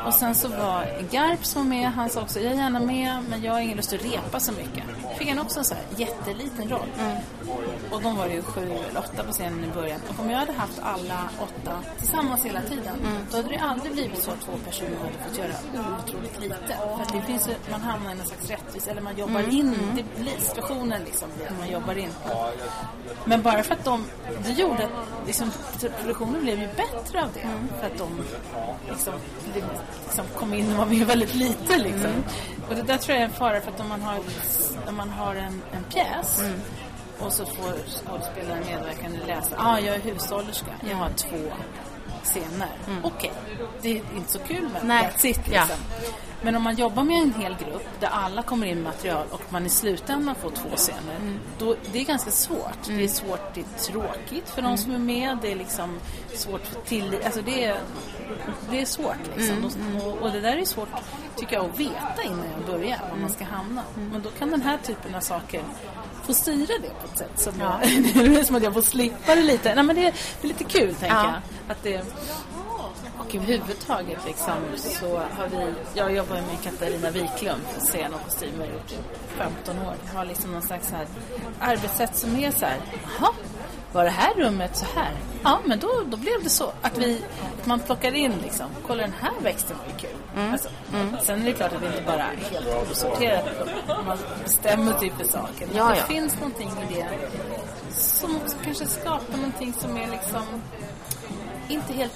Och 0.06 0.14
sen 0.14 0.34
så 0.34 0.48
var 0.48 0.86
Garp 1.10 1.44
som 1.44 1.62
var 1.62 1.68
med, 1.68 1.88
han 1.88 2.10
sa 2.10 2.22
också 2.22 2.40
jag 2.40 2.52
är 2.52 2.56
gärna 2.56 2.80
med 2.80 3.18
men 3.28 3.42
jag 3.42 3.52
har 3.52 3.60
ingen 3.60 3.76
lust 3.76 3.92
att 3.92 4.04
repa 4.04 4.40
så 4.40 4.52
mycket. 4.52 4.84
Fick 5.18 5.28
han 5.28 5.38
också 5.38 5.58
en 5.58 5.64
så 5.64 5.74
här 5.74 5.84
jätteliten 5.96 6.68
roll. 6.68 6.88
Och 7.90 8.02
de 8.02 8.16
var 8.16 8.26
ju 8.26 8.42
sju 8.42 8.60
eller 8.90 9.00
åtta 9.00 9.24
på 9.24 9.32
scenen 9.32 9.64
i 9.64 9.74
början. 9.74 10.00
Och 10.08 10.20
om 10.24 10.30
jag 10.30 10.38
hade 10.38 10.52
haft 10.52 10.80
alla 10.82 11.28
åtta 11.38 11.78
tillsammans 11.98 12.44
hela 12.44 12.60
tiden 12.60 12.96
då 13.30 13.36
hade 13.36 13.48
det 13.48 13.58
aldrig 13.58 13.92
blivit 13.92 14.22
så 14.22 14.30
att 14.30 14.40
två 14.40 14.52
personer 14.64 14.96
hade 14.96 15.28
fått 15.28 15.38
göra 15.38 15.52
otroligt 16.04 16.40
lite. 16.40 16.76
För 16.96 17.16
det 17.16 17.22
finns 17.22 17.48
ju, 17.48 17.52
man 17.70 17.80
hamnar 17.80 18.14
i 18.14 18.18
en 18.20 18.26
slags 18.26 18.50
rättvis, 18.50 18.88
eller 18.88 19.00
man 19.02 19.16
jobbar 19.16 19.54
in, 19.54 19.74
det 19.96 20.22
blir 20.22 20.40
situationen 20.40 21.02
liksom 21.04 21.28
man 21.58 21.70
jobbar 21.70 21.98
in. 21.98 22.10
Men 23.24 23.42
bara 23.42 23.62
för 23.62 23.74
att 23.74 23.84
de, 23.84 24.04
det 24.44 24.52
gjorde 24.52 24.84
att 24.84 25.26
liksom, 25.26 25.50
produktionen 26.00 26.42
blev 26.42 26.60
ju 26.60 26.66
bättre 26.66 27.22
av 27.22 27.28
det. 27.34 27.46
För 27.80 27.86
att 27.86 27.98
de 27.98 28.08
liksom, 28.90 29.14
det, 29.54 29.64
liksom 30.04 30.24
kom 30.34 30.54
in 30.54 30.72
och 30.72 30.78
var 30.78 30.86
med 30.86 31.06
väldigt 31.06 31.34
lite 31.34 31.78
liksom. 31.78 32.24
Och 32.68 32.74
det 32.74 32.82
där 32.82 32.96
tror 32.96 33.14
jag 33.14 33.22
är 33.22 33.28
en 33.28 33.32
fara 33.32 33.60
för 33.60 33.70
att 33.70 33.80
om 33.80 33.88
man 33.88 34.02
har, 34.02 34.18
om 34.88 34.96
man 34.96 35.08
har 35.08 35.34
en, 35.34 35.62
en 35.72 35.84
pjäs 35.92 36.42
och 37.18 37.32
så 37.32 37.46
får 37.46 37.72
skådespelaren 38.06 38.64
medverkande 38.66 39.18
läsa, 39.26 39.56
ah, 39.58 39.78
jag 39.78 39.94
är 39.96 40.00
hushållerska, 40.00 40.70
jag 40.90 40.96
har 40.96 41.10
två 41.10 41.52
scener. 42.26 42.68
Okej, 43.02 43.32
det 43.82 43.90
är 43.90 44.02
inte 44.16 44.32
så 44.32 44.38
kul 44.38 44.68
men 44.72 44.86
Nej. 44.86 45.04
that's 45.16 45.26
it 45.26 45.40
Ja. 45.52 45.60
liksom. 45.60 45.84
Men 46.42 46.56
om 46.56 46.62
man 46.62 46.74
jobbar 46.74 47.04
med 47.04 47.22
en 47.22 47.34
hel 47.34 47.56
grupp 47.56 47.88
där 48.00 48.08
alla 48.08 48.42
kommer 48.42 48.66
in 48.66 48.74
med 48.74 48.84
material 48.84 49.26
och 49.30 49.42
man 49.48 49.66
i 49.66 49.68
slutändan 49.68 50.34
får 50.34 50.50
två 50.50 50.68
scener. 50.76 51.38
Då, 51.58 51.76
det 51.92 52.00
är 52.00 52.04
ganska 52.04 52.30
svårt. 52.30 52.78
Det 52.86 53.04
är 53.04 53.08
svårt, 53.08 53.54
det 53.54 53.60
är 53.60 53.78
tråkigt 53.92 54.48
för 54.48 54.62
de 54.62 54.78
som 54.78 54.94
är 54.94 54.98
med. 54.98 55.38
Det 55.42 55.52
är 55.52 55.56
liksom 55.56 55.98
svårt 56.34 56.66
för 56.66 56.80
till, 56.80 57.18
alltså 57.24 57.42
det 57.42 57.64
är, 57.64 57.80
det 58.70 58.80
är 58.80 58.84
svårt 58.84 59.36
liksom. 59.36 59.64
Och, 60.04 60.22
och 60.22 60.32
det 60.32 60.40
där 60.40 60.56
är 60.56 60.64
svårt 60.64 60.88
tycker 61.36 61.56
jag 61.56 61.64
att 61.64 61.80
veta 61.80 62.22
innan 62.24 62.44
jag 62.56 62.66
börjar 62.66 62.98
var 63.10 63.16
man 63.16 63.30
ska 63.30 63.44
hamna. 63.44 63.82
Men 63.94 64.22
då 64.22 64.30
kan 64.30 64.50
den 64.50 64.62
här 64.62 64.78
typen 64.78 65.14
av 65.14 65.20
saker 65.20 65.62
få 66.26 66.34
styra 66.34 66.66
det 66.82 66.88
på 67.00 67.06
ett 67.12 67.18
sätt 67.18 67.32
som 67.40 67.52
jag, 67.60 67.80
det 68.14 68.40
är 68.40 68.44
som 68.44 68.56
att 68.56 68.62
jag 68.62 68.74
får 68.74 68.82
slippa 68.82 69.34
det 69.34 69.42
lite. 69.42 69.74
Nej 69.74 69.84
men 69.84 69.96
det, 69.96 70.02
det 70.02 70.44
är 70.44 70.48
lite 70.48 70.64
kul 70.64 70.94
tänker 70.94 71.16
Ja. 71.16 71.24
jag. 71.24 71.72
Att 71.72 71.82
det, 71.82 72.02
och 73.18 73.34
överhuvudtaget 73.34 74.18
liksom, 74.26 74.54
så 74.76 75.16
har 75.18 75.48
vi, 75.50 75.74
jag 75.94 76.12
jobbar 76.14 76.34
med 76.36 76.62
Katarina 76.62 77.10
Wiklund 77.10 77.60
för 77.72 77.80
scen 77.80 78.14
och 78.14 78.24
kostym 78.24 78.50
och 78.54 78.66
har 78.66 78.72
gjort 78.72 78.88
det 78.88 78.94
i 78.94 79.38
15 79.38 79.78
år. 79.78 79.94
Jag 80.06 80.18
har 80.18 80.24
liksom 80.24 80.52
någon 80.52 80.62
slags 80.62 80.90
här 80.90 81.06
arbetssätt 81.60 82.16
som 82.16 82.36
är 82.36 82.50
så 82.50 82.66
här, 82.66 82.76
jaha, 83.18 83.32
var 83.92 84.04
det 84.04 84.10
här 84.10 84.34
rummet 84.34 84.76
så 84.76 84.84
här? 84.94 85.10
Ja, 85.42 85.58
men 85.64 85.78
då, 85.78 85.88
då 86.06 86.16
blev 86.16 86.42
det 86.44 86.50
så. 86.50 86.72
Att 86.82 86.98
vi, 86.98 87.22
att 87.60 87.66
man 87.66 87.80
plockar 87.80 88.14
in 88.14 88.32
liksom, 88.42 88.66
kolla 88.86 89.02
den 89.02 89.14
här 89.20 89.32
växten 89.42 89.76
var 89.78 89.86
ju 89.86 89.98
kul. 90.08 90.20
Alltså, 90.36 90.68
Sen 91.22 91.40
är 91.42 91.44
det 91.46 91.52
klart 91.52 91.72
att 91.72 91.80
det 91.80 91.86
inte 91.86 92.02
bara 92.06 92.14
är 92.22 92.36
helt 92.50 92.90
osorterat. 92.90 93.44
Man 94.06 94.18
bestämmer 94.44 94.92
typ 94.92 95.12
för 95.18 95.24
saker. 95.24 95.66
Men 95.66 95.76
Ja, 95.76 95.88
det 95.88 95.96
ja. 95.96 96.04
finns 96.04 96.34
någonting 96.36 96.68
i 96.90 96.94
det 96.94 97.08
som 97.96 98.36
också 98.36 98.56
kanske 98.64 98.86
skapar 98.86 99.36
någonting 99.36 99.72
som 99.72 99.96
är 99.96 100.06
liksom 100.10 100.42
inte 101.68 101.92
helt 101.92 102.12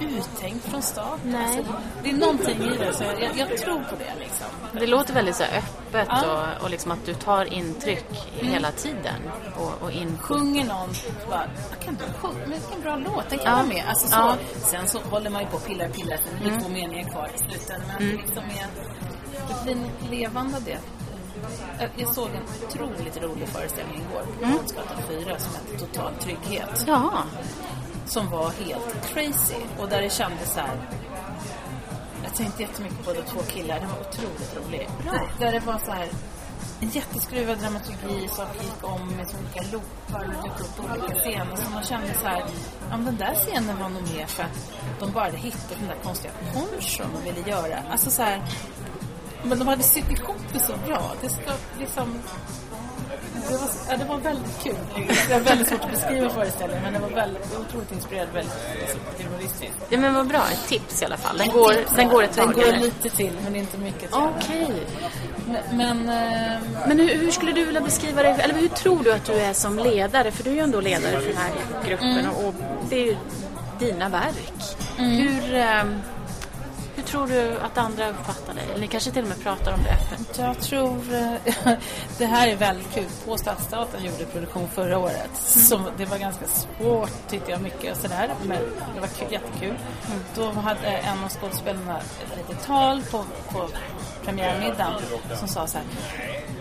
uttänkt 0.00 0.64
från 0.68 0.82
start. 0.82 1.20
Nej. 1.24 1.44
Alltså, 1.58 1.74
det 2.02 2.10
är 2.10 2.14
någonting 2.14 2.62
i 2.62 2.78
det, 2.78 2.92
så 2.94 3.04
jag, 3.04 3.36
jag, 3.36 3.58
tror 3.58 3.80
på 3.80 3.96
det 3.98 4.12
liksom. 4.18 4.46
Det 4.72 4.86
låter 4.86 5.14
väldigt 5.14 5.36
så 5.36 5.44
öppet 5.44 6.08
Ja. 6.10 6.46
och, 6.56 6.64
och 6.64 6.70
liksom 6.70 6.90
att 6.90 7.06
du 7.06 7.14
tar 7.14 7.52
intryck 7.52 8.06
hela 8.32 8.70
tiden. 8.72 9.20
Och, 9.56 9.82
och 9.82 9.90
in... 9.92 10.18
Sjunger 10.20 10.64
någon, 10.64 10.88
bara, 11.30 11.46
kan 11.84 11.94
inte 11.94 12.04
sjunga, 12.18 12.38
men 12.40 12.50
vilken 12.50 12.80
bra 12.80 12.96
låt, 12.96 13.30
den 13.30 13.38
kan 13.38 13.48
Ja. 13.50 13.56
vara 13.56 13.66
med. 13.66 13.84
Alltså, 13.88 14.08
så, 14.08 14.14
Ja. 14.16 14.36
Sen 14.56 14.88
så 14.88 14.98
håller 15.00 15.30
man 15.30 15.42
ju 15.42 15.48
på 15.48 15.56
och 15.56 15.66
pillar, 15.66 15.88
pillar, 15.88 16.16
så 16.16 16.22
det 16.34 16.40
blir 16.50 16.60
två 16.60 16.68
meningar 16.68 17.10
kvar 17.10 17.30
i 17.34 17.38
slutändan. 17.38 17.86
Men 17.86 17.94
att 17.94 18.16
det 18.16 18.22
liksom 18.22 18.44
är, 18.44 18.66
det 19.48 19.64
blir 19.64 19.74
något 19.74 20.10
levande 20.10 20.56
av 20.56 20.62
det. 20.64 20.78
Jag- 21.80 21.90
Jag 21.96 22.14
såg 22.14 22.28
en 22.28 22.42
otroligt 22.68 23.16
rolig 23.22 23.48
föreställning 23.48 24.02
igår 24.10 24.22
på 24.22 24.56
Konstgatan 24.58 24.96
4 25.08 25.38
som 25.38 25.54
hette 25.54 25.78
Total 25.86 26.12
trygghet. 26.20 26.84
Ja, 26.86 27.12
som 28.06 28.30
var 28.30 28.50
helt 28.50 29.06
crazy 29.12 29.54
och 29.78 29.88
där 29.88 30.02
det 30.02 30.10
kändes 30.12 30.52
så 30.54 30.60
här. 30.60 30.76
Jag 32.24 32.34
tänkte 32.34 32.62
jättemycket 32.62 33.04
på 33.04 33.12
de 33.12 33.22
två 33.22 33.40
killar, 33.48 33.80
det 33.80 33.86
var 33.86 34.00
otroligt 34.08 34.56
roligt. 34.56 34.90
Där, 35.04 35.28
där 35.46 35.52
det 35.52 35.60
var 35.66 35.78
så 35.78 35.90
här 35.92 36.08
en 36.80 36.88
jätteskruvad 36.90 37.58
dramaturgi, 37.58 38.28
saker 38.28 38.62
gick 38.62 38.84
om 38.84 39.08
med 39.16 39.28
så 39.30 39.36
olika 39.38 39.62
loopar 39.72 40.24
och 40.42 40.48
dök 40.48 40.60
upp 40.60 40.80
olika 40.90 41.14
scener 41.18 41.56
som 41.56 41.72
man 41.74 41.82
kände 41.84 42.14
så 42.20 42.26
här, 42.26 42.44
ja 42.90 42.96
den 42.96 43.16
där 43.16 43.34
scenen 43.34 43.78
var 43.78 43.88
nog 43.88 44.02
mer 44.14 44.26
för 44.26 44.42
att 44.42 44.70
de 45.00 45.10
bara 45.12 45.24
hade 45.24 45.36
hittat 45.36 45.76
den 45.78 45.88
där 45.88 45.96
konstiga 46.04 46.32
ponchon 46.54 47.06
de 47.24 47.32
ville 47.32 47.50
göra. 47.50 47.78
Alltså 47.90 48.10
så 48.10 48.22
här, 48.22 48.42
men 49.44 49.58
de 49.58 49.68
hade 49.68 49.82
sytt 49.82 50.10
ihop 50.10 50.36
det 50.52 50.58
så 50.60 50.72
bra. 50.86 51.12
Det 51.20 51.28
ska 51.28 51.50
liksom 51.80 52.14
det 53.48 53.56
var, 53.56 53.68
ja, 53.90 53.96
det 53.96 54.04
var 54.04 54.16
väldigt 54.18 54.62
kul. 54.62 54.74
Det 55.28 55.34
var 55.34 55.40
väldigt 55.40 55.68
svårt 55.68 55.80
att 55.84 55.90
beskriva 55.90 56.30
föreställningen 56.30 56.82
men 56.82 56.92
det 56.92 56.98
var 56.98 57.08
väldigt, 57.08 57.58
otroligt 57.68 57.92
inspirerad, 57.92 58.28
väldigt 58.34 58.54
humoristisk. 59.18 59.72
ja 59.88 59.98
men 59.98 60.14
vad 60.14 60.26
bra. 60.26 60.42
Ett 60.52 60.68
tips 60.68 61.02
i 61.02 61.04
alla 61.04 61.16
fall. 61.16 61.38
Den 61.38 61.48
går, 61.48 61.74
den 61.96 62.08
går 62.08 62.22
ett 62.22 62.32
Den 62.36 62.46
tag. 62.46 62.54
går 62.54 62.62
eller? 62.62 62.78
lite 62.78 63.10
till 63.10 63.32
men 63.44 63.56
inte 63.56 63.78
mycket. 63.78 64.08
jag. 64.12 64.32
Okej. 64.38 64.70
Men, 65.46 65.76
men 65.76 66.08
eh, 66.08 66.60
Men 66.88 66.98
hur, 66.98 67.14
hur 67.18 67.30
skulle 67.30 67.52
du 67.52 67.64
vilja 67.64 67.80
beskriva 67.80 68.22
dig, 68.22 68.36
eller 68.40 68.54
hur 68.54 68.68
tror 68.68 69.02
du 69.04 69.12
att 69.12 69.24
du 69.24 69.32
är 69.32 69.52
som 69.52 69.78
ledare? 69.78 70.30
För 70.30 70.44
du 70.44 70.50
är 70.50 70.54
ju 70.54 70.60
ändå 70.60 70.80
ledare 70.80 71.20
för 71.20 71.28
den 71.28 71.36
här 71.36 71.52
gruppen 71.88 72.26
och, 72.26 72.48
och 72.48 72.54
det 72.88 72.96
är 73.02 73.04
ju 73.06 73.16
dina 73.78 74.08
verk. 74.08 74.76
Hur, 74.96 75.54
ehm, 75.54 76.00
hur 76.96 77.02
tror 77.02 77.26
du 77.26 77.58
att 77.58 77.78
andra 77.78 78.10
uppfattar 78.10 78.54
dig? 78.54 78.64
Eller 78.70 78.80
ni 78.80 78.88
kanske 78.88 79.10
till 79.10 79.22
och 79.22 79.28
med 79.28 79.42
pratar 79.42 79.72
om 79.72 79.82
det 79.82 79.90
öppet? 79.90 80.38
jag 80.38 80.60
tror... 80.60 81.14
eh, 81.14 81.72
det 82.18 82.26
här 82.26 82.48
är 82.48 82.56
väldigt 82.56 82.94
kul. 82.94 83.06
På 83.24 83.36
Stadsteatern 83.36 84.04
gjorde 84.04 84.24
produktion 84.24 84.68
förra 84.68 84.98
året. 84.98 85.30
Så 85.34 85.80
det 85.96 86.04
var 86.04 86.18
ganska 86.18 86.44
svårt 86.46 87.28
tyckte 87.28 87.50
jag 87.50 87.60
mycket 87.60 87.96
och 87.96 88.02
sådär. 88.02 88.30
Men 88.46 88.58
det 88.94 89.00
var 89.00 89.08
kul, 89.08 89.32
jättekul. 89.32 89.78
Då 90.34 90.50
hade 90.50 90.86
en 90.86 91.24
av 91.24 91.28
skådespelarna 91.28 91.98
ett 91.98 92.36
litet 92.36 92.66
tal 92.66 93.02
på, 93.10 93.24
på 93.52 93.68
premiärmiddagen 94.24 95.00
som 95.38 95.48
sa 95.48 95.66
så 95.66 95.78
här. 95.78 95.86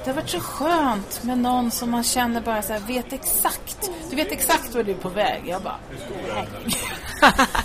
Det 0.03 0.09
har 0.09 0.15
varit 0.15 0.29
så 0.29 0.39
skönt 0.39 1.23
med 1.23 1.37
någon 1.37 1.71
som 1.71 1.91
man 1.91 2.03
känner 2.03 2.41
bara 2.41 2.61
så 2.61 2.73
här, 2.73 2.79
vet 2.79 3.13
exakt. 3.13 3.91
Du 4.09 4.15
vet 4.15 4.31
exakt 4.31 4.75
var 4.75 4.83
du 4.83 4.91
är 4.91 4.95
på 4.95 5.09
väg. 5.09 5.43
Jag 5.45 5.61
bara, 5.61 5.79
herregud. 6.33 6.73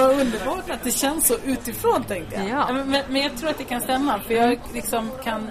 Vad 0.00 0.20
underbart 0.20 0.70
att 0.70 0.84
det 0.84 0.90
känns 0.90 1.26
så 1.26 1.36
utifrån 1.44 2.04
tänkte 2.04 2.34
jag. 2.34 2.48
Ja. 2.48 2.72
Men, 2.72 3.02
men, 3.08 3.22
jag 3.22 3.36
tror 3.36 3.50
att 3.50 3.58
det 3.58 3.64
kan 3.64 3.80
stämma 3.80 4.18
för 4.18 4.34
jag 4.34 4.60
liksom 4.74 5.10
kan, 5.24 5.50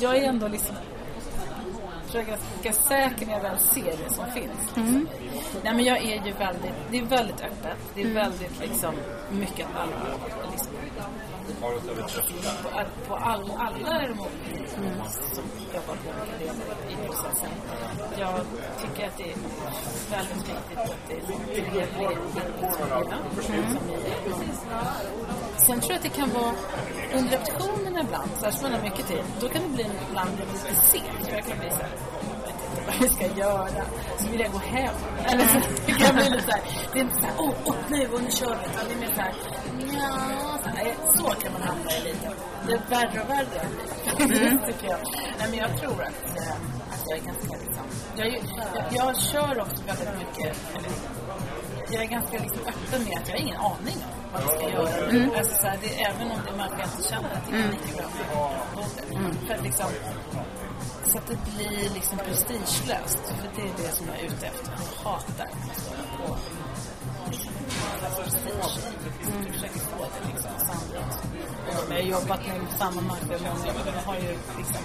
jag 0.00 0.16
är 0.16 0.28
ändå 0.28 0.48
liksom 0.48 0.76
tror 2.10 2.24
jag 2.28 2.38
är 2.38 2.62
ganska 2.62 2.82
säker 2.82 3.26
när 3.26 3.32
jag 3.32 3.42
väl 3.42 3.58
ser 3.58 3.96
det 4.06 4.14
som 4.14 4.24
finns. 4.30 4.76
Nej 5.64 5.74
men 5.74 5.84
jag 5.84 5.98
är 5.98 6.26
ju 6.26 6.32
väldigt, 6.32 6.72
det 6.90 6.98
är 6.98 7.04
väldigt 7.04 7.40
öppet. 7.40 7.76
Det 7.94 8.02
är 8.02 8.14
väldigt 8.14 8.60
liksom 8.60 8.94
mycket 9.30 9.66
allvar. 9.76 10.18
Liksom, 10.50 10.72
på, 11.60 12.68
all- 12.68 12.86
på 13.08 13.14
all, 13.14 13.50
alla 13.58 13.98
de 13.98 14.04
mm. 14.04 14.16
som 15.34 15.44
jobbar 15.74 15.96
på 15.96 16.10
i 16.92 17.06
processen. 17.06 17.50
Jag 18.18 18.40
tycker 18.80 19.06
att 19.06 19.16
det 19.16 19.24
är 19.24 19.36
väldigt 20.10 20.48
viktigt 20.48 20.78
att 20.78 20.96
det 21.08 21.14
är 21.14 21.86
trevlig 21.86 22.18
Sen 25.56 25.80
tror 25.80 25.92
jag 25.92 25.96
att 25.96 26.02
det 26.02 26.08
kan 26.08 26.30
vara 26.30 26.54
under 27.14 27.30
repetitionerna 27.30 28.00
ibland, 28.00 28.30
särskilt 28.40 28.64
om 28.64 28.70
man 28.70 28.80
har 28.80 28.88
mycket 28.88 29.06
tid, 29.08 29.24
då 29.40 29.48
kan 29.48 29.62
det 29.62 29.68
bli 29.68 29.86
ibland 30.08 30.30
lite 30.38 30.74
sent. 30.80 31.28
Jag 31.30 31.44
kan 31.44 31.58
bli 31.58 31.70
så 31.70 31.76
här, 31.76 31.90
jag 32.36 32.46
vet 32.46 32.60
inte 32.62 32.82
vad 32.86 32.94
jag 33.00 33.10
ska 33.10 33.40
göra. 33.40 33.84
Så 34.18 34.30
vill 34.30 34.40
jag 34.40 34.52
gå 34.52 34.58
hem. 34.58 34.94
Eller 35.24 35.46
så 35.46 35.58
det 35.86 35.92
kan 35.92 36.14
bli 36.16 36.24
lite 36.30 36.42
så 36.42 36.50
här, 36.50 36.62
det 36.92 36.98
är 36.98 37.02
inte 37.02 37.16
så 37.16 37.26
här, 37.26 37.34
åh, 37.38 37.54
oh, 37.64 37.74
nu 37.90 38.08
och 38.12 38.22
nu 38.22 38.30
kör 38.30 38.56
vi. 38.60 38.66
Utan 38.70 38.84
det 38.88 38.94
är 38.94 38.98
mer 38.98 39.14
så 39.14 39.20
här, 39.20 39.34
nja, 39.96 40.58
så, 41.14 41.24
kan 41.24 41.52
man 41.52 41.62
hamna 41.62 41.90
i 41.96 42.02
lite. 42.04 42.30
Det 42.66 42.72
är 42.72 42.80
värre 42.90 43.20
och 43.22 43.30
värre, 43.30 44.66
tycker 44.66 44.88
jag. 44.88 44.98
Nej, 45.38 45.48
men 45.50 45.58
jag 45.58 45.80
tror 45.80 46.02
att, 46.02 46.36
eh, 46.36 46.56
att 46.90 47.02
jag 47.06 47.18
är 47.18 47.22
ganska 47.22 47.56
liksom, 47.64 47.84
jag, 48.16 48.26
är 48.26 48.32
jag, 48.32 48.84
jag 48.90 49.20
kör 49.20 49.60
också 49.60 49.82
väldigt 49.86 50.18
mycket, 50.18 50.56
eller 50.76 50.90
jag 51.90 52.02
är 52.02 52.06
ganska 52.06 52.38
liksom 52.38 52.60
öppen 52.66 53.04
med 53.04 53.18
att 53.18 53.28
jag 53.28 53.34
har 53.34 53.42
ingen 53.42 53.56
aning 53.56 53.98
om 54.04 54.32
vad 54.32 54.42
vi 54.42 54.48
ska 54.48 54.70
göra 54.70 55.12
nu. 55.12 55.36
Alltså, 55.36 55.54
så 55.60 55.66
här, 55.66 55.78
det, 55.82 56.04
även 56.04 56.30
om 56.30 56.40
det 56.44 56.50
är 56.50 56.78
jag 56.78 56.88
inte 56.88 57.08
känner, 57.08 57.30
att 57.36 57.46
det 57.46 57.52
kan 57.52 57.70
lika 57.70 58.08
bra 58.32 58.52
För 59.46 59.54
att 59.54 59.62
liksom, 59.62 59.86
så 61.04 61.18
att 61.18 61.26
det 61.26 61.38
blir 61.56 61.90
liksom 61.94 62.18
prestigelöst. 62.18 63.22
För 63.38 63.48
det 63.56 63.62
är 63.62 63.74
det 63.76 63.92
som 63.96 64.06
jag 64.06 64.18
är 64.18 64.24
ute 64.24 64.46
efter. 64.46 64.72
Jag 64.72 65.10
hatar 65.10 65.48
och 66.28 66.38
liksom, 67.30 67.52
prestige. 68.16 68.80
Mm. 69.26 69.75
Jag 71.88 71.96
har 71.96 72.02
jobbat 72.02 72.40
med 72.46 72.60
samma 72.78 73.00
marknad 73.00 73.40
många 73.40 73.70
år. 73.70 73.86
Jag 73.96 74.02
har 74.02 74.16
ju 74.16 74.38
liksom 74.58 74.82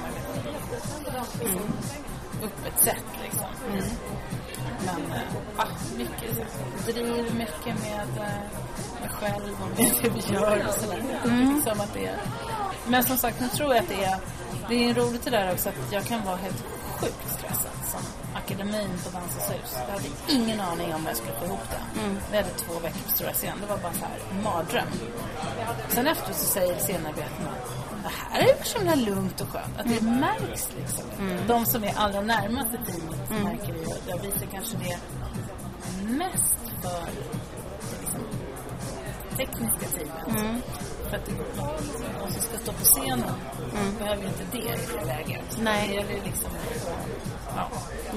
mm. 1.42 1.64
öppet 2.44 2.84
sätt 2.84 3.06
liksom. 3.24 3.48
Mm. 3.70 3.84
Men 4.86 5.12
äh, 5.12 5.98
mycket, 5.98 6.36
driv, 6.86 7.36
mycket 7.36 7.80
med 7.84 8.08
äh, 8.18 9.02
mig 9.02 9.10
själv 9.10 9.56
och 9.62 9.80
med 9.80 9.92
det 10.02 10.10
vi 10.10 10.34
gör 10.34 10.68
och 10.68 10.74
sådär. 10.74 11.04
Mm. 11.26 11.56
Liksom 11.56 11.82
att 11.82 11.94
det 11.94 12.06
är. 12.06 12.20
Men 12.88 13.04
som 13.04 13.18
sagt, 13.18 13.40
nu 13.40 13.48
tror 13.48 13.74
jag 13.74 13.84
att 13.84 13.90
det 13.90 14.04
är, 14.04 14.18
det 14.70 14.90
är 14.90 14.94
roligt 14.94 15.24
det 15.24 15.30
där 15.30 15.54
också 15.54 15.70
att 15.70 15.92
jag 15.92 16.04
kan 16.06 16.26
vara 16.26 16.36
helt 16.36 16.64
sjukt 17.00 17.32
stressad 17.32 17.72
som 17.92 18.21
akademin 18.62 18.90
på 19.04 19.10
Dansens 19.10 19.50
hus. 19.52 19.76
Jag 19.88 19.94
hade 19.94 20.08
ingen 20.30 20.60
aning 20.60 20.94
om 20.94 21.02
hur 21.02 21.08
jag 21.08 21.18
skulle 21.18 21.34
få 21.34 21.46
ihop 21.46 21.66
det. 21.70 22.00
Mm. 22.00 22.18
Vi 22.32 22.38
hade 22.38 22.50
två 22.50 22.74
veckor 22.74 23.00
på 23.08 23.12
Stora 23.12 23.34
scen. 23.34 23.58
Det 23.62 23.68
var 23.68 23.78
bara 23.78 23.94
så 23.94 24.06
här 24.06 24.44
mardröm. 24.44 24.88
Sen 25.90 26.08
efter 26.08 26.34
så 26.34 26.46
säger 26.46 26.80
scenarbetarna 26.80 27.56
det 28.04 28.10
här 28.10 28.42
är 28.42 28.64
så 28.64 28.78
himla 28.78 28.96
lugnt 28.96 29.42
och 29.42 29.50
skönt. 29.50 29.80
Att 29.80 29.88
det 29.88 30.02
mm. 30.02 30.20
märks 30.20 30.68
liksom. 30.78 31.04
Mm. 31.20 31.48
De 31.48 31.66
som 31.66 31.84
är 31.84 31.94
allra 31.96 32.22
närmast 32.22 32.70
i 32.74 32.92
teamet 32.92 33.32
mm. 33.32 33.44
märker 33.44 33.74
det. 33.74 34.12
Jag 34.12 34.18
visar 34.18 34.46
kanske 34.52 34.78
det 34.78 35.00
mest 36.08 36.56
för 36.82 37.10
liksom, 38.02 38.22
tekniska 39.38 39.88
teamet. 39.98 40.28
Mm. 40.28 40.62
För 41.12 41.18
att 41.18 41.26
de 41.26 42.32
som 42.32 42.42
ska 42.42 42.58
stå 42.58 42.72
på 42.72 42.84
scenen 42.84 43.24
mm. 43.74 43.98
behöver 44.00 44.26
inte 44.26 44.44
det 44.52 44.58
i 44.58 44.88
det 44.98 45.06
läget. 45.06 45.58
Nej. 45.62 45.88
Det 45.88 45.94
gäller 45.94 46.26
liksom 46.26 46.50
ja. 47.56 47.68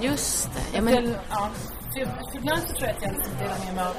Just 0.00 0.50
det. 0.54 0.76
Ja, 0.76 0.82
men... 0.82 1.16
ja. 1.30 1.50
För, 1.92 2.04
för 2.04 2.38
ibland 2.38 2.62
så 2.62 2.74
tror 2.74 2.88
jag 2.88 2.96
att 2.96 3.02
jag 3.02 3.12
delar 3.38 3.58
med 3.64 3.74
mig 3.74 3.84
av 3.84 3.96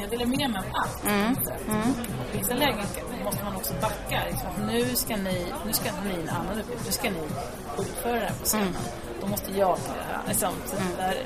jag 0.00 0.10
delar 0.10 0.26
med 0.26 0.50
mig 0.50 0.58
av 0.58 0.64
allt. 0.72 1.04
Mm. 1.06 1.36
Mm. 1.68 1.90
I 2.32 2.38
vissa 2.38 2.54
lägen 2.54 2.86
måste 3.24 3.44
man 3.44 3.56
också 3.56 3.74
backa. 3.80 4.22
Liksom. 4.30 4.66
Nu 4.66 4.96
ska 4.96 5.16
ni, 5.16 5.46
nu 5.66 5.72
ska 5.72 5.90
ni 6.04 6.14
en 6.22 6.28
annan 6.28 6.60
uppgift. 6.60 6.82
Nu 6.86 6.92
ska 6.92 7.10
ni 7.10 7.20
utföra 7.78 8.14
det 8.14 8.20
här 8.20 8.34
på 8.40 8.44
scenen. 8.44 8.68
Mm. 8.68 8.82
Då 9.20 9.26
måste 9.26 9.52
jag 9.58 9.78
liksom, 10.28 10.52
så 10.66 10.76
mm. 10.76 10.88
där, 10.96 11.16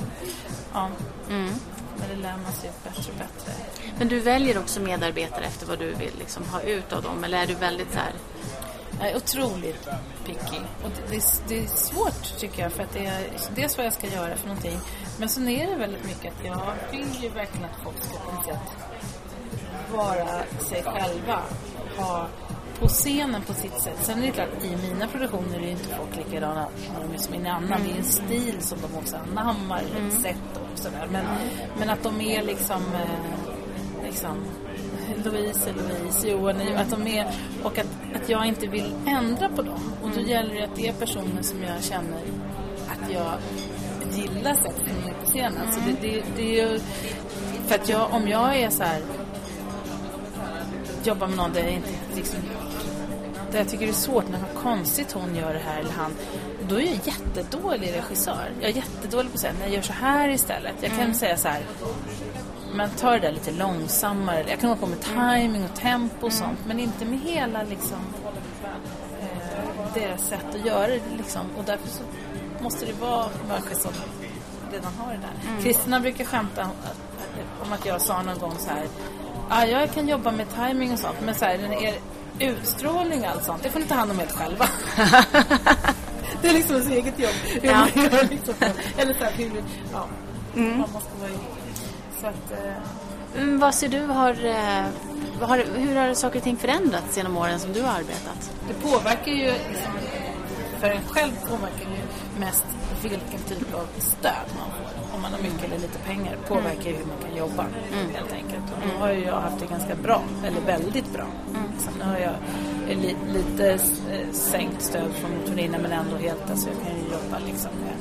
ja. 0.72 0.90
Mm. 1.30 1.54
Men 2.00 2.08
det 2.08 2.22
lär 2.22 2.36
man 2.36 2.52
sig 2.52 2.70
bättre 2.84 3.12
och 3.12 3.18
bättre. 3.18 3.52
Men 3.98 4.08
du 4.08 4.20
väljer 4.20 4.58
också 4.58 4.80
medarbetare 4.80 5.44
efter 5.44 5.66
vad 5.66 5.78
du 5.78 5.94
vill 5.94 6.12
liksom, 6.18 6.44
ha 6.44 6.60
ut 6.60 6.92
av 6.92 7.02
dem? 7.02 7.24
Eller 7.24 7.42
är 7.42 7.46
du 7.46 7.54
väldigt 7.54 7.92
så 7.92 7.98
här... 7.98 8.12
Jag 9.00 9.10
är 9.10 9.16
otroligt 9.16 9.88
picky. 10.26 10.60
Och 10.84 10.90
det, 10.90 11.16
det, 11.16 11.42
det, 11.48 11.58
är 11.58 11.66
svårt 11.66 12.38
tycker 12.38 12.62
jag 12.62 12.72
för 12.72 12.82
att 12.82 12.92
det 12.92 13.06
är 13.06 13.30
dels 13.54 13.76
vad 13.76 13.86
jag 13.86 13.92
ska 13.92 14.06
göra 14.06 14.36
för 14.36 14.48
någonting. 14.48 14.78
Men 15.18 15.28
sen 15.28 15.48
är 15.48 15.70
det 15.70 15.76
väldigt 15.76 16.04
mycket 16.04 16.34
att 16.34 16.44
jag 16.44 16.72
vill 16.90 17.22
ju 17.22 17.28
verkligen 17.28 17.64
att 17.64 17.82
folk 17.84 18.02
ska 18.02 18.18
på 18.18 18.32
något 18.32 18.44
sätt 18.44 18.76
vara 19.92 20.42
sig 20.60 20.82
själva. 20.82 21.42
Ha 21.96 22.28
på 22.80 22.88
scenen 22.88 23.42
på 23.42 23.54
sitt 23.54 23.80
sätt. 23.80 23.96
Sen 24.00 24.18
är 24.18 24.26
det 24.26 24.32
klart, 24.32 24.48
i 24.64 24.88
mina 24.88 25.06
produktioner 25.06 25.58
är 25.58 25.70
inte 25.70 25.88
folk 25.88 26.16
likadana 26.16 26.68
som 27.16 27.34
i 27.34 27.36
en 27.36 27.46
annan. 27.46 27.72
Mm. 27.72 27.82
Det 27.84 27.94
är 27.94 27.98
en 27.98 28.04
stil 28.04 28.56
som 28.60 28.78
de 28.80 28.98
också 28.98 29.16
anammar, 29.16 29.82
mm. 29.96 30.08
ett 30.08 30.20
sätt 30.20 30.60
och 30.72 30.78
sådär. 30.78 31.08
Men, 31.12 31.24
men 31.78 31.90
att 31.90 32.02
de 32.02 32.20
är 32.20 32.42
liksom, 32.42 32.82
eh, 32.94 34.04
liksom 34.06 34.36
Louise 35.24 35.70
är 35.70 35.74
Louise, 35.74 36.28
Johan 36.28 36.60
är 36.60 36.76
att 36.76 36.90
de 36.90 37.06
är, 37.06 37.34
och 37.62 37.78
att, 37.78 37.86
att 38.14 38.28
jag 38.28 38.46
inte 38.46 38.66
vill 38.66 38.92
ändra 39.06 39.48
på 39.48 39.62
dem. 39.62 39.92
Och 40.02 40.08
då 40.08 40.18
mm. 40.18 40.30
gäller 40.30 40.54
det 40.54 40.64
att 40.64 40.76
det 40.76 40.88
är 40.88 40.92
personer 40.92 41.42
som 41.42 41.62
jag 41.62 41.84
känner 41.84 42.22
att 42.88 43.12
jag 43.12 43.32
gillar 44.12 44.54
sättet 44.54 44.88
som 44.88 45.10
är 45.10 45.14
på 45.14 45.26
scenen. 45.26 45.62
Mm. 45.62 45.72
Så 45.72 45.80
det, 45.80 46.08
det, 46.08 46.22
det 46.36 46.60
är 46.60 46.70
ju, 46.70 46.80
för 47.66 47.74
att 47.74 47.88
jag, 47.88 48.12
om 48.12 48.28
jag 48.28 48.56
är 48.56 48.70
så 48.70 48.82
här 48.82 49.00
jobbar 51.04 51.26
med 51.26 51.36
någon 51.36 51.52
där 51.52 51.60
jag 51.60 51.72
inte 51.72 51.90
liksom 52.16 52.38
där 53.52 53.58
jag 53.58 53.68
tycker 53.68 53.86
det 53.86 53.92
är 53.92 53.94
svårt 53.94 54.28
när 54.28 54.38
vad 54.38 54.62
konstigt 54.62 55.12
hon 55.12 55.36
gör 55.36 55.54
det 55.54 55.60
här 55.66 55.80
eller 55.80 55.90
han. 55.90 56.14
Då 56.68 56.74
är 56.74 56.80
jag 56.80 56.98
jättedålig 57.04 57.92
regissör. 57.94 58.50
Jag 58.60 58.70
är 58.70 58.74
jättedålig 58.74 59.30
på 59.30 59.34
att 59.34 59.40
säga, 59.40 59.52
nej 59.60 59.74
gör 59.74 59.82
så 59.82 59.92
här 59.92 60.28
istället. 60.28 60.74
Jag 60.80 60.90
kan 60.90 61.00
mm. 61.00 61.14
säga 61.14 61.36
så 61.36 61.48
här, 61.48 61.62
men 62.74 62.90
ta 62.90 63.10
det 63.10 63.18
där 63.18 63.32
lite 63.32 63.50
långsammare. 63.50 64.44
Jag 64.48 64.60
kan 64.60 64.68
hålla 64.68 64.80
på 64.80 64.86
med 64.86 65.00
timing 65.00 65.64
och 65.64 65.74
tempo 65.74 66.26
och 66.26 66.32
mm. 66.32 66.44
sånt. 66.44 66.58
Men 66.66 66.80
inte 66.80 67.04
med 67.04 67.18
hela 67.20 67.62
liksom 67.62 67.98
eh, 69.20 69.94
deras 69.94 70.28
sätt 70.28 70.54
att 70.54 70.66
göra 70.66 70.86
det 70.86 71.00
liksom. 71.16 71.42
Och 71.58 71.64
därför 71.64 71.88
så 71.88 72.02
måste 72.62 72.86
det 72.86 72.92
vara 72.92 73.28
människor 73.48 73.74
som 73.74 73.92
redan 74.72 74.92
har 74.94 75.12
det 75.12 75.18
där. 75.18 75.50
Mm. 75.50 75.62
Kristina 75.62 76.00
brukar 76.00 76.24
skämta 76.24 76.64
om 76.64 76.70
att, 76.70 77.66
om 77.66 77.72
att 77.72 77.86
jag 77.86 78.00
sa 78.00 78.22
någon 78.22 78.38
gång 78.38 78.54
så 78.58 78.70
här. 78.70 78.86
Ja, 79.50 79.66
jag 79.66 79.92
kan 79.92 80.08
jobba 80.08 80.30
med 80.30 80.46
timing 80.54 80.92
och 80.92 80.98
sånt. 80.98 81.16
Men 81.24 81.34
så 81.34 81.44
här, 81.44 81.58
utstrålning 82.38 83.20
och 83.20 83.26
allt 83.26 83.44
sånt, 83.44 83.62
det 83.62 83.70
får 83.70 83.80
ni 83.80 83.86
ta 83.86 83.94
hand 83.94 84.10
om 84.10 84.18
helt 84.18 84.32
själva. 84.32 84.66
det 86.42 86.48
är 86.48 86.52
liksom 86.52 86.76
ens 86.76 86.90
eget 86.90 87.18
jobb. 87.18 87.34
Ja. 87.62 87.86
liksom, 88.30 88.54
eller 88.98 89.14
så 89.14 89.24
här, 89.24 89.32
hur, 89.32 89.64
ja, 89.92 90.06
mm. 90.56 90.78
man 90.78 90.90
måste 90.92 91.10
vara 91.20 91.30
så 92.20 92.26
att, 92.26 92.52
eh. 92.52 93.42
mm, 93.42 93.60
vad 93.60 93.74
ser 93.74 93.88
du, 93.88 94.00
har, 94.00 94.46
eh, 94.46 94.84
har, 95.40 95.64
hur 95.76 95.96
har 95.96 96.14
saker 96.14 96.38
och 96.38 96.44
ting 96.44 96.56
förändrats 96.56 97.16
genom 97.16 97.36
åren 97.36 97.58
som 97.58 97.72
du 97.72 97.82
har 97.82 97.90
arbetat? 97.90 98.52
Det 98.68 98.74
påverkar 98.74 99.32
ju, 99.32 99.46
liksom, 99.46 99.92
för 100.80 100.90
en 100.90 101.02
själv 101.02 101.32
påverkar 101.48 101.90
ju 101.90 102.40
mest 102.40 102.64
vilken 103.02 103.40
typ 103.48 103.74
av 103.74 103.86
stöd 103.98 104.46
man 104.58 104.70
får. 104.70 104.89
Om 105.20 105.22
man 105.22 105.32
har 105.32 105.42
mycket 105.42 105.64
eller 105.64 105.78
lite 105.78 105.98
pengar 105.98 106.38
påverkar 106.48 106.90
ju 106.90 106.96
hur 106.96 107.04
man 107.04 107.18
kan 107.22 107.36
jobba 107.36 107.66
mm. 107.92 108.14
helt 108.14 108.32
enkelt. 108.32 108.64
Och 108.74 108.88
då 108.88 109.04
har 109.04 109.12
ju 109.12 109.24
jag 109.24 109.40
haft 109.40 109.60
det 109.60 109.66
ganska 109.66 109.94
bra, 109.94 110.22
eller 110.44 110.60
väldigt 110.60 111.12
bra. 111.12 111.26
Mm. 111.50 111.62
Sen 111.78 111.92
nu 111.98 112.04
har 112.04 112.18
jag 112.18 112.34
li, 112.88 113.16
lite 113.32 113.72
eh, 114.10 114.32
sänkt 114.32 114.82
stöd 114.82 115.12
från 115.12 115.30
turnéerna 115.46 115.78
men 115.78 115.92
ändå 115.92 116.16
helt, 116.16 116.50
alltså 116.50 116.68
jag 116.68 116.76
kan 116.86 116.96
ju 116.96 117.02
jobba 117.02 117.38
liksom 117.46 117.70
med. 117.84 117.96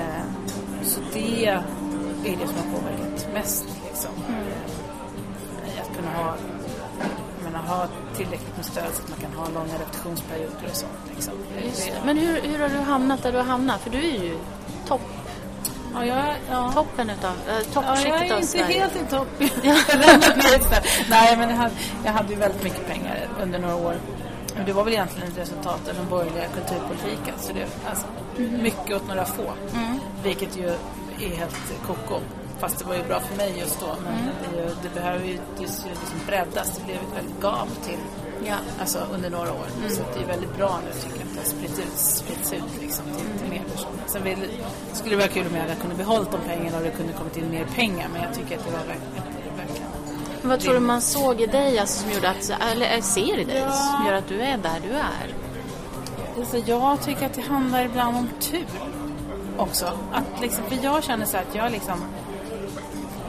Eh, 0.00 0.24
så 0.82 1.00
det 1.12 1.46
är 1.46 2.36
det 2.40 2.46
som 2.46 2.56
har 2.56 2.78
påverkat 2.80 3.28
mest 3.34 3.66
liksom. 3.88 4.12
Mm. 4.28 4.42
Att 5.80 5.96
kunna 5.96 6.10
ha 6.10 6.34
menar, 7.44 7.58
ha 7.58 7.88
tillräckligt 8.16 8.56
med 8.56 8.64
stöd 8.64 8.92
så 8.94 9.02
att 9.02 9.10
man 9.10 9.18
kan 9.20 9.32
ha 9.32 9.48
långa 9.48 9.74
repetitionsperioder 9.74 10.68
och 10.70 10.76
sånt. 10.76 10.92
Liksom. 11.14 11.34
Men 12.04 12.18
hur, 12.18 12.40
hur 12.40 12.58
har 12.58 12.68
du 12.68 12.76
hamnat 12.76 13.22
där 13.22 13.32
du 13.32 13.38
har 13.38 13.44
hamnat? 13.44 13.80
För 13.80 13.90
du 13.90 13.98
är 13.98 14.24
ju 14.24 14.38
topp. 14.86 15.00
Ja, 15.94 16.04
jag, 16.04 16.34
ja. 16.50 16.72
Toppen 16.72 17.10
utav, 17.10 17.32
äh, 17.48 17.72
toppskiktet 17.72 18.04
ja, 18.04 18.24
jag 18.24 18.30
är 18.30 18.36
inte 18.36 18.46
Sverige. 18.46 18.80
helt 18.80 18.96
i 18.96 19.10
topp. 19.10 19.28
Nej, 21.10 21.36
men 21.36 21.50
jag 21.50 21.56
hade, 21.56 21.74
jag 22.04 22.12
hade 22.12 22.32
ju 22.32 22.38
väldigt 22.38 22.62
mycket 22.62 22.86
pengar 22.86 23.28
under 23.42 23.58
några 23.58 23.74
år. 23.76 23.94
Och 24.58 24.66
det 24.66 24.72
var 24.72 24.84
väl 24.84 24.92
egentligen 24.92 25.28
ett 25.28 25.38
resultat 25.38 25.88
av 25.88 25.94
den 25.94 26.08
borgerliga 26.08 26.44
kulturpolitiken. 26.54 27.34
Så 27.38 27.52
det 27.52 27.66
alltså, 27.88 28.06
mycket 28.62 28.96
åt 28.96 29.08
några 29.08 29.24
få. 29.24 29.52
Mm. 29.74 29.98
Vilket 30.22 30.56
ju 30.56 30.68
är 31.20 31.36
helt 31.36 31.56
koko. 31.86 32.20
Fast 32.58 32.78
det 32.78 32.84
var 32.84 32.94
ju 32.94 33.02
bra 33.02 33.20
för 33.20 33.36
mig 33.36 33.54
just 33.58 33.80
då. 33.80 33.96
Men 34.04 34.12
mm. 34.12 34.34
det, 34.52 34.88
det, 34.88 34.94
behöver 34.94 35.26
ju 35.26 35.34
det 35.34 35.62
liksom 35.62 36.20
breddas. 36.26 36.76
Det 36.76 36.84
blev 36.84 36.96
ett 36.96 37.16
väldigt 37.16 37.42
gap 37.42 37.68
till 37.84 37.98
ja. 38.46 38.56
alltså, 38.80 38.98
under 39.12 39.30
några 39.30 39.52
år. 39.52 39.66
Mm. 39.78 39.90
Så 39.90 40.02
det 40.14 40.22
är 40.22 40.26
väldigt 40.26 40.56
bra 40.56 40.80
nu 40.86 41.00
tycker 41.00 41.18
jag 41.18 41.26
att 41.28 41.34
det 41.34 41.40
har 41.40 41.46
spritts 41.46 41.78
ut, 41.78 41.98
spritts 41.98 42.52
ut 42.52 42.80
liksom, 42.80 43.04
till, 43.04 43.38
till 43.40 43.50
mer 43.50 43.64
personer. 43.72 44.02
Sen 44.06 44.24
vill, 44.24 44.38
skulle 44.92 45.14
det 45.14 45.18
vara 45.18 45.28
kul 45.28 45.46
om 45.46 45.54
jag 45.54 45.62
hade 45.62 45.74
kunnat 45.74 45.96
behålla 45.96 46.26
de 46.30 46.40
pengarna 46.40 46.76
och 46.76 46.82
det 46.82 46.90
kunde 46.90 47.12
kommit 47.12 47.36
in 47.36 47.50
mer 47.50 47.64
pengar. 47.64 48.08
Men 48.12 48.22
jag 48.22 48.34
tycker 48.34 48.58
att 48.58 48.64
det 48.64 48.70
var 48.70 48.78
verkligen, 48.78 49.56
verkligen 49.56 49.90
vad 50.42 50.60
tror 50.60 50.74
du 50.74 50.80
man 50.80 51.00
såg 51.00 51.40
i 51.40 51.46
dig 51.46 51.78
alltså, 51.78 52.02
som 52.02 52.12
gjorde 52.12 52.30
att, 52.30 52.52
eller 52.72 53.00
ser 53.00 53.38
i 53.38 53.44
dig 53.44 53.60
som 53.60 54.06
gör 54.06 54.12
att 54.12 54.28
du 54.28 54.40
är 54.40 54.56
där 54.56 54.80
du 54.82 54.94
är? 54.94 55.34
Alltså, 56.38 56.56
jag 56.56 57.02
tycker 57.02 57.26
att 57.26 57.34
det 57.34 57.42
handlar 57.42 57.84
ibland 57.84 58.16
om 58.16 58.28
tur 58.40 58.66
också. 59.56 59.86
Att 60.12 60.40
liksom, 60.40 60.64
för 60.64 60.78
jag 60.82 61.04
känner 61.04 61.26
så 61.26 61.36
att 61.36 61.54
jag 61.54 61.72
liksom 61.72 62.04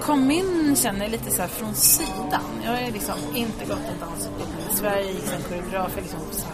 kom 0.02 0.32
in 0.32 0.76
känner 0.76 1.10
lite 1.10 1.32
så 1.32 1.48
från 1.48 1.76
sidan. 1.76 2.62
Jag 2.64 2.72
har 2.72 2.92
liksom 2.92 3.16
inte 3.36 3.66
gått 3.66 3.78
en 3.94 4.00
dansutbildning 4.00 4.66
i 4.72 4.76
Sverige. 4.76 5.06
Jag 5.06 5.14
gick 5.14 5.26
som 5.26 5.42
koreograf. 5.42 5.92
Jag 5.96 6.04
liksom 6.04 6.20
så 6.32 6.48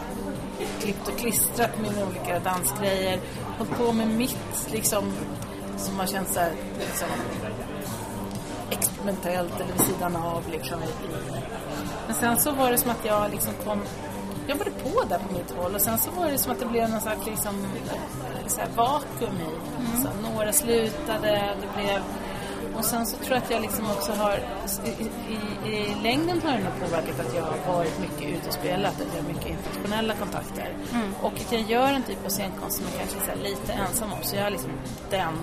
klippt 0.81 1.07
och 1.07 1.17
klistrat 1.17 1.79
med 1.81 2.07
olika 2.07 2.39
dansgrejer. 2.39 3.19
Hållit 3.57 3.77
på 3.77 3.93
med 3.93 4.07
mitt 4.07 4.69
liksom 4.71 5.13
som 5.77 5.99
har 5.99 6.07
känts 6.07 6.33
så 6.33 6.39
här, 6.39 6.51
liksom, 6.79 7.07
experimentellt 8.69 9.55
eller 9.55 9.73
vid 9.73 9.81
sidan 9.81 10.15
av. 10.15 10.43
Liksom. 10.51 10.79
Men 12.05 12.15
sen 12.15 12.37
så 12.37 12.51
var 12.51 12.71
det 12.71 12.77
som 12.77 12.91
att 12.91 13.05
jag 13.05 13.31
liksom 13.31 13.53
kom 13.65 13.81
jobbade 14.47 14.71
på 14.71 15.03
där 15.09 15.17
på 15.17 15.33
mitt 15.33 15.51
håll 15.51 15.75
och 15.75 15.81
sen 15.81 15.97
så 15.97 16.11
var 16.11 16.31
det 16.31 16.37
som 16.37 16.51
att 16.51 16.59
det 16.59 16.65
blev 16.65 16.89
någon 16.89 17.01
slags 17.01 17.25
liksom, 17.25 17.67
så 18.47 18.59
här 18.59 18.69
vakuum 18.75 19.37
i. 19.37 19.79
Mm. 19.79 20.03
Så 20.03 20.31
några 20.31 20.53
slutade, 20.53 21.55
det 21.61 21.81
blev 21.81 22.01
Och 22.78 22.86
sen 22.86 23.05
så 23.05 23.17
tror 23.17 23.30
jag 23.36 23.43
att 23.43 23.51
jag 23.51 23.61
liksom 23.61 23.91
också 23.91 24.11
har, 24.11 24.39
i, 24.86 24.89
i, 25.69 25.75
i 25.75 25.95
längden 26.03 26.41
har 26.41 26.51
det 26.51 26.63
nog 26.63 26.73
påverkat 26.89 27.19
att 27.19 27.36
jag 27.36 27.41
har 27.43 27.73
varit 27.78 27.99
mycket 27.99 28.38
ute 28.38 28.47
och 28.47 28.53
spelat, 28.53 28.93
att 29.01 29.07
jag 29.15 29.23
har 29.23 29.30
mycket 29.30 29.47
internationella 29.47 30.13
kontakter. 30.15 30.73
Mm. 30.93 31.13
Och 31.21 31.34
att 31.34 31.51
jag 31.51 31.61
gör 31.61 31.88
en 31.93 32.03
typ 32.03 32.25
av 32.25 32.30
scenkonst 32.30 32.78
som 32.78 32.86
jag 32.91 32.99
kanske 32.99 33.32
är 33.32 33.36
så 33.36 33.43
lite 33.43 33.73
ensam 33.73 34.13
om. 34.13 34.19
Så 34.23 34.36
jag 34.36 34.43
har 34.43 34.49
liksom 34.49 34.71
den 35.09 35.34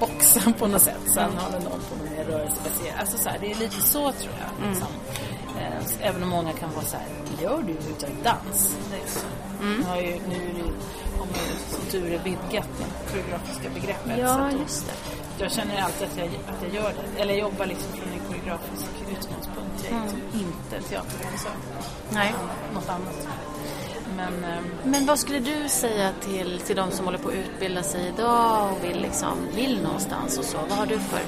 boxen 0.00 0.52
på 0.52 0.66
något 0.66 0.82
sätt. 0.82 1.00
Sen 1.14 1.30
håller 1.38 1.60
någon 1.60 1.80
på 1.80 2.04
med 2.04 2.12
mer 2.12 2.24
rörelsebaserat. 2.24 3.00
Alltså 3.00 3.18
så 3.18 3.28
här, 3.28 3.38
det 3.40 3.50
är 3.50 3.54
lite 3.54 3.80
så 3.80 4.12
tror 4.12 4.34
jag. 4.40 4.68
Liksom. 4.68 4.88
Eh, 5.60 6.08
Även 6.08 6.22
om 6.22 6.28
många 6.28 6.52
kan 6.52 6.72
vara 6.72 6.84
så 6.84 6.96
här, 6.96 7.06
gör 7.42 7.62
du 7.62 7.72
överhuvudtaget 7.72 8.24
dans? 8.24 8.76
Liksom. 8.92 9.28
Jag 9.80 9.88
har 9.88 9.96
ju, 10.00 10.10
nu 10.28 10.62
har 11.18 11.26
man 11.26 11.34
ju 11.50 11.56
som 11.76 11.84
tur 11.90 12.12
är 12.12 12.18
vidgat 12.18 12.68
det 12.78 13.10
koreografiska 13.12 13.70
begreppet. 13.74 14.14
så 14.14 14.20
Ja, 14.20 14.28
att 14.46 14.52
då- 14.52 14.58
just 14.58 14.86
det. 14.86 14.92
Jag 15.42 15.52
känner 15.52 15.82
alltid 15.82 16.08
att 16.08 16.16
jag, 16.16 16.26
att 16.26 16.62
jag 16.62 16.74
gör 16.74 16.92
det. 16.92 17.20
Eller 17.22 17.32
jag 17.34 17.40
jobbar 17.40 17.66
liksom 17.66 17.92
från 17.92 18.12
en 18.12 18.20
koreografisk 18.28 18.86
utgångspunkt. 19.10 19.86
Jag 19.90 19.98
är 19.98 20.02
liksom 20.02 20.20
inte 20.34 20.88
teaterregissör. 20.88 21.52
Nej. 22.10 22.34
Något 22.74 22.88
annat. 22.88 23.28
Men 24.16 24.44
ehm, 24.44 24.64
Men 24.84 25.06
vad 25.06 25.18
skulle 25.18 25.38
du 25.38 25.68
säga 25.68 26.10
till, 26.20 26.60
till 26.60 26.76
de 26.76 26.90
som 26.90 27.04
håller 27.04 27.18
på 27.18 27.28
att 27.28 27.34
utbilda 27.34 27.82
sig 27.82 28.12
idag 28.14 28.72
och 28.72 28.84
vill, 28.84 29.00
liksom, 29.00 29.38
vill 29.54 29.82
någonstans 29.82 30.38
och 30.38 30.44
så? 30.44 30.58
Vad 30.68 30.78
har 30.78 30.86
du 30.86 30.98
för 30.98 31.20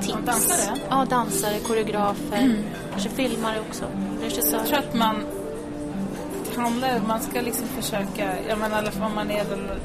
tips? 0.00 0.08
Ja, 0.08 0.32
dansare? 0.32 0.76
Ja, 0.90 1.06
dansare, 1.10 1.58
koreografer, 1.58 2.56
kanske 2.90 3.08
filmare 3.08 3.60
också, 3.60 3.84
jag 3.84 4.30
tror 4.32 4.40
regissörer. 4.42 4.78
att 4.78 4.94
man 4.94 5.24
handlar, 6.56 7.00
man 7.06 7.22
ska 7.22 7.40
liksom 7.40 7.66
försöka, 7.66 8.34
jag 8.48 8.58
menar 8.58 8.90
om 9.02 9.14
man 9.14 9.30
är 9.30 9.44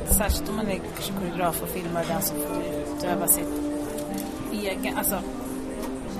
särskilt 0.10 0.50
om 0.50 0.56
man 0.56 0.68
är 0.68 0.80
koreograf 1.20 1.62
och 1.62 1.70
filmare, 1.70 2.06
får 2.06 2.77
utöva 2.98 3.28
sitt 3.28 3.48
egen, 4.54 4.98
alltså 4.98 5.16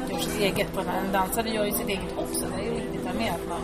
gör 0.10 0.20
sitt 0.20 0.40
eget 0.40 0.74
på 0.74 0.82
den 0.82 0.90
här. 0.90 1.02
En 1.06 1.12
dansare 1.12 1.50
gör 1.50 1.66
ju 1.66 1.72
sitt 1.72 1.88
eget 1.88 2.18
också, 2.18 2.46
det 2.56 2.62
är 2.62 2.66
ju 2.66 2.74
viktigt 2.74 3.06
här 3.06 3.14
med 3.14 3.34
att 3.34 3.50
man, 3.50 3.62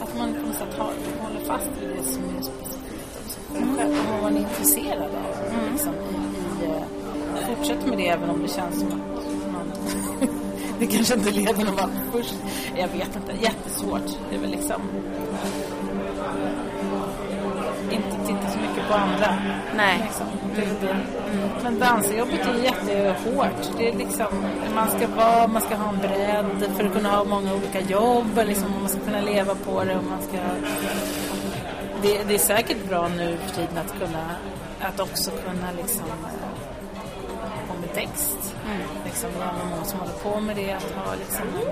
att 0.00 0.18
man 0.18 0.34
på 0.34 0.46
något 0.46 0.56
sätt 0.56 0.78
har, 0.78 0.92
håller 1.22 1.40
fast 1.40 1.70
vid 1.80 1.88
det 1.88 2.02
som 2.02 2.22
är 2.24 2.42
specifikt 2.42 3.18
också 3.24 3.40
för 3.40 3.58
en 3.58 3.76
själv, 3.76 3.90
och 3.90 4.12
vad 4.12 4.22
man 4.22 4.36
är 4.36 4.40
intresserad 4.40 5.10
av. 5.14 5.72
Liksom, 5.72 5.94
i, 5.94 6.64
i, 6.64 6.70
eh, 6.70 7.56
fortsätt 7.56 7.86
med 7.86 7.98
det 7.98 8.08
även 8.08 8.30
om 8.30 8.42
det 8.42 8.48
känns 8.48 8.78
som 8.80 8.88
att 8.88 9.52
man 9.52 9.72
det 10.78 10.86
kanske 10.86 11.14
inte 11.14 11.30
leder 11.30 11.64
någon 11.64 11.76
vart 11.76 11.90
först. 12.12 12.34
Jag 12.76 12.88
vet 12.88 13.16
inte, 13.16 13.32
jättesvårt. 13.42 14.18
Det 14.30 14.36
är 14.36 14.40
väl 14.40 14.50
liksom 14.50 14.82
på 18.90 18.96
andra. 18.96 19.36
Nej. 19.76 20.00
Liksom. 20.02 20.26
Väl 20.56 20.74
det. 20.80 20.96
Men 21.62 21.78
dansjobbet 21.78 22.46
är 22.46 22.64
jättehårt. 22.64 23.78
Det 23.78 23.88
är 23.88 23.96
liksom, 23.96 24.26
man 24.74 24.88
ska 24.90 25.06
vara, 25.06 25.46
man 25.46 25.62
ska 25.62 25.76
ha 25.76 25.88
en 25.88 25.98
bredd 25.98 26.72
för 26.76 26.84
att 26.84 26.92
kunna 26.92 27.10
ha 27.10 27.24
många 27.24 27.54
olika 27.54 27.80
jobb. 27.80 28.40
Liksom, 28.46 28.70
man 28.80 28.88
ska 28.88 29.00
kunna 29.00 29.20
leva 29.20 29.54
på 29.54 29.84
det. 29.84 29.96
Och 29.96 30.04
man 30.04 30.22
ska, 30.22 30.38
det, 32.02 32.22
det 32.28 32.34
är 32.34 32.38
säkert 32.38 32.88
bra 32.88 33.08
nu 33.08 33.36
för 33.46 33.54
tiden 33.54 33.78
att 33.78 33.98
kunna, 33.98 34.24
att 34.80 35.00
också 35.00 35.30
kunna 35.30 35.72
liksom 35.76 36.04
på 37.68 37.80
med 37.80 37.94
text. 37.94 38.56
Liksom, 39.04 39.30
det 39.38 39.44
är 39.44 39.70
många 39.70 39.84
som 39.84 40.00
håller 40.00 40.12
på 40.12 40.40
med 40.40 40.56
det. 40.56 40.72
Att 40.72 40.82
ha 40.82 41.14
liksom 41.14 41.42
en, 41.42 41.68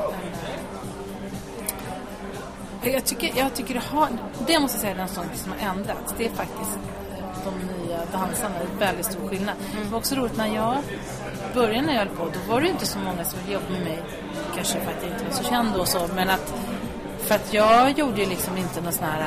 en, 2.83 2.93
jag 2.93 3.05
tycker, 3.05 3.33
jag 3.37 3.55
tycker 3.55 3.75
det 3.75 3.81
har, 3.81 4.09
det 4.47 4.61
måste 4.61 4.77
jag 4.77 4.81
säga 4.81 4.93
är 4.93 4.97
den 4.97 5.09
sak 5.09 5.27
som 5.35 5.53
har 5.53 5.71
ändrats. 5.71 6.14
Det 6.19 6.25
är 6.25 6.31
faktiskt 6.31 6.79
eh, 6.79 7.08
de 7.45 7.51
nya 7.59 7.99
dansarna, 8.12 8.55
det 8.59 8.84
är 8.84 8.89
väldigt 8.89 9.07
stor 9.07 9.28
skillnad. 9.28 9.55
Det 9.84 9.91
var 9.91 9.99
också 9.99 10.14
roligt 10.14 10.36
när 10.36 10.55
jag 10.55 10.76
började 11.55 11.86
när 11.86 11.95
jag 11.95 12.01
höll 12.01 12.16
på, 12.16 12.24
då 12.24 12.53
var 12.53 12.61
det 12.61 12.66
ju 12.66 12.72
inte 12.72 12.86
så 12.86 12.99
många 12.99 13.24
som 13.24 13.39
ville 13.41 13.53
jobba 13.53 13.70
med 13.70 13.82
mig. 13.82 14.03
Kanske 14.55 14.80
för 14.80 14.91
att 14.91 15.03
jag 15.03 15.12
inte 15.12 15.24
var 15.24 15.32
så 15.32 15.45
känd 15.45 15.76
och 15.76 15.89
så, 15.89 16.09
men 16.14 16.30
att 16.30 16.55
för 17.18 17.34
att 17.34 17.55
jag 17.55 17.99
gjorde 17.99 18.20
ju 18.20 18.28
liksom 18.28 18.57
inte 18.57 18.80
någon 18.80 18.93
sån 18.93 19.05
här 19.05 19.20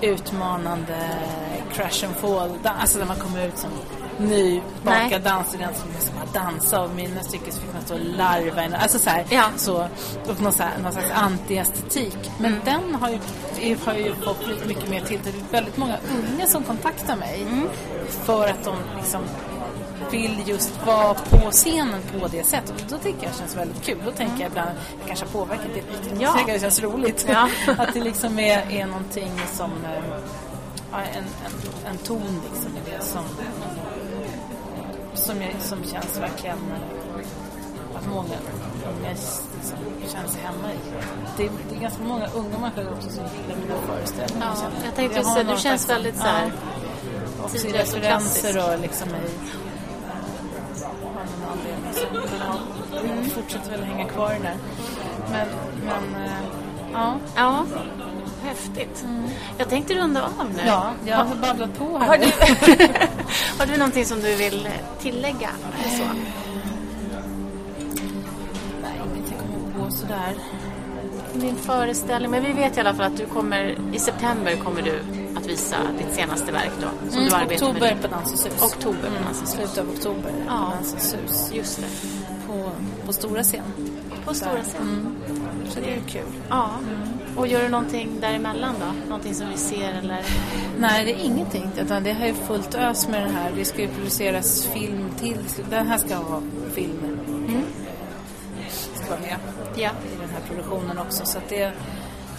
äh, 0.00 0.10
utmanande 0.10 0.98
crash 1.72 2.04
and 2.06 2.16
fall, 2.16 2.48
dans, 2.62 2.80
alltså 2.80 2.98
när 2.98 3.06
man 3.06 3.16
kommer 3.16 3.46
ut 3.46 3.58
som 3.58 3.70
Nej. 4.28 4.62
nybakad 4.84 5.22
dansstudent 5.22 5.76
som 5.76 5.88
liksom 5.88 6.16
har 6.16 6.44
dansat 6.44 6.90
och 6.90 6.96
mina 6.96 7.22
stycken 7.22 7.52
så 7.52 7.60
fick 7.60 7.72
man 7.72 7.82
stå 7.82 7.94
och 7.94 8.00
larva 8.00 8.62
en, 8.62 8.74
alltså 8.74 8.98
så 8.98 9.10
här, 9.10 9.26
Ja. 9.30 9.44
så, 9.56 9.88
och 10.28 10.40
någon, 10.40 10.52
så 10.52 10.62
här, 10.62 10.78
någon 10.82 10.92
slags 10.92 11.10
anti-estetik. 11.10 12.30
Men 12.38 12.60
den 12.64 12.94
har 12.94 13.10
ju, 13.10 13.76
har 13.84 13.94
ju 13.94 14.14
fått 14.14 14.66
mycket 14.66 14.90
mer 14.90 15.00
till. 15.00 15.20
Det 15.24 15.30
är 15.30 15.52
väldigt 15.52 15.76
många 15.76 15.96
unga 16.10 16.46
som 16.46 16.64
kontaktar 16.64 17.16
mig 17.16 17.46
för 18.08 18.48
att 18.48 18.64
de 18.64 18.74
liksom 18.96 19.22
vill 20.10 20.42
just 20.46 20.86
vara 20.86 21.14
på 21.14 21.50
scenen 21.50 22.00
på 22.20 22.28
det 22.28 22.46
sättet. 22.46 22.70
Och 22.70 22.90
då 22.90 22.98
tycker 22.98 23.22
jag 23.22 23.32
det 23.32 23.38
känns 23.38 23.56
väldigt 23.56 23.82
kul. 23.82 23.98
Då 24.04 24.10
tänker 24.10 24.40
jag 24.40 24.50
ibland, 24.50 24.70
det 24.70 25.06
kanske 25.06 25.24
har 25.26 25.32
påverkat 25.32 25.66
det 25.74 25.80
lite. 25.80 26.22
Ja. 26.22 26.34
Jag 26.38 26.54
det 26.56 26.60
känns 26.60 26.82
roligt. 26.82 27.26
Ja. 27.28 27.48
att 27.78 27.94
det 27.94 28.00
liksom 28.00 28.38
är, 28.38 28.70
är 28.70 28.86
någonting 28.86 29.32
som, 29.52 29.70
eh, 29.84 30.04
ja, 30.92 30.98
en, 31.00 31.24
en, 31.24 31.90
en 31.90 31.98
ton 31.98 32.40
liksom 32.50 32.76
i 32.76 32.90
det 32.90 33.04
som, 33.04 33.24
som, 35.14 35.42
jag, 35.42 35.52
som 35.60 35.84
känns 35.84 36.18
verkligen 36.20 36.56
eh, 36.56 37.96
att 37.96 38.06
många 38.08 38.34
unga 39.02 39.10
liksom, 39.10 39.78
känns 40.08 40.36
hemma 40.36 40.72
i. 40.72 40.76
Det 41.36 41.44
är, 41.44 41.50
det 41.70 41.76
är 41.76 41.80
ganska 41.80 42.02
många 42.02 42.26
unga 42.26 42.58
människor 42.58 42.92
också 42.92 43.10
som 43.10 43.24
gillar 43.24 43.60
mina 43.62 43.74
föreställningar. 43.86 44.46
Ja, 44.46 44.56
känner 44.60 44.84
jag 44.84 44.94
tänkte 44.94 45.24
säga, 45.24 45.44
du 45.44 45.60
känns 45.60 45.82
slags- 45.82 45.90
väldigt 45.90 46.16
så 46.16 46.22
här 46.22 46.52
Ja, 47.38 47.44
också 47.44 47.66
i 47.66 47.72
referenser 47.72 48.72
och 48.72 48.80
liksom 48.80 49.08
i 49.08 49.28
av 51.20 51.26
någon 51.40 51.50
anledning 51.52 51.92
så 51.92 52.06
men 53.06 53.16
jag 53.16 53.32
fortsätter 53.32 53.70
väl 53.70 53.82
hänga 53.82 54.04
kvar 54.08 54.30
där. 54.42 54.56
Men, 55.30 55.48
men 55.84 56.22
eh, 56.24 56.30
ja. 56.92 57.16
Ja, 57.36 57.64
häftigt. 58.44 59.04
Jag 59.58 59.68
tänkte 59.68 59.94
runda 59.94 60.22
av 60.22 60.50
nu. 60.56 60.62
ja, 60.66 60.90
jag 61.06 61.16
har 61.16 61.34
babblat 61.34 61.78
på 61.78 61.98
här 61.98 62.06
Har 62.06 62.16
du, 62.16 62.26
har 63.58 63.66
du 63.66 63.76
någonting 63.76 64.04
som 64.04 64.20
du 64.20 64.34
vill 64.36 64.68
tillägga? 65.00 65.50
eller 65.78 65.96
Så? 65.96 66.04
Nej, 68.82 69.00
inget 69.16 69.30
jag 69.30 69.40
kommer 69.40 69.84
på 69.86 69.90
sådär. 69.90 70.34
Din 71.34 71.56
föreställning, 71.56 72.30
men 72.30 72.44
vi 72.44 72.52
vet 72.52 72.76
i 72.76 72.80
alla 72.80 72.94
fall 72.94 73.06
att 73.06 73.16
du 73.16 73.26
kommer, 73.26 73.78
i 73.92 73.98
september 73.98 74.56
kommer 74.56 74.82
du 74.82 75.02
att 75.36 75.46
visa 75.46 75.76
ditt 75.98 76.14
senaste 76.14 76.52
verk 76.52 76.70
då, 76.80 77.10
som 77.10 77.24
du 77.24 77.30
arbetar 77.34 77.66
Mm, 77.66 77.76
oktober 77.76 77.94
med. 77.94 78.02
på 78.02 78.08
Dansens 78.08 78.46
hus. 78.46 78.62
Oktober 78.62 79.08
på 79.18 79.24
Dansens 79.24 79.42
hus. 79.42 79.50
Slutet 79.58 79.78
av 79.78 79.88
oktober 79.90 80.32
Ja. 80.46 80.64
på 80.70 80.74
Dansens 80.76 81.14
hus. 81.14 81.50
Just 81.54 81.76
det. 81.80 81.86
På, 82.46 82.70
på 83.06 83.12
stora 83.12 83.42
scen. 83.42 83.62
På 84.24 84.34
stora 84.34 84.62
scen. 84.62 85.16
Så 85.70 85.80
det 85.80 85.94
är 85.94 86.00
kul. 86.08 86.22
Ja. 86.48 86.70
Och 87.36 87.46
gör 87.46 87.62
du 87.62 87.68
någonting 87.68 88.08
däremellan 88.20 88.74
då? 88.80 89.08
Någonting 89.08 89.34
som 89.34 89.48
vi 89.48 89.56
ser 89.56 89.92
eller? 89.94 90.24
Nej, 90.78 91.04
det 91.04 91.12
är 91.12 91.24
ingenting. 91.24 91.70
Utan 91.80 92.02
det 92.04 92.12
har 92.12 92.26
ju 92.26 92.34
fullt 92.34 92.74
ös 92.74 93.08
med 93.08 93.22
det 93.22 93.28
här. 93.32 93.52
Det 93.56 93.64
ska 93.64 93.80
ju 93.82 93.88
produceras 93.88 94.66
film 94.66 95.08
till. 95.20 95.38
Den 95.70 95.86
här 95.86 95.98
ska 95.98 96.14
ha 96.16 96.42
film. 96.74 97.18
Ska 98.94 99.10
vara 99.10 99.20
med 99.20 99.36
Ja. 99.76 99.90
i 99.90 100.16
den 100.20 100.28
här 100.30 100.40
produktionen 100.48 100.98
också. 100.98 101.24
Så 101.26 101.38
att 101.38 101.48
det 101.48 101.72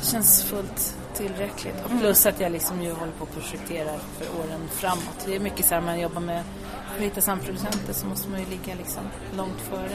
känns 0.02 0.44
fullt 0.44 0.96
tillräckligt. 1.28 1.76
Och 1.86 2.00
plus 2.00 2.26
att 2.26 2.40
jag 2.40 2.52
liksom 2.52 2.82
ju 2.84 2.92
håller 2.94 3.12
på 3.12 3.24
att 3.24 3.34
projektera 3.34 3.90
för 4.18 4.40
åren 4.40 4.68
framåt. 4.72 5.24
Det 5.26 5.36
är 5.36 5.40
mycket 5.40 5.66
så 5.66 5.74
här 5.74 5.82
man 5.82 6.00
jobbar 6.00 6.22
med 6.22 6.44
för 6.90 6.96
att 6.96 7.02
hitta 7.12 7.22
samproducenter 7.22 7.94
så 7.94 8.06
måste 8.08 8.30
man 8.30 8.40
ju 8.40 8.46
ligga 8.46 8.76
liksom 8.76 9.04
långt 9.38 9.62
före 9.70 9.90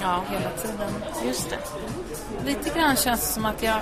Ja, 0.00 0.22
hela 0.30 0.50
tiden. 0.50 0.90
just 1.26 1.50
det. 1.50 1.58
Lite 2.46 2.78
grann 2.78 2.96
känns 2.96 3.20
det 3.20 3.26
som 3.26 3.44
att 3.46 3.62
jag 3.62 3.80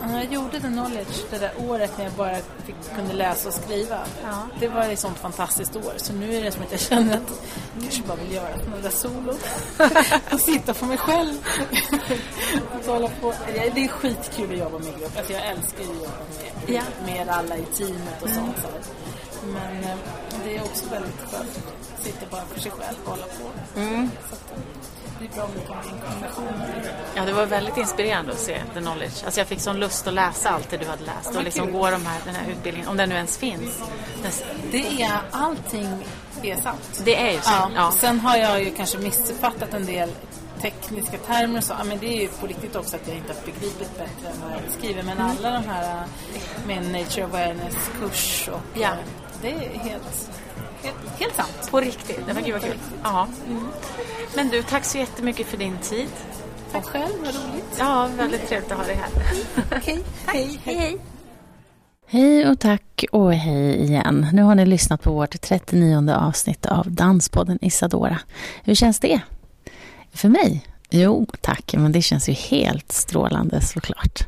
jag 0.00 0.32
gjorde 0.32 0.60
The 0.60 0.68
Knowledge 0.68 1.24
det 1.30 1.38
där 1.38 1.52
året 1.68 1.98
när 1.98 2.04
jag 2.04 2.12
bara 2.12 2.36
fick, 2.66 2.74
kunde 2.96 3.14
läsa 3.14 3.48
och 3.48 3.54
skriva. 3.54 3.98
Ja. 4.24 4.42
Det 4.60 4.68
var 4.68 4.82
ett 4.82 4.98
sånt 4.98 5.18
fantastiskt 5.18 5.76
år. 5.76 5.92
Så 5.96 6.12
nu 6.12 6.34
är 6.36 6.42
det 6.44 6.52
som 6.52 6.62
att 6.62 6.70
jag 6.72 6.80
känner 6.80 7.16
att 7.16 7.22
jag 7.74 7.82
kanske 7.82 8.02
bara 8.02 8.16
vill 8.16 8.32
göra 8.32 8.56
några 8.68 8.82
där 8.82 8.90
solon. 8.90 9.38
och 10.32 10.40
sitta 10.40 10.74
för 10.74 10.86
mig 10.86 10.98
själv. 10.98 11.34
och 12.78 12.92
hålla 12.92 13.08
på. 13.20 13.34
Det 13.74 13.80
är 13.84 13.88
skitkul 13.88 14.52
att 14.52 14.58
jobba 14.58 14.78
med 14.78 14.98
grupp. 14.98 15.16
Alltså 15.18 15.32
jag 15.32 15.46
älskar 15.46 15.84
ju 15.84 15.90
att 15.90 15.96
jobba 15.96 16.10
med, 16.66 16.74
Ja. 16.76 16.82
med 17.06 17.28
alla 17.28 17.56
i 17.56 17.62
teamet 17.64 18.22
och 18.22 18.28
sånt. 18.30 18.56
Så. 18.62 19.46
Men 19.46 19.84
eh, 19.84 19.96
det 20.44 20.56
är 20.56 20.62
också 20.62 20.84
väldigt 20.90 21.20
skönt 21.20 21.56
att 21.96 22.04
sitta 22.04 22.26
bara 22.30 22.42
för 22.46 22.60
sig 22.60 22.70
själv 22.70 22.96
och 23.04 23.10
hålla 23.10 23.24
på. 23.24 23.80
Mm. 23.80 24.10
Så 24.28 24.34
att, 24.34 24.50
eh, 24.52 24.58
det 25.20 25.24
är 25.24 25.28
bra 25.36 25.44
en 25.44 26.00
kombination. 26.10 26.48
Ja, 27.14 27.24
det 27.24 27.32
var 27.32 27.46
väldigt 27.46 27.76
inspirerande 27.76 28.32
att 28.32 28.38
se 28.38 28.60
The 28.74 28.80
Knowledge. 28.80 29.24
Alltså 29.24 29.40
jag 29.40 29.46
fick 29.46 29.60
sån 29.60 29.76
lust 29.80 30.06
att 30.06 30.14
läsa 30.14 30.50
allt 30.50 30.70
det 30.70 30.76
du 30.76 30.86
hade 30.86 31.04
läst 31.04 31.26
vad 31.26 31.36
och 31.36 31.42
liksom 31.44 31.72
gå 31.72 31.90
de 31.90 32.06
här, 32.06 32.20
den 32.24 32.34
här 32.34 32.50
utbildningen, 32.50 32.88
om 32.88 32.96
den 32.96 33.08
nu 33.08 33.14
ens 33.14 33.38
finns. 33.38 33.82
Det 34.70 35.02
är, 35.02 35.18
allting 35.30 36.04
är 36.42 36.56
sant. 36.60 37.02
Det 37.04 37.16
är 37.16 37.32
ju 37.32 37.40
så. 37.40 37.50
Ja. 37.50 37.70
Ja. 37.74 37.92
Sen 37.92 38.20
har 38.20 38.36
jag 38.36 38.62
ju 38.62 38.70
kanske 38.70 38.98
missuppfattat 38.98 39.74
en 39.74 39.86
del 39.86 40.10
tekniska 40.60 41.18
termer 41.18 41.58
och 41.58 41.64
så. 41.64 41.74
Men 41.84 41.98
det 41.98 42.06
är 42.16 42.20
ju 42.20 42.28
på 42.28 42.46
riktigt 42.46 42.76
också 42.76 42.96
att 42.96 43.08
jag 43.08 43.16
inte 43.16 43.32
har 43.32 43.40
begripit 43.52 43.98
bättre 43.98 44.28
än 44.30 44.40
vad 44.42 44.50
jag 44.52 44.72
skriver. 44.78 45.02
Men 45.02 45.18
Mm. 45.18 45.30
alla 45.30 45.50
de 45.50 45.68
här 45.68 45.82
äh, 46.02 46.66
med 46.66 46.82
Nature 46.92 47.24
Awareness-kurs 47.24 48.48
och 48.52 48.60
Ja. 48.80 48.88
äh, 48.88 48.94
det 49.42 49.48
är 49.50 49.78
helt, 49.78 50.30
Helt 51.18 51.34
sant. 51.34 51.68
På 51.70 51.80
riktigt? 51.80 52.26
Det 52.26 52.32
var 52.32 52.42
gud 52.42 52.52
vad 52.52 52.62
kul. 52.62 52.78
Ja. 53.02 53.28
Mm. 53.46 53.66
Men 54.36 54.48
du, 54.48 54.62
tack 54.62 54.84
så 54.84 54.98
jättemycket 54.98 55.46
för 55.46 55.56
din 55.56 55.78
tid. 55.78 56.08
Tack 56.72 56.84
själv, 56.84 57.12
vad 57.24 57.34
roligt. 57.34 57.76
Ja, 57.78 58.08
väldigt 58.16 58.48
trevligt 58.48 58.72
att 58.72 58.78
ha 58.78 58.84
dig 58.84 58.94
här. 58.94 59.10
Okej, 59.78 59.98
hej, 60.26 60.60
hej. 60.64 60.74
hej. 60.74 60.98
Hej 62.08 62.48
och 62.48 62.60
tack 62.60 63.04
och 63.12 63.34
hej 63.34 63.82
igen. 63.82 64.26
Nu 64.32 64.42
har 64.42 64.54
ni 64.54 64.66
lyssnat 64.66 65.02
på 65.02 65.12
vårt 65.12 65.40
39 65.40 66.10
avsnitt 66.10 66.66
av 66.66 66.90
Danspodden 66.90 67.58
Isadora. 67.60 68.18
Hur 68.64 68.74
känns 68.74 69.00
det? 69.00 69.20
För 70.12 70.28
mig? 70.28 70.64
Jo, 70.90 71.26
tack, 71.40 71.74
men 71.76 71.92
det 71.92 72.02
känns 72.02 72.28
ju 72.28 72.32
helt 72.32 72.92
strålande 72.92 73.60
såklart. 73.60 74.26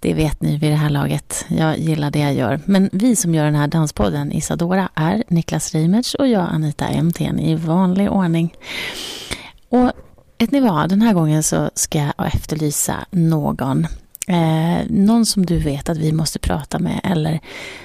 Det 0.00 0.14
vet 0.14 0.42
ni 0.42 0.56
vid 0.58 0.70
det 0.70 0.76
här 0.76 0.90
laget. 0.90 1.44
Jag 1.48 1.78
gillar 1.78 2.10
det 2.10 2.18
jag 2.18 2.34
gör. 2.34 2.60
Men 2.64 2.90
vi 2.92 3.16
som 3.16 3.34
gör 3.34 3.44
den 3.44 3.54
här 3.54 3.66
danspodden 3.66 4.32
Isadora 4.32 4.88
är 4.94 5.24
Niklas 5.28 5.74
Reimertz 5.74 6.14
och 6.14 6.28
jag 6.28 6.48
Anita 6.50 7.02
MTN, 7.02 7.38
i 7.38 7.54
vanlig 7.54 8.10
ordning. 8.12 8.54
Och 9.68 9.92
vet 10.38 10.50
ni 10.50 10.60
vad, 10.60 10.88
den 10.88 11.02
här 11.02 11.12
gången 11.12 11.42
så 11.42 11.70
ska 11.74 11.98
jag 11.98 12.26
efterlysa 12.26 13.04
någon 13.10 13.86
Eh, 14.26 14.86
någon 14.88 15.26
som 15.26 15.46
du 15.46 15.58
vet 15.58 15.88
att 15.88 15.96
vi 15.96 16.12
måste 16.12 16.38
prata 16.38 16.78
med 16.78 17.00
eller 17.04 17.40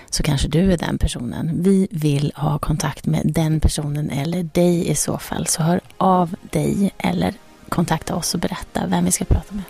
så 0.09 0.23
kanske 0.23 0.47
du 0.47 0.73
är 0.73 0.77
den 0.77 0.97
personen. 0.97 1.63
Vi 1.63 1.87
vill 1.91 2.33
ha 2.35 2.59
kontakt 2.59 3.05
med 3.05 3.21
den 3.25 3.59
personen 3.59 4.09
eller 4.09 4.43
dig 4.43 4.89
i 4.89 4.95
så 4.95 5.17
fall. 5.17 5.47
Så 5.47 5.63
hör 5.63 5.81
av 5.97 6.35
dig 6.51 6.91
eller 6.97 7.33
kontakta 7.69 8.15
oss 8.15 8.33
och 8.33 8.39
berätta 8.39 8.87
vem 8.87 9.05
vi 9.05 9.11
ska 9.11 9.25
prata 9.25 9.55
med. 9.55 9.63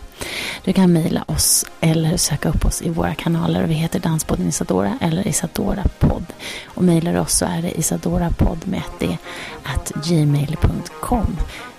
Du 0.64 0.74
kan 0.74 0.94
mejla 0.94 1.24
oss 1.28 1.66
eller 1.82 2.18
söka 2.18 2.50
upp 2.50 2.66
oss 2.66 2.82
i 2.82 2.90
våra 2.90 3.16
kanaler. 3.16 3.64
Vi 3.64 3.74
heter 3.74 4.00
Danspodden 4.00 4.48
Isadora 4.48 4.98
eller 5.02 5.28
Isadora 5.28 5.84
podd. 6.00 6.26
Och 6.66 6.84
mejlar 6.84 7.14
du 7.14 7.20
oss 7.20 7.34
så 7.34 7.46
är 7.46 7.62
det 7.62 7.80
isadorapodd 7.80 8.68
med 8.68 8.80
ett 8.80 9.00
d 9.00 9.18
at 9.64 9.92
gmail.com. 10.08 11.38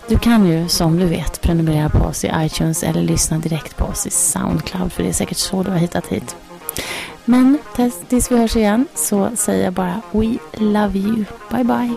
Du 0.09 0.19
kan 0.19 0.47
ju 0.47 0.69
som 0.69 0.97
du 0.97 1.07
vet 1.07 1.41
prenumerera 1.41 1.89
på 1.89 2.05
oss 2.05 2.25
i 2.25 2.31
iTunes 2.35 2.83
eller 2.83 3.03
lyssna 3.03 3.39
direkt 3.39 3.77
på 3.77 3.85
oss 3.85 4.07
i 4.07 4.11
Soundcloud 4.11 4.93
för 4.93 5.03
det 5.03 5.09
är 5.09 5.13
säkert 5.13 5.37
så 5.37 5.63
du 5.63 5.71
har 5.71 5.79
hittat 5.79 6.07
hit. 6.07 6.37
Men 7.25 7.59
tills 8.09 8.31
vi 8.31 8.39
hörs 8.39 8.57
igen 8.57 8.87
så 8.95 9.31
säger 9.37 9.65
jag 9.65 9.73
bara 9.73 10.01
We 10.13 10.39
love 10.53 10.99
you. 10.99 11.25
Bye 11.51 11.65
bye. 11.65 11.97